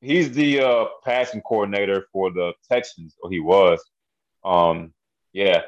he's 0.00 0.32
the 0.32 0.60
uh, 0.60 0.84
passing 1.04 1.42
coordinator 1.42 2.06
for 2.12 2.30
the 2.30 2.52
Texans, 2.70 3.16
or 3.22 3.30
he 3.30 3.40
was. 3.40 3.82
Um, 4.44 4.92
yeah, 5.32 5.62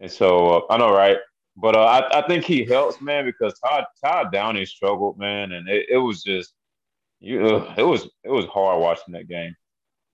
and 0.00 0.10
so 0.10 0.48
uh, 0.48 0.60
I 0.70 0.76
know, 0.78 0.92
right? 0.92 1.18
But 1.56 1.76
uh, 1.76 1.84
I, 1.84 2.18
I 2.18 2.26
think 2.26 2.44
he 2.44 2.64
helps, 2.64 3.00
man, 3.00 3.24
because 3.24 3.58
Todd 3.60 3.84
Todd 4.04 4.32
Downing 4.32 4.66
struggled, 4.66 5.18
man, 5.18 5.52
and 5.52 5.68
it, 5.68 5.86
it 5.90 5.98
was 5.98 6.22
just 6.22 6.54
you, 7.20 7.64
it 7.76 7.82
was 7.82 8.08
it 8.24 8.30
was 8.30 8.46
hard 8.46 8.80
watching 8.80 9.14
that 9.14 9.28
game. 9.28 9.54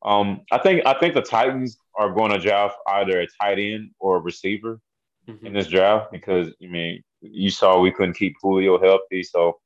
Um, 0.03 0.43
I 0.51 0.59
think 0.59 0.87
I 0.87 0.95
think 0.99 1.15
the 1.15 1.23
Titans 1.23 1.79
are 1.95 2.11
going 2.13 2.31
to 2.33 2.39
draft 2.39 2.77
either 2.89 3.21
a 3.21 3.27
tight 3.41 3.59
end 3.59 3.91
or 3.99 4.17
a 4.17 4.21
receiver 4.21 4.81
Mhm. 5.29 5.45
in 5.45 5.53
this 5.53 5.69
draft 5.69 6.11
because 6.11 6.49
I 6.63 6.67
mean 6.67 7.03
you 7.21 7.51
saw 7.51 7.79
we 7.79 7.93
couldn't 7.93 8.15
keep 8.15 8.35
Julio 8.41 8.79
healthy, 8.81 9.23
so 9.23 9.61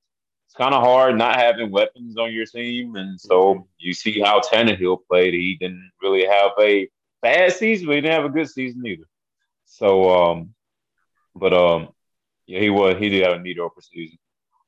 it's 0.47 0.55
kind 0.57 0.75
of 0.75 0.83
hard 0.83 1.17
not 1.17 1.37
having 1.37 1.71
weapons 1.71 2.17
on 2.19 2.33
your 2.33 2.47
team, 2.47 2.97
and 2.97 3.19
so 3.21 3.69
you 3.79 3.95
see 3.95 4.21
how 4.21 4.41
Tannehill 4.41 4.99
played. 5.09 5.35
He 5.35 5.57
didn't 5.57 5.91
really 6.03 6.27
have 6.27 6.51
a 6.59 6.89
bad 7.23 7.53
season, 7.53 7.87
but 7.87 7.95
he 7.95 8.01
didn't 8.01 8.15
have 8.15 8.25
a 8.25 8.35
good 8.35 8.51
season 8.51 8.85
either. 8.85 9.09
So, 9.67 10.11
um, 10.11 10.55
but 11.37 11.53
um, 11.55 11.89
yeah, 12.47 12.59
he 12.61 12.71
was 12.71 12.97
he 12.99 13.09
did 13.09 13.23
have 13.25 13.37
a 13.37 13.39
mediocre 13.41 13.81
season. 13.81 14.19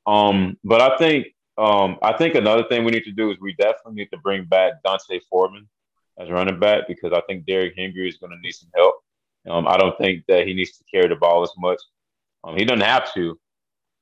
Um, 0.06 0.56
but 0.62 0.80
I 0.80 0.96
think 0.96 1.34
um, 1.59 1.98
I 2.02 2.12
think 2.12 2.34
another 2.34 2.64
thing 2.64 2.84
we 2.84 2.92
need 2.92 3.04
to 3.04 3.12
do 3.12 3.30
is 3.30 3.38
we 3.40 3.54
definitely 3.54 3.94
need 3.94 4.11
to 4.12 4.18
bring 4.18 4.44
back 4.44 4.82
D'Onta 4.84 5.20
Foreman 5.30 5.68
as 6.18 6.30
running 6.30 6.59
back 6.61 6.86
because 6.88 7.12
I 7.12 7.20
think 7.22 7.46
Derrick 7.46 7.74
Henry 7.76 8.09
is 8.09 8.18
going 8.18 8.32
to 8.32 8.38
need 8.38 8.52
some 8.52 8.70
help. 8.74 8.96
Um, 9.48 9.68
I 9.68 9.76
don't 9.76 9.96
think 9.98 10.24
that 10.28 10.46
he 10.46 10.54
needs 10.54 10.76
to 10.78 10.84
carry 10.92 11.09
the 11.09 11.16
ball 11.16 11.42
as 11.42 11.52
much. 11.57 11.80
Um, 12.44 12.57
he 12.57 12.64
doesn't 12.64 12.80
have 12.80 13.12
to. 13.14 13.38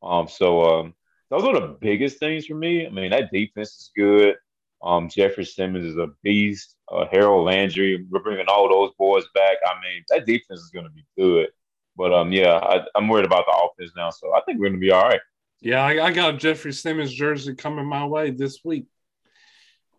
Um, 0.02 0.28
so 0.28 0.62
um, 0.62 0.94
those 1.30 1.44
are 1.44 1.54
the 1.54 1.76
biggest 1.80 2.18
things 2.18 2.46
for 2.46 2.54
me. 2.54 2.86
I 2.86 2.90
mean, 2.90 3.10
that 3.10 3.32
defense 3.32 3.70
is 3.70 3.90
good. 3.96 4.36
Um, 4.82 5.08
Jeffrey 5.08 5.44
Simmons 5.44 5.84
is 5.84 5.96
a 5.96 6.08
beast. 6.22 6.76
Uh, 6.90 7.06
Harold 7.10 7.46
Landry, 7.46 8.04
we're 8.10 8.20
bringing 8.20 8.46
all 8.48 8.68
those 8.68 8.92
boys 8.98 9.24
back. 9.34 9.56
I 9.66 9.74
mean, 9.80 10.04
that 10.10 10.26
defense 10.26 10.60
is 10.60 10.70
going 10.70 10.84
to 10.84 10.92
be 10.92 11.04
good. 11.16 11.48
But 11.96 12.12
um, 12.12 12.32
yeah, 12.32 12.56
I, 12.56 12.84
am 12.96 13.08
worried 13.08 13.24
about 13.24 13.44
the 13.46 13.56
offense 13.56 13.92
now, 13.96 14.10
so 14.10 14.34
I 14.34 14.40
think 14.42 14.58
we're 14.58 14.68
going 14.68 14.80
to 14.80 14.86
be 14.86 14.90
all 14.90 15.04
right. 15.04 15.20
Yeah, 15.64 15.82
I, 15.82 16.04
I, 16.04 16.12
got 16.12 16.34
a 16.34 16.36
Jeffrey 16.36 16.74
Simmons 16.74 17.10
jersey 17.10 17.54
coming 17.54 17.86
my 17.86 18.04
way 18.04 18.30
this 18.30 18.58
week. 18.62 18.84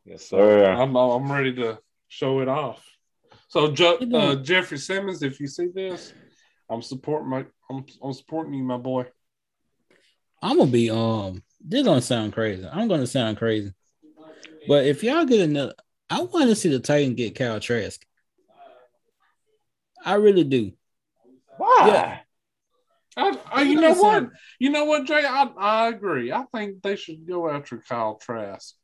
Yes, 0.05 0.27
sir. 0.27 0.63
I'm 0.63 0.95
I'm 0.95 1.31
ready 1.31 1.55
to 1.55 1.79
show 2.07 2.41
it 2.41 2.47
off. 2.47 2.85
So, 3.47 3.65
uh, 3.65 4.35
Jeffrey 4.35 4.77
Simmons, 4.77 5.23
if 5.23 5.39
you 5.39 5.47
see 5.47 5.69
this, 5.73 6.13
I'm 6.69 6.83
supporting 6.83 7.29
my 7.29 7.45
I'm, 7.71 7.83
I'm 8.03 8.13
supporting 8.13 8.53
you, 8.53 8.63
my 8.63 8.77
boy. 8.77 9.07
I'm 10.39 10.59
gonna 10.59 10.69
be 10.69 10.91
um. 10.91 11.41
This 11.59 11.83
gonna 11.83 11.99
sound 11.99 12.33
crazy. 12.33 12.67
I'm 12.71 12.87
gonna 12.87 13.07
sound 13.07 13.37
crazy, 13.37 13.73
but 14.67 14.85
if 14.85 15.03
y'all 15.03 15.25
get 15.25 15.41
another, 15.41 15.73
I 16.11 16.21
want 16.21 16.49
to 16.49 16.55
see 16.55 16.69
the 16.69 16.79
Titan 16.79 17.15
get 17.15 17.33
Kyle 17.33 17.59
Trask. 17.59 18.05
I 20.05 20.13
really 20.13 20.43
do. 20.43 20.73
Why? 21.57 21.87
Yeah. 21.87 22.19
I, 23.17 23.37
I, 23.51 23.61
you 23.63 23.79
know 23.79 23.93
what? 23.93 24.29
You 24.59 24.69
know 24.69 24.85
what, 24.85 25.05
Jay? 25.05 25.23
I, 25.25 25.49
I 25.57 25.87
agree. 25.87 26.31
I 26.31 26.43
think 26.53 26.81
they 26.81 26.95
should 26.95 27.25
go 27.25 27.49
after 27.49 27.77
Kyle 27.77 28.15
Trask. 28.15 28.75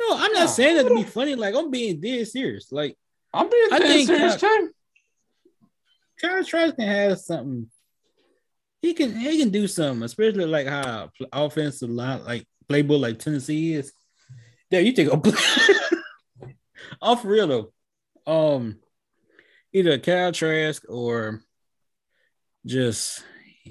No, 0.00 0.16
I'm 0.16 0.32
not 0.32 0.40
yeah. 0.40 0.46
saying 0.46 0.76
that 0.76 0.88
to 0.88 0.94
be 0.94 1.04
funny. 1.04 1.34
Like 1.36 1.54
I'm 1.54 1.70
being 1.70 2.00
dead 2.00 2.26
serious. 2.28 2.70
Like 2.72 2.96
I'm 3.32 3.48
being 3.48 3.68
dead 3.70 4.06
serious 4.06 4.36
Kyle, 4.36 4.50
too. 4.50 4.70
Kyle 6.20 6.44
Trask 6.44 6.76
can 6.76 6.88
have 6.88 7.18
something. 7.18 7.70
He 8.82 8.94
can 8.94 9.14
he 9.16 9.38
can 9.38 9.50
do 9.50 9.66
something, 9.68 10.02
especially 10.02 10.44
like 10.44 10.66
how 10.66 11.10
offensive 11.32 11.90
line 11.90 12.24
like 12.24 12.46
playbook 12.68 13.00
like 13.00 13.18
Tennessee 13.18 13.74
is. 13.74 13.92
There, 14.70 14.80
you 14.80 14.92
take 14.92 15.08
a 15.08 15.22
off 17.00 17.24
real 17.24 17.46
though. 17.46 17.72
Um, 18.26 18.80
either 19.72 19.98
Kyle 19.98 20.32
Trask 20.32 20.82
or 20.88 21.40
just 22.66 23.24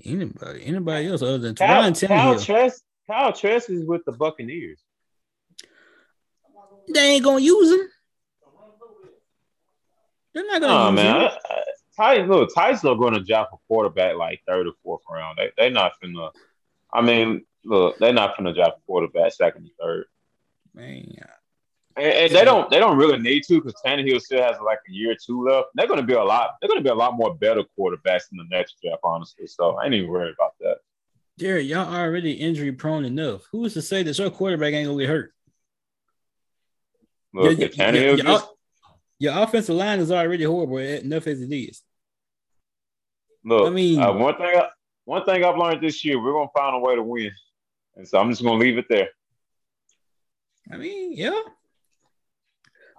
anybody, 0.04 0.66
anybody 0.66 1.08
else 1.08 1.22
other 1.22 1.38
than 1.38 1.56
Kyle, 1.56 1.82
Ryan 1.82 1.94
Kyle 1.94 2.40
Trask. 2.40 2.82
Kyle 3.08 3.34
Trask 3.34 3.70
is 3.70 3.86
with 3.86 4.04
the 4.06 4.12
Buccaneers. 4.12 4.84
They 6.94 7.16
ain't 7.16 7.24
gonna 7.24 7.40
use 7.40 7.72
him. 7.72 7.88
They're 10.34 10.46
not 10.48 10.62
gonna 10.62 10.74
oh, 10.74 10.90
use 10.90 10.96
man. 10.96 11.22
him. 11.22 11.30
Ty, 11.96 12.26
look, 12.26 12.50
are 12.58 12.74
going 12.74 13.14
to 13.14 13.24
draft 13.24 13.54
a 13.54 13.58
quarterback 13.68 14.18
like 14.18 14.42
third 14.46 14.68
or 14.68 14.74
fourth 14.84 15.02
round. 15.10 15.38
They 15.38 15.52
they're 15.58 15.70
not 15.70 15.94
finna. 16.04 16.32
I 16.94 17.02
mean, 17.02 17.46
look, 17.64 17.98
they're 18.00 18.14
not 18.14 18.36
finna 18.36 18.54
draft 18.54 18.80
a 18.80 18.82
quarterback 18.86 19.32
second 19.32 19.70
or 19.80 19.86
third. 19.86 20.06
Man, 20.74 21.16
and, 21.98 22.06
and, 22.06 22.36
they 22.36 22.44
don't 22.44 22.70
they 22.70 22.80
don't 22.80 22.98
really 22.98 23.18
need 23.18 23.44
to 23.44 23.62
because 23.62 23.80
Tannehill 23.86 24.22
still 24.22 24.44
has 24.44 24.58
like 24.64 24.80
a 24.88 24.92
year 24.92 25.12
or 25.12 25.16
two 25.16 25.46
left. 25.46 25.68
They're 25.76 25.88
going 25.88 26.00
to 26.00 26.06
be 26.06 26.14
a 26.14 26.24
lot. 26.24 26.56
They're 26.60 26.68
going 26.68 26.80
to 26.80 26.84
be 26.84 26.90
a 26.90 26.96
lot 26.96 27.16
more 27.16 27.36
better 27.36 27.64
quarterbacks 27.78 28.32
in 28.32 28.38
the 28.38 28.46
next 28.50 28.76
draft, 28.84 29.00
honestly. 29.04 29.48
So 29.48 29.78
I 29.78 29.86
ain't 29.86 29.94
even 29.94 30.10
worried 30.10 30.34
about 30.38 30.56
that. 30.60 30.78
Jared, 31.40 31.66
y'all 31.66 31.94
already 31.94 32.34
injury 32.34 32.72
prone 32.72 33.06
enough. 33.06 33.48
Who's 33.52 33.74
to 33.74 33.82
say 33.82 34.04
that 34.04 34.18
your 34.18 34.30
quarterback 34.30 34.74
ain't 34.74 34.88
gonna 34.88 35.00
get 35.00 35.10
hurt? 35.10 35.34
Look, 37.34 37.60
your, 37.60 37.70
Tannehill 37.70 38.18
your, 38.18 38.18
just... 38.18 38.48
your 39.20 39.38
offensive 39.38 39.76
line 39.76 40.00
is 40.00 40.12
already 40.12 40.44
horrible 40.44 40.78
enough 40.78 41.28
as 41.28 41.42
it 41.42 41.54
is. 41.54 41.82
Look, 43.44 43.68
I 43.68 43.70
mean, 43.70 44.00
uh, 44.00 44.14
one 44.14 44.36
thing 44.38 44.62
one 45.06 45.24
thing 45.24 45.44
I've 45.44 45.58
learned 45.58 45.82
this 45.82 46.04
year, 46.04 46.22
we're 46.22 46.34
gonna 46.34 46.50
find 46.56 46.76
a 46.76 46.80
way 46.80 46.96
to 46.96 47.04
win, 47.04 47.32
and 47.96 48.08
so 48.08 48.18
I'm 48.18 48.30
just 48.30 48.44
gonna 48.44 48.58
leave 48.58 48.78
it 48.78 48.86
there. 48.90 49.10
I 50.72 50.78
mean, 50.78 51.14
yeah. 51.14 51.40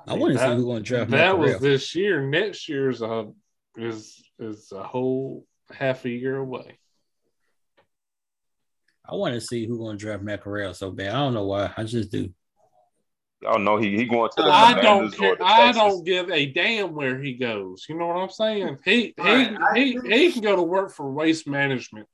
I, 0.06 0.14
want 0.14 0.34
to 0.34 0.38
see 0.38 0.54
who's 0.54 0.64
going 0.64 0.82
to 0.82 0.88
draft. 0.88 1.10
That 1.10 1.38
was 1.38 1.58
this 1.58 1.94
year. 1.94 2.22
Next 2.22 2.68
year's 2.68 3.02
a 3.02 3.28
is 3.76 4.22
is 4.38 4.72
a 4.72 4.82
whole 4.82 5.44
half 5.72 6.04
a 6.04 6.10
year 6.10 6.36
away. 6.36 6.78
I 9.08 9.14
want 9.14 9.34
to 9.34 9.40
see 9.40 9.66
who's 9.66 9.78
going 9.78 9.98
to 9.98 10.04
draft 10.04 10.22
Matt 10.22 10.42
Corral 10.42 10.74
so 10.74 10.90
bad. 10.90 11.08
I 11.08 11.18
don't 11.18 11.34
know 11.34 11.44
why. 11.44 11.72
I 11.76 11.84
just 11.84 12.10
do. 12.10 12.32
Oh 13.44 13.58
no, 13.58 13.76
he 13.76 13.96
he 13.96 14.06
going 14.06 14.30
to 14.36 14.42
the 14.42 14.48
I 14.48 14.80
don't 14.80 15.14
care. 15.14 15.36
I 15.40 15.70
don't 15.70 16.04
give 16.04 16.30
a 16.30 16.46
damn 16.46 16.94
where 16.94 17.20
he 17.20 17.34
goes. 17.34 17.84
You 17.88 17.96
know 17.96 18.06
what 18.06 18.16
I'm 18.16 18.30
saying? 18.30 18.78
He 18.84 19.14
he 19.16 19.22
right, 19.22 19.76
he, 19.76 19.98
he 20.04 20.32
can 20.32 20.42
go 20.42 20.56
to 20.56 20.62
work 20.62 20.90
for 20.90 21.10
waste 21.10 21.46
management. 21.46 22.08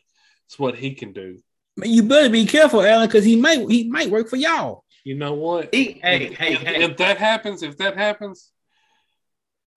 It's 0.46 0.58
what 0.58 0.76
he 0.76 0.94
can 0.94 1.12
do. 1.12 1.38
You 1.82 2.02
better 2.02 2.28
be 2.28 2.44
careful, 2.44 2.82
Alan, 2.82 3.06
because 3.06 3.24
he 3.24 3.36
might 3.36 3.70
he 3.70 3.88
might 3.88 4.10
work 4.10 4.28
for 4.28 4.36
y'all. 4.36 4.81
You 5.04 5.16
know 5.16 5.34
what? 5.34 5.74
Hey, 5.74 6.00
hey, 6.02 6.24
if, 6.26 6.38
hey, 6.38 6.54
if, 6.54 6.60
hey. 6.60 6.82
If 6.84 6.96
that 6.98 7.18
happens, 7.18 7.62
if 7.62 7.76
that 7.78 7.96
happens, 7.96 8.52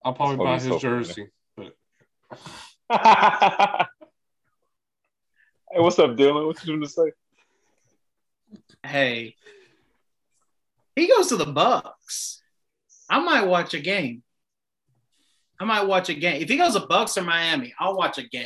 I'll 0.03 0.13
probably 0.13 0.37
buy 0.37 0.55
his 0.55 0.65
so 0.65 0.77
jersey. 0.77 1.29
But... 1.57 1.75
hey, 2.91 3.87
what's 5.77 5.97
up, 5.97 6.11
Dylan? 6.11 6.45
What 6.45 6.63
you 6.63 6.73
going 6.73 6.81
to 6.81 6.89
say? 6.89 7.11
Hey, 8.83 9.35
he 10.95 11.07
goes 11.07 11.27
to 11.27 11.37
the 11.37 11.45
Bucs. 11.45 12.41
I 13.09 13.19
might 13.19 13.47
watch 13.47 13.73
a 13.73 13.79
game. 13.79 14.21
I 15.59 15.65
might 15.65 15.87
watch 15.87 16.09
a 16.09 16.13
game. 16.13 16.41
If 16.41 16.49
he 16.49 16.57
goes 16.57 16.73
to 16.73 16.81
Bucs 16.81 17.17
or 17.17 17.23
Miami, 17.23 17.73
I'll 17.79 17.95
watch 17.95 18.19
a 18.19 18.23
game. 18.23 18.45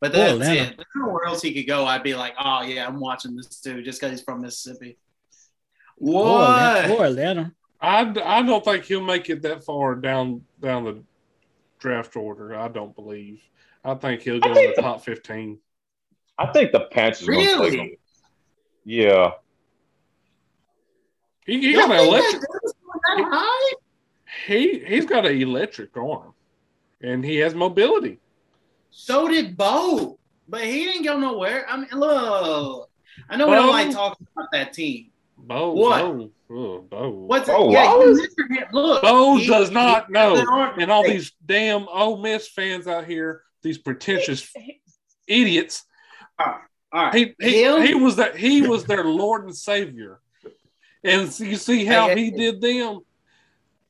But 0.00 0.12
that's 0.12 0.32
Whoa, 0.38 0.52
it. 0.52 0.76
There's 0.76 0.86
nowhere 0.96 1.26
else 1.26 1.42
he 1.42 1.52
could 1.52 1.66
go. 1.66 1.84
I'd 1.84 2.02
be 2.02 2.14
like, 2.14 2.34
oh 2.38 2.62
yeah, 2.62 2.86
I'm 2.86 3.00
watching 3.00 3.36
this 3.36 3.60
too, 3.60 3.82
just 3.82 4.00
because 4.00 4.12
he's 4.12 4.24
from 4.24 4.40
Mississippi. 4.40 4.98
What? 5.96 6.90
Or 6.90 7.04
Atlanta. 7.06 7.52
I, 7.80 8.00
I 8.24 8.42
don't 8.42 8.64
think 8.64 8.84
he'll 8.84 9.02
make 9.02 9.28
it 9.30 9.42
that 9.42 9.64
far 9.64 9.94
down 9.94 10.42
down 10.60 10.84
the 10.84 11.02
draft 11.78 12.16
order. 12.16 12.54
I 12.56 12.68
don't 12.68 12.94
believe. 12.94 13.42
I 13.84 13.94
think 13.94 14.22
he'll 14.22 14.40
go 14.40 14.48
in 14.48 14.72
the 14.74 14.80
top 14.80 15.04
fifteen. 15.04 15.58
I 16.38 16.46
think 16.46 16.72
the 16.72 16.80
Panthers 16.80 17.28
really. 17.28 17.98
Yeah. 18.84 19.32
He, 21.46 21.60
he 21.60 21.72
got 21.74 21.90
an 21.90 22.08
electric. 22.08 22.42
He, 24.46 24.78
he 24.78 24.84
he's 24.86 25.04
got 25.04 25.26
an 25.26 25.40
electric 25.40 25.94
arm, 25.96 26.32
and 27.02 27.22
he 27.22 27.36
has 27.36 27.54
mobility. 27.54 28.18
So 28.90 29.28
did 29.28 29.56
Bo, 29.56 30.18
but 30.48 30.62
he 30.62 30.86
didn't 30.86 31.02
go 31.04 31.18
nowhere. 31.18 31.66
I 31.68 31.76
mean, 31.76 31.88
look, 31.92 32.88
I 33.28 33.36
know 33.36 33.46
we 33.46 33.54
don't 33.54 33.70
like 33.70 33.90
talking 33.90 34.26
about 34.34 34.48
that 34.52 34.72
team, 34.72 35.10
Bo, 35.46 35.72
what? 35.72 36.00
Bo, 36.00 36.30
oh, 36.50 36.78
Bo. 36.80 37.10
What's 37.10 37.48
Bo, 37.48 37.70
yeah, 37.70 37.92
look, 38.72 39.02
Bo 39.02 39.36
he, 39.36 39.46
does 39.46 39.70
not 39.70 40.06
he, 40.06 40.12
know, 40.12 40.72
and 40.78 40.90
all 40.90 41.04
these 41.04 41.32
damn 41.44 41.86
Ole 41.88 42.18
Miss 42.18 42.48
fans 42.48 42.86
out 42.86 43.04
here, 43.04 43.42
these 43.62 43.76
pretentious 43.76 44.50
idiots. 45.26 45.84
All 46.38 46.60
right. 46.92 47.14
He, 47.14 47.34
he, 47.40 47.86
he 47.86 47.94
was 47.94 48.16
that 48.16 48.36
he 48.36 48.62
was 48.62 48.84
their 48.84 49.04
Lord 49.04 49.44
and 49.44 49.54
Savior, 49.54 50.20
and 51.02 51.38
you 51.40 51.56
see 51.56 51.84
how 51.84 52.08
hey, 52.08 52.16
he 52.16 52.30
hey, 52.30 52.36
did 52.36 52.60
them. 52.60 53.00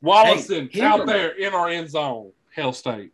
Wallison 0.03 0.71
hey, 0.71 0.83
out 0.83 1.07
there 1.07 1.31
in 1.31 1.55
our 1.55 1.69
end 1.69 1.91
zone, 1.91 2.33
Hell 2.55 2.73
State. 2.73 3.13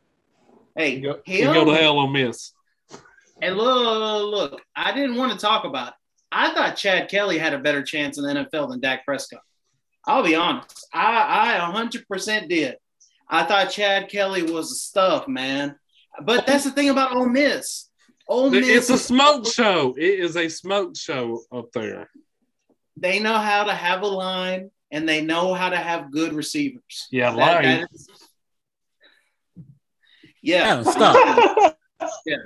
Hey, 0.75 0.97
you 0.97 1.03
go, 1.03 1.21
you 1.27 1.45
go 1.45 1.65
to 1.65 1.75
hell 1.75 1.99
Ole 1.99 2.09
Miss. 2.09 2.53
And 3.43 3.57
look, 3.57 4.31
look, 4.31 4.63
I 4.75 4.93
didn't 4.93 5.17
want 5.17 5.33
to 5.33 5.39
talk 5.39 5.65
about 5.65 5.89
it. 5.89 5.95
I 6.33 6.53
thought 6.55 6.77
Chad 6.77 7.09
Kelly 7.09 7.39
had 7.39 7.55
a 7.55 7.59
better 7.59 7.83
chance 7.83 8.19
in 8.19 8.25
the 8.25 8.33
NFL 8.33 8.71
than 8.71 8.81
Dak 8.81 9.05
Prescott. 9.05 9.43
I'll 10.07 10.23
be 10.23 10.35
honest. 10.35 10.87
I, 10.93 11.59
I 11.59 11.73
100% 11.73 12.49
did. 12.49 12.77
I 13.29 13.45
thought 13.45 13.71
Chad 13.71 14.09
Kelly 14.09 14.43
was 14.43 14.73
a 14.73 14.75
stuff, 14.75 15.29
man. 15.29 15.77
But 16.25 16.47
that's 16.47 16.65
the 16.65 16.71
thing 16.71 16.91
about 16.91 17.15
Ole 17.15 17.29
Miss. 17.29 17.89
Ole 18.29 18.51
Miss 18.51 18.69
it's 18.69 18.91
a 18.91 18.99
smoke 18.99 19.47
show. 19.47 19.95
It 19.97 20.21
is 20.21 20.37
a 20.37 20.49
smoke 20.49 20.97
show 20.97 21.43
up 21.53 21.73
there. 21.73 22.11
They 22.97 23.19
know 23.19 23.39
how 23.39 23.65
to 23.65 23.75
have 23.75 24.03
a 24.03 24.07
line 24.07 24.71
and 24.91 25.09
they 25.09 25.23
know 25.23 25.55
how 25.55 25.71
to 25.71 25.77
have 25.77 26.11
good 26.11 26.33
receivers. 26.33 27.09
Yeah, 27.11 27.31
that, 27.31 27.37
line. 27.37 27.63
That 27.63 27.89
is, 27.93 28.09
yeah. 30.43 30.83
stop. 30.83 31.77
yeah. 32.27 32.37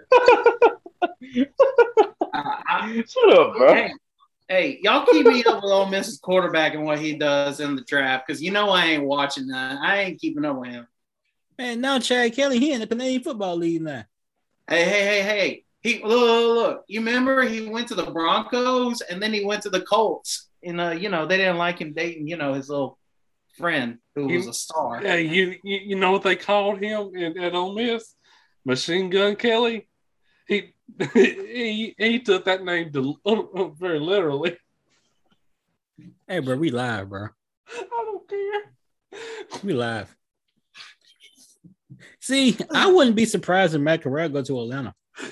Shut 3.08 3.32
up, 3.32 3.56
bro. 3.56 3.88
Hey, 4.48 4.78
y'all 4.82 5.06
keep 5.06 5.26
me 5.26 5.42
up 5.44 5.62
with 5.62 5.72
Ole 5.72 5.86
Miss's 5.86 6.18
quarterback 6.18 6.74
and 6.74 6.84
what 6.84 6.98
he 6.98 7.16
does 7.16 7.60
in 7.60 7.76
the 7.76 7.82
draft 7.82 8.26
because 8.26 8.42
you 8.42 8.50
know 8.50 8.68
I 8.68 8.86
ain't 8.86 9.04
watching 9.04 9.46
that. 9.48 9.78
I 9.80 10.00
ain't 10.00 10.20
keeping 10.20 10.44
up 10.44 10.58
with 10.58 10.70
him. 10.70 10.86
Man, 11.58 11.80
now 11.80 11.98
Chad 11.98 12.34
Kelly, 12.34 12.58
he 12.58 12.72
in 12.72 12.80
the 12.80 12.86
Canadian 12.86 13.22
Football 13.22 13.56
League 13.56 13.82
now. 13.82 14.04
Hey, 14.68 14.84
hey, 14.84 15.02
hey, 15.02 15.22
hey. 15.22 15.64
He 15.80 16.02
look, 16.02 16.10
look, 16.10 16.56
look. 16.56 16.84
You 16.88 17.00
remember 17.00 17.42
he 17.42 17.68
went 17.68 17.88
to 17.88 17.94
the 17.94 18.10
Broncos 18.10 19.00
and 19.02 19.22
then 19.22 19.32
he 19.32 19.44
went 19.44 19.62
to 19.62 19.70
the 19.70 19.82
Colts. 19.82 20.48
And 20.62 20.80
uh, 20.80 20.90
you 20.90 21.08
know, 21.10 21.26
they 21.26 21.36
didn't 21.36 21.58
like 21.58 21.78
him 21.78 21.92
dating, 21.92 22.26
you 22.26 22.36
know, 22.36 22.54
his 22.54 22.68
little 22.68 22.98
friend 23.56 23.98
who 24.14 24.26
was 24.26 24.46
a 24.46 24.52
star. 24.52 25.02
Yeah, 25.02 25.16
you, 25.16 25.56
you 25.62 25.80
you 25.84 25.96
know 25.96 26.12
what 26.12 26.22
they 26.22 26.36
called 26.36 26.82
him 26.82 27.14
in, 27.14 27.38
at 27.38 27.54
Ole 27.54 27.74
Miss? 27.74 28.14
Machine 28.64 29.10
Gun 29.10 29.36
Kelly. 29.36 29.88
He 30.46 30.74
he 31.12 31.94
he 31.96 32.20
took 32.20 32.44
that 32.44 32.64
name 32.64 32.92
to, 32.92 33.16
oh, 33.24 33.50
oh, 33.54 33.74
very 33.78 33.98
literally. 33.98 34.56
Hey, 36.26 36.40
bro, 36.40 36.56
we 36.56 36.70
live, 36.70 37.08
bro. 37.08 37.28
I 37.68 37.84
don't 37.90 38.28
care. 38.28 39.20
We 39.62 39.72
live. 39.72 40.14
See, 42.20 42.56
I 42.72 42.90
wouldn't 42.90 43.16
be 43.16 43.24
surprised 43.24 43.74
if 43.74 43.80
Matt 43.80 44.02
Corral 44.02 44.28
go 44.28 44.42
to 44.42 44.60
Atlanta. 44.60 44.94
I 45.18 45.28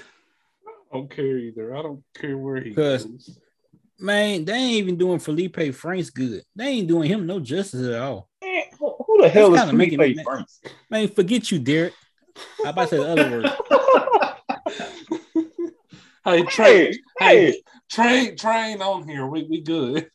don't 0.92 1.10
care 1.10 1.38
either. 1.38 1.74
I 1.74 1.82
don't 1.82 2.04
care 2.14 2.36
where 2.36 2.60
he 2.60 2.70
goes. 2.70 3.38
Man, 3.98 4.44
they 4.44 4.52
ain't 4.52 4.72
even 4.74 4.96
doing 4.96 5.18
Felipe 5.18 5.74
Franks 5.74 6.10
good. 6.10 6.42
They 6.54 6.66
ain't 6.66 6.88
doing 6.88 7.08
him 7.08 7.26
no 7.26 7.40
justice 7.40 7.86
at 7.86 8.00
all. 8.00 8.28
Man, 8.42 8.64
who 8.78 8.94
who 9.06 9.22
the 9.22 9.28
hell 9.28 9.54
is 9.54 9.60
kinda 9.60 9.74
making 9.74 9.98
Felipe 9.98 10.24
Franks? 10.24 10.60
Man, 10.90 11.08
forget 11.08 11.50
you, 11.50 11.58
Derek. 11.58 11.94
I 12.64 12.70
about 12.70 12.82
to 12.82 12.88
say 12.88 12.98
the 12.98 13.08
other 13.08 13.30
word. 13.30 13.50
Hey, 16.24 16.44
train, 16.44 16.76
Hey, 16.76 16.92
hey, 17.18 17.50
hey, 17.50 17.62
train, 17.90 18.36
train 18.36 18.82
on 18.82 19.08
here. 19.08 19.26
We 19.26 19.44
we 19.44 19.60
good. 19.60 20.08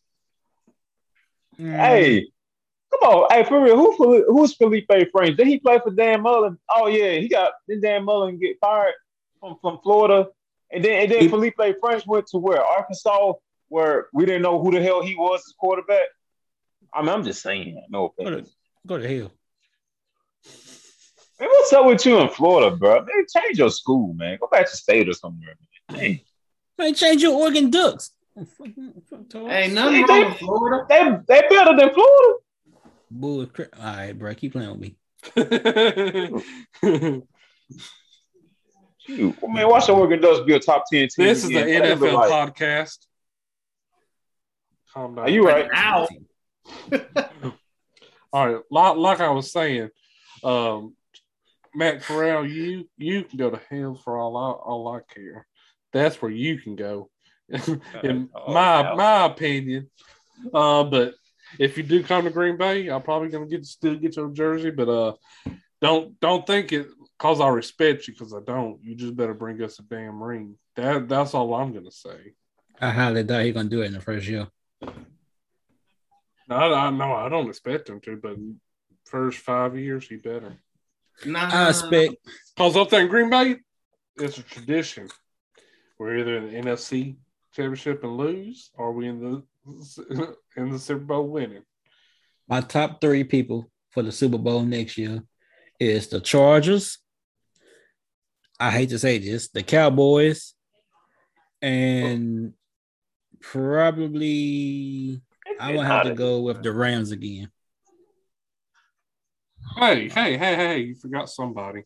Mm, 1.60 1.76
hey. 1.76 2.28
Come 2.92 3.10
on, 3.12 3.28
hey, 3.30 3.44
for 3.44 3.62
real, 3.62 3.76
who 3.76 4.24
who's 4.30 4.56
Felipe 4.56 4.88
Franks? 5.12 5.36
Did 5.36 5.48
he 5.48 5.60
play 5.60 5.80
for 5.84 5.92
Dan 5.92 6.22
Mullen? 6.22 6.58
Oh 6.70 6.88
yeah, 6.88 7.20
he 7.20 7.28
got 7.28 7.52
did 7.68 7.82
Dan 7.82 8.06
Mullen 8.06 8.40
get 8.40 8.58
fired 8.62 8.94
from, 9.42 9.58
from 9.62 9.80
Florida, 9.84 10.30
and 10.72 10.84
then 10.84 11.04
and 11.04 11.12
then 11.12 11.24
He- 11.24 11.28
Felipe 11.28 11.60
Franks 11.82 12.08
went 12.08 12.28
to 12.28 12.38
where 12.38 12.64
Arkansas, 12.64 13.34
where 13.68 14.08
we 14.14 14.26
didn't 14.26 14.44
know 14.44 14.62
who 14.62 14.72
the 14.72 14.82
hell 14.82 15.04
he 15.04 15.16
was 15.16 15.42
as 15.42 15.54
quarterback. 15.60 16.08
I 16.94 17.02
mean, 17.02 17.10
I'm 17.10 17.24
just 17.26 17.42
saying, 17.42 17.84
no 17.90 18.14
Go 18.18 18.30
to, 18.30 18.46
go 18.86 18.98
to 18.98 19.08
hell. 19.08 19.32
Man, 21.40 21.50
what's 21.50 21.74
up 21.74 21.86
with 21.86 22.06
you 22.06 22.18
in 22.20 22.30
Florida, 22.30 22.76
bro? 22.76 23.00
Man, 23.04 23.26
change 23.36 23.60
your 23.60 23.70
school, 23.70 24.14
man. 24.14 24.38
Go 24.40 24.48
back 24.48 24.70
to 24.70 24.78
state 24.78 25.10
or 25.10 25.14
somewhere. 25.14 25.50
Man. 25.50 25.68
Dang. 25.90 26.20
Man, 26.78 26.94
change 26.94 27.22
your 27.24 27.34
Oregon 27.40 27.70
Ducks. 27.72 28.12
Hey, 28.36 29.72
nothing 29.74 30.04
wrong 30.06 30.26
with 30.26 30.38
Florida. 30.38 30.86
They 30.88 31.04
they 31.28 31.48
better 31.50 31.76
than 31.76 31.94
Florida. 31.94 32.34
Bull 33.10 33.46
crap. 33.48 33.70
All 33.80 33.86
right, 33.96 34.14
bro. 34.18 34.34
Keep 34.36 34.52
playing 34.54 34.70
with 34.70 34.80
me. 34.80 34.96
Shoot, 39.00 39.36
man, 39.48 39.70
watch 39.70 39.88
the 39.88 39.94
Oregon 39.94 40.22
Ducks 40.22 40.42
be 40.46 40.54
a 40.54 40.60
top 40.60 40.84
ten 40.92 41.08
team. 41.08 41.26
this 41.26 41.44
is 41.44 41.50
the 41.50 41.58
again. 41.58 41.82
That 41.82 42.00
look 42.00 42.10
NFL 42.12 42.30
like- 42.30 42.56
podcast. 42.56 42.98
Calm 44.94 45.16
down. 45.16 45.26
Are 45.26 45.30
you 45.30 45.46
right? 45.48 45.70
Ow. 45.74 46.08
All 48.34 48.46
right, 48.54 48.62
like, 48.70 48.98
like 48.98 49.22
I 49.22 49.30
was 49.30 49.52
saying, 49.52 49.90
um, 50.44 50.96
Matt 51.74 52.02
Corral, 52.04 52.46
you 52.46 52.88
you 52.98 53.24
can 53.24 53.38
go 53.38 53.50
to 53.50 53.60
hell 53.70 53.96
for 53.96 54.18
all 54.18 54.36
I 54.36 54.52
all 54.52 54.88
I 54.90 55.00
care. 55.14 55.48
That's 55.94 56.22
where 56.22 56.32
you 56.32 56.60
can 56.60 56.76
go, 56.76 57.10
in 58.04 58.30
Oh, 58.36 58.54
my 58.54 58.84
hell. 58.84 58.96
my 58.96 59.26
opinion. 59.26 59.90
Uh, 60.54 60.84
but 60.84 61.16
if 61.60 61.78
you 61.78 61.84
do 61.84 62.04
come 62.04 62.26
to 62.26 62.30
Green 62.30 62.58
Bay, 62.58 62.88
I'm 62.90 63.02
probably 63.02 63.30
gonna 63.30 63.48
get 63.48 63.66
still 63.66 63.96
get 63.96 64.16
your 64.16 64.30
jersey. 64.30 64.72
But 64.72 64.90
uh, 64.90 65.14
don't 65.82 66.20
don't 66.20 66.46
think 66.46 66.72
it 66.74 66.88
cause 67.18 67.40
I 67.40 67.48
respect 67.48 68.08
you 68.08 68.14
because 68.14 68.34
I 68.34 68.40
don't. 68.46 68.84
You 68.84 68.96
just 68.96 69.16
better 69.16 69.34
bring 69.34 69.62
us 69.64 69.80
a 69.80 69.84
damn 69.84 70.22
ring. 70.22 70.58
That 70.76 71.08
that's 71.08 71.34
all 71.34 71.54
I'm 71.56 71.74
gonna 71.74 71.92
say. 71.92 72.34
I 72.80 72.92
highly 72.92 73.24
doubt 73.24 73.46
he's 73.46 73.54
gonna 73.54 73.70
do 73.70 73.82
it 73.82 73.86
in 73.86 73.94
the 73.94 74.02
first 74.02 74.28
year. 74.28 74.48
No, 76.50 76.56
I, 76.56 76.88
I 76.88 76.90
no, 76.92 77.14
I 77.14 77.30
don't 77.30 77.50
expect 77.50 77.90
him 77.90 78.00
to, 78.02 78.18
but 78.18 78.38
first 79.06 79.40
five 79.40 79.78
years 79.78 80.08
he 80.08 80.18
better. 80.18 80.58
Nah, 81.26 81.50
I 81.52 81.70
expect 81.70 82.16
Cause 82.56 82.76
up 82.76 82.90
there 82.90 83.02
in 83.02 83.08
Green 83.08 83.30
Bay, 83.30 83.58
it's 84.18 84.38
a 84.38 84.44
tradition. 84.44 85.10
We're 86.00 86.18
either 86.18 86.38
in 86.38 86.52
the 86.52 86.72
NFC 86.72 87.18
championship 87.54 88.04
and 88.04 88.18
lose, 88.18 88.70
or 88.76 88.92
we 88.94 89.08
in 89.08 89.20
the 89.20 89.44
in 90.56 90.72
the 90.72 90.80
Super 90.80 91.04
Bowl 91.04 91.28
winning. 91.28 91.64
my 92.48 92.62
top 92.62 93.02
three 93.02 93.24
people 93.24 93.70
for 93.92 94.04
the 94.04 94.12
Super 94.12 94.38
Bowl 94.38 94.62
next 94.64 94.98
year 94.98 95.24
is 95.80 96.08
the 96.08 96.22
Chargers. 96.22 97.00
I 98.60 98.72
hate 98.72 98.90
to 98.90 99.00
say 99.00 99.18
this, 99.18 99.50
the 99.50 99.64
Cowboys, 99.64 100.54
and 101.62 102.54
probably 103.40 105.22
I'm 105.60 105.76
gonna 105.76 105.88
have 105.88 106.04
to 106.04 106.14
go 106.14 106.42
with 106.42 106.64
the 106.64 106.72
Rams 106.72 107.12
again. 107.12 107.50
Hey, 109.76 110.10
hey, 110.10 110.38
hey, 110.38 110.56
hey! 110.56 110.78
You 110.80 110.96
forgot 110.96 111.30
somebody. 111.30 111.84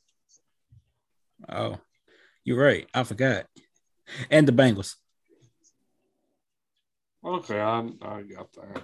Oh, 1.49 1.77
you're 2.43 2.61
right. 2.61 2.87
I 2.93 3.03
forgot. 3.03 3.45
And 4.29 4.47
the 4.47 4.51
Bengals. 4.51 4.95
Okay, 7.23 7.59
I 7.59 7.79
I 8.01 8.21
got 8.23 8.51
that. 8.53 8.83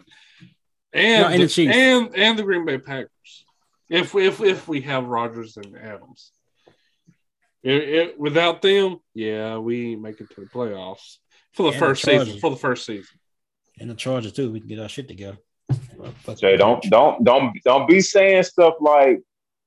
And 0.94 1.22
No, 1.22 1.28
and 1.28 1.44
the 1.44 1.48
Chiefs. 1.48 1.76
and 1.76 2.16
and 2.16 2.38
the 2.38 2.44
Green 2.44 2.66
Bay 2.66 2.78
Packers. 2.78 3.46
If 3.90 4.16
if 4.16 4.42
if 4.42 4.68
we 4.68 4.82
have 4.82 5.06
Rodgers 5.06 5.58
and 5.58 5.78
Adams, 5.78 6.32
it, 7.64 7.90
it, 7.90 8.20
without 8.20 8.62
them, 8.62 8.98
yeah, 9.14 9.58
we 9.58 9.96
make 9.96 10.22
it 10.22 10.30
to 10.36 10.42
the 10.42 10.48
playoffs 10.48 11.18
for 11.54 11.64
the 11.64 11.70
And 11.70 11.82
the 11.82 11.86
first 11.88 12.04
season. 12.04 12.40
For 12.40 12.50
the 12.50 12.56
first 12.58 12.86
season. 12.86 13.20
And 13.80 13.90
the 13.90 13.96
Chargers 13.96 14.34
too. 14.34 14.52
We 14.52 14.60
can 14.60 14.70
get 14.70 14.80
our 14.80 14.90
shit 14.90 15.08
together. 15.08 15.38
Jay, 16.38 16.58
don't 16.58 16.84
don't 16.84 17.24
don't 17.24 17.54
don't 17.64 17.88
be 17.88 18.02
saying 18.02 18.44
stuff 18.44 18.76
like 18.80 19.22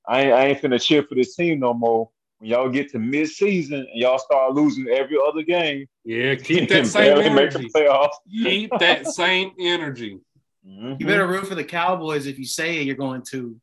I 0.07 0.23
ain't, 0.23 0.33
I 0.33 0.47
ain't 0.47 0.61
finna 0.61 0.81
cheer 0.81 1.03
for 1.03 1.15
this 1.15 1.35
team 1.35 1.61
no 1.61 1.75
more. 1.75 2.11
When 2.41 2.49
y'all 2.49 2.71
get 2.71 2.91
to 2.93 2.99
mid 2.99 3.29
season 3.29 3.81
and 3.81 3.89
y'all 4.01 4.19
start 4.19 4.55
losing 4.55 4.89
every 4.89 5.19
other 5.23 5.43
game, 5.43 5.87
Yeah, 6.07 6.35
keep 6.37 6.71
that 6.71 6.87
same 6.87 7.05
barely 7.05 7.29
make 7.29 7.51
the 7.51 7.59
energy. 7.59 7.71
playoffs. 7.75 8.15
Keep 8.31 8.71
that 8.79 9.07
same 9.07 9.53
energy. 9.61 10.19
Mhm. 10.67 10.99
You 10.99 11.07
better 11.07 11.27
root 11.27 11.47
for 11.47 11.55
the 11.55 11.65
Cowboys 11.65 12.27
if 12.27 12.39
you 12.39 12.47
say 12.47 12.81
you're 12.83 12.97
going 12.97 13.23
to. 13.31 13.61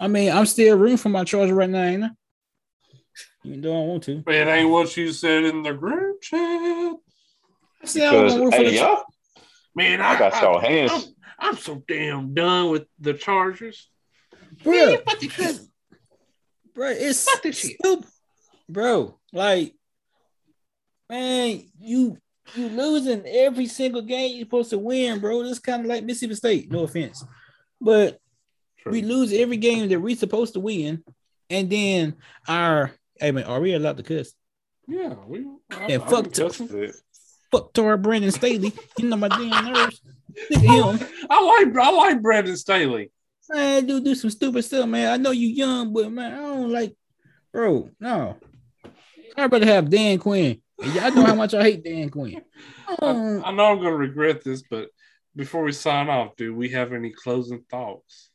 I 0.00 0.08
mean, 0.08 0.32
I'm 0.32 0.46
still 0.46 0.78
rooting 0.78 0.96
for 0.96 1.10
my 1.10 1.24
Chargers 1.24 1.52
right 1.52 1.68
now, 1.68 1.82
ain't 1.82 2.04
I? 2.04 2.10
Even 3.44 3.60
though 3.60 3.72
I 3.72 3.80
don't 3.80 3.88
want 3.88 4.02
to. 4.04 4.22
But 4.24 4.34
it 4.34 4.48
ain't 4.48 4.70
what 4.70 4.96
you 4.96 5.12
said 5.12 5.44
in 5.44 5.62
the 5.62 5.74
group 5.74 6.22
chat. 6.22 6.40
I 6.40 6.94
said 7.84 8.02
I 8.06 8.22
was 8.22 8.32
Because 8.32 8.32
gonna 8.32 8.44
root 8.46 8.50
for 8.50 8.56
hey, 8.56 8.64
the 8.70 8.76
y'all, 8.76 9.02
Man, 9.76 10.00
I, 10.00 10.14
I 10.14 10.18
got 10.18 10.42
y'all 10.42 10.60
hands. 10.60 10.90
I'm, 11.38 11.50
I'm 11.50 11.56
so 11.58 11.82
damn 11.86 12.32
done 12.32 12.70
with 12.70 12.86
the 12.98 13.12
Chargers. 13.12 13.90
Bro, 14.62 14.96
fuck 15.06 15.20
this 15.20 15.32
shit. 15.32 15.60
Bro, 16.74 16.88
it's 16.90 17.24
Fuck 17.24 17.42
this 17.42 17.58
shit. 17.58 17.76
stupid, 17.80 18.08
bro. 18.68 19.18
Like, 19.32 19.74
man, 21.08 21.62
you 21.78 22.18
you 22.54 22.68
losing 22.68 23.24
every 23.26 23.66
single 23.66 24.02
game 24.02 24.36
you're 24.36 24.44
supposed 24.46 24.70
to 24.70 24.78
win, 24.78 25.20
bro. 25.20 25.42
This 25.42 25.58
kind 25.58 25.82
of 25.82 25.86
like 25.86 26.04
Mississippi 26.04 26.34
State. 26.34 26.70
No 26.70 26.80
offense, 26.80 27.24
but 27.80 28.18
we 28.86 29.02
lose 29.02 29.32
every 29.32 29.56
game 29.56 29.88
that 29.88 30.00
we're 30.00 30.16
supposed 30.16 30.54
to 30.54 30.60
win, 30.60 31.02
and 31.50 31.70
then 31.70 32.16
our 32.46 32.92
hey 33.18 33.32
man, 33.32 33.44
are 33.44 33.60
we 33.60 33.74
allowed 33.74 33.96
to 33.96 34.02
cuss? 34.02 34.34
Yeah, 34.86 35.14
we. 35.26 35.46
I, 35.70 35.86
Yeah, 35.86 35.96
I 35.96 35.98
fuck 35.98 36.24
been 36.24 36.32
cussing. 36.32 36.92
Fuck 37.50 37.72
Tor 37.72 37.96
Brandon 37.96 38.30
Staley. 38.30 38.72
You 38.98 39.08
know 39.08 39.16
my 39.16 39.28
damn 39.28 39.72
nerves. 39.72 40.00
Him. 40.50 40.98
I 41.30 41.40
like 41.40 41.76
I 41.76 41.90
like 41.90 42.22
Brandon 42.22 42.56
Staley. 42.56 43.10
Man, 43.50 43.86
do 43.86 44.00
do 44.00 44.14
some 44.14 44.30
stupid 44.30 44.64
stuff, 44.64 44.88
man. 44.88 45.12
I 45.12 45.16
know 45.16 45.30
you 45.30 45.48
young, 45.48 45.92
but 45.92 46.10
man, 46.10 46.32
I 46.32 46.36
don't 46.36 46.72
like, 46.72 46.96
bro. 47.52 47.90
No, 48.00 48.36
I'd 49.36 49.52
rather 49.52 49.66
have 49.66 49.90
Dan 49.90 50.18
Quinn. 50.18 50.60
And 50.82 50.94
Y'all 50.94 51.12
know 51.12 51.24
how 51.24 51.34
much 51.34 51.54
I 51.54 51.62
hate 51.62 51.84
Dan 51.84 52.10
Quinn. 52.10 52.42
I 52.88 52.96
I, 53.02 53.08
I 53.08 53.52
know 53.52 53.66
I'm 53.66 53.78
gonna 53.78 53.96
regret 53.96 54.42
this, 54.42 54.62
but 54.62 54.88
before 55.36 55.62
we 55.62 55.72
sign 55.72 56.08
off, 56.08 56.36
do 56.36 56.54
we 56.54 56.70
have 56.70 56.92
any 56.92 57.10
closing 57.10 57.64
thoughts? 57.70 58.30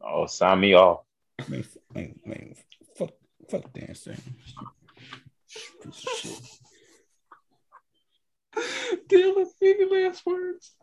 Oh, 0.00 0.26
sign 0.26 0.60
me 0.60 0.74
off. 0.74 1.00
man, 1.48 1.64
man, 1.94 2.14
man, 2.24 2.54
fuck, 2.96 3.10
fuck 3.50 3.72
Dan 3.72 3.94
Staley. 3.94 4.18
Piece 5.82 6.04
of 6.04 6.12
shit. 6.18 6.40
Dylan, 9.08 9.46
any 9.62 9.84
last 10.06 10.24
words? 10.26 10.74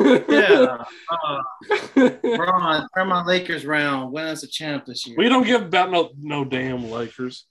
Yeah. 0.00 0.84
Uh, 1.24 2.10
Ron, 2.24 2.88
turn 2.94 3.08
my 3.08 3.24
Lakers 3.24 3.64
round. 3.64 4.12
Win 4.12 4.26
us 4.26 4.42
a 4.42 4.46
champ 4.48 4.86
this 4.86 5.06
year. 5.06 5.16
we 5.18 5.28
don't 5.28 5.46
give 5.46 5.62
about 5.62 5.90
no 5.90 6.10
no 6.18 6.44
damn 6.44 6.90
Lakers. 6.90 7.46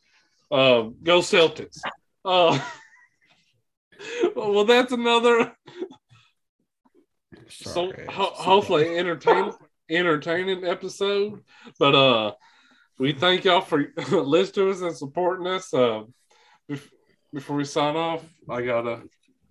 Uh, 0.51 0.89
go 1.03 1.19
Celtics. 1.19 1.77
Uh, 2.25 2.59
well, 4.35 4.65
that's 4.65 4.91
another. 4.91 5.53
So 7.49 7.91
ho- 8.09 8.33
hopefully 8.33 8.97
entertain 8.97 9.51
entertaining 9.89 10.65
episode. 10.65 11.43
But 11.79 11.95
uh, 11.95 12.33
we 12.97 13.13
thank 13.13 13.45
y'all 13.45 13.61
for 13.61 13.85
listening 14.11 14.65
to 14.67 14.71
us 14.71 14.81
and 14.81 14.95
supporting 14.95 15.47
us. 15.47 15.73
Uh, 15.73 16.03
before 17.33 17.57
we 17.57 17.65
sign 17.65 17.95
off, 17.95 18.23
I 18.49 18.61
gotta 18.61 19.03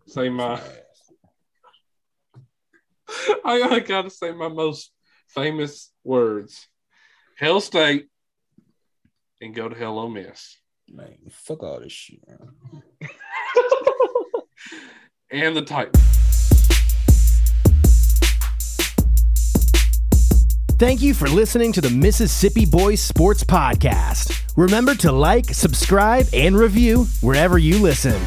say 0.07 0.29
my 0.29 0.61
I, 3.45 3.63
I 3.71 3.79
gotta 3.81 4.11
say 4.11 4.33
my 4.33 4.49
most 4.49 4.93
famous 5.29 5.93
words: 6.05 6.69
Hell 7.37 7.61
State 7.61 8.09
and 9.41 9.55
go 9.55 9.69
to 9.69 9.75
Hell 9.75 9.99
Ole 9.99 10.11
Miss. 10.11 10.57
Man, 10.89 11.17
fuck 11.31 11.63
all 11.63 11.81
this 11.81 11.93
shit. 11.93 12.21
man. 12.27 12.83
and 15.31 15.57
the 15.57 15.63
Titans. 15.63 16.05
Thank 20.79 21.03
you 21.03 21.13
for 21.13 21.29
listening 21.29 21.73
to 21.73 21.83
the 21.83 21.91
Mississippi 21.91 22.65
Boys 22.65 23.03
Sports 23.03 23.45
Podcast. 23.45 24.33
Remember 24.57 24.95
to 24.97 25.13
like, 25.13 25.45
subscribe, 25.47 26.27
and 26.33 26.57
review 26.57 27.05
wherever 27.21 27.59
you 27.59 27.79
listen. 27.79 28.19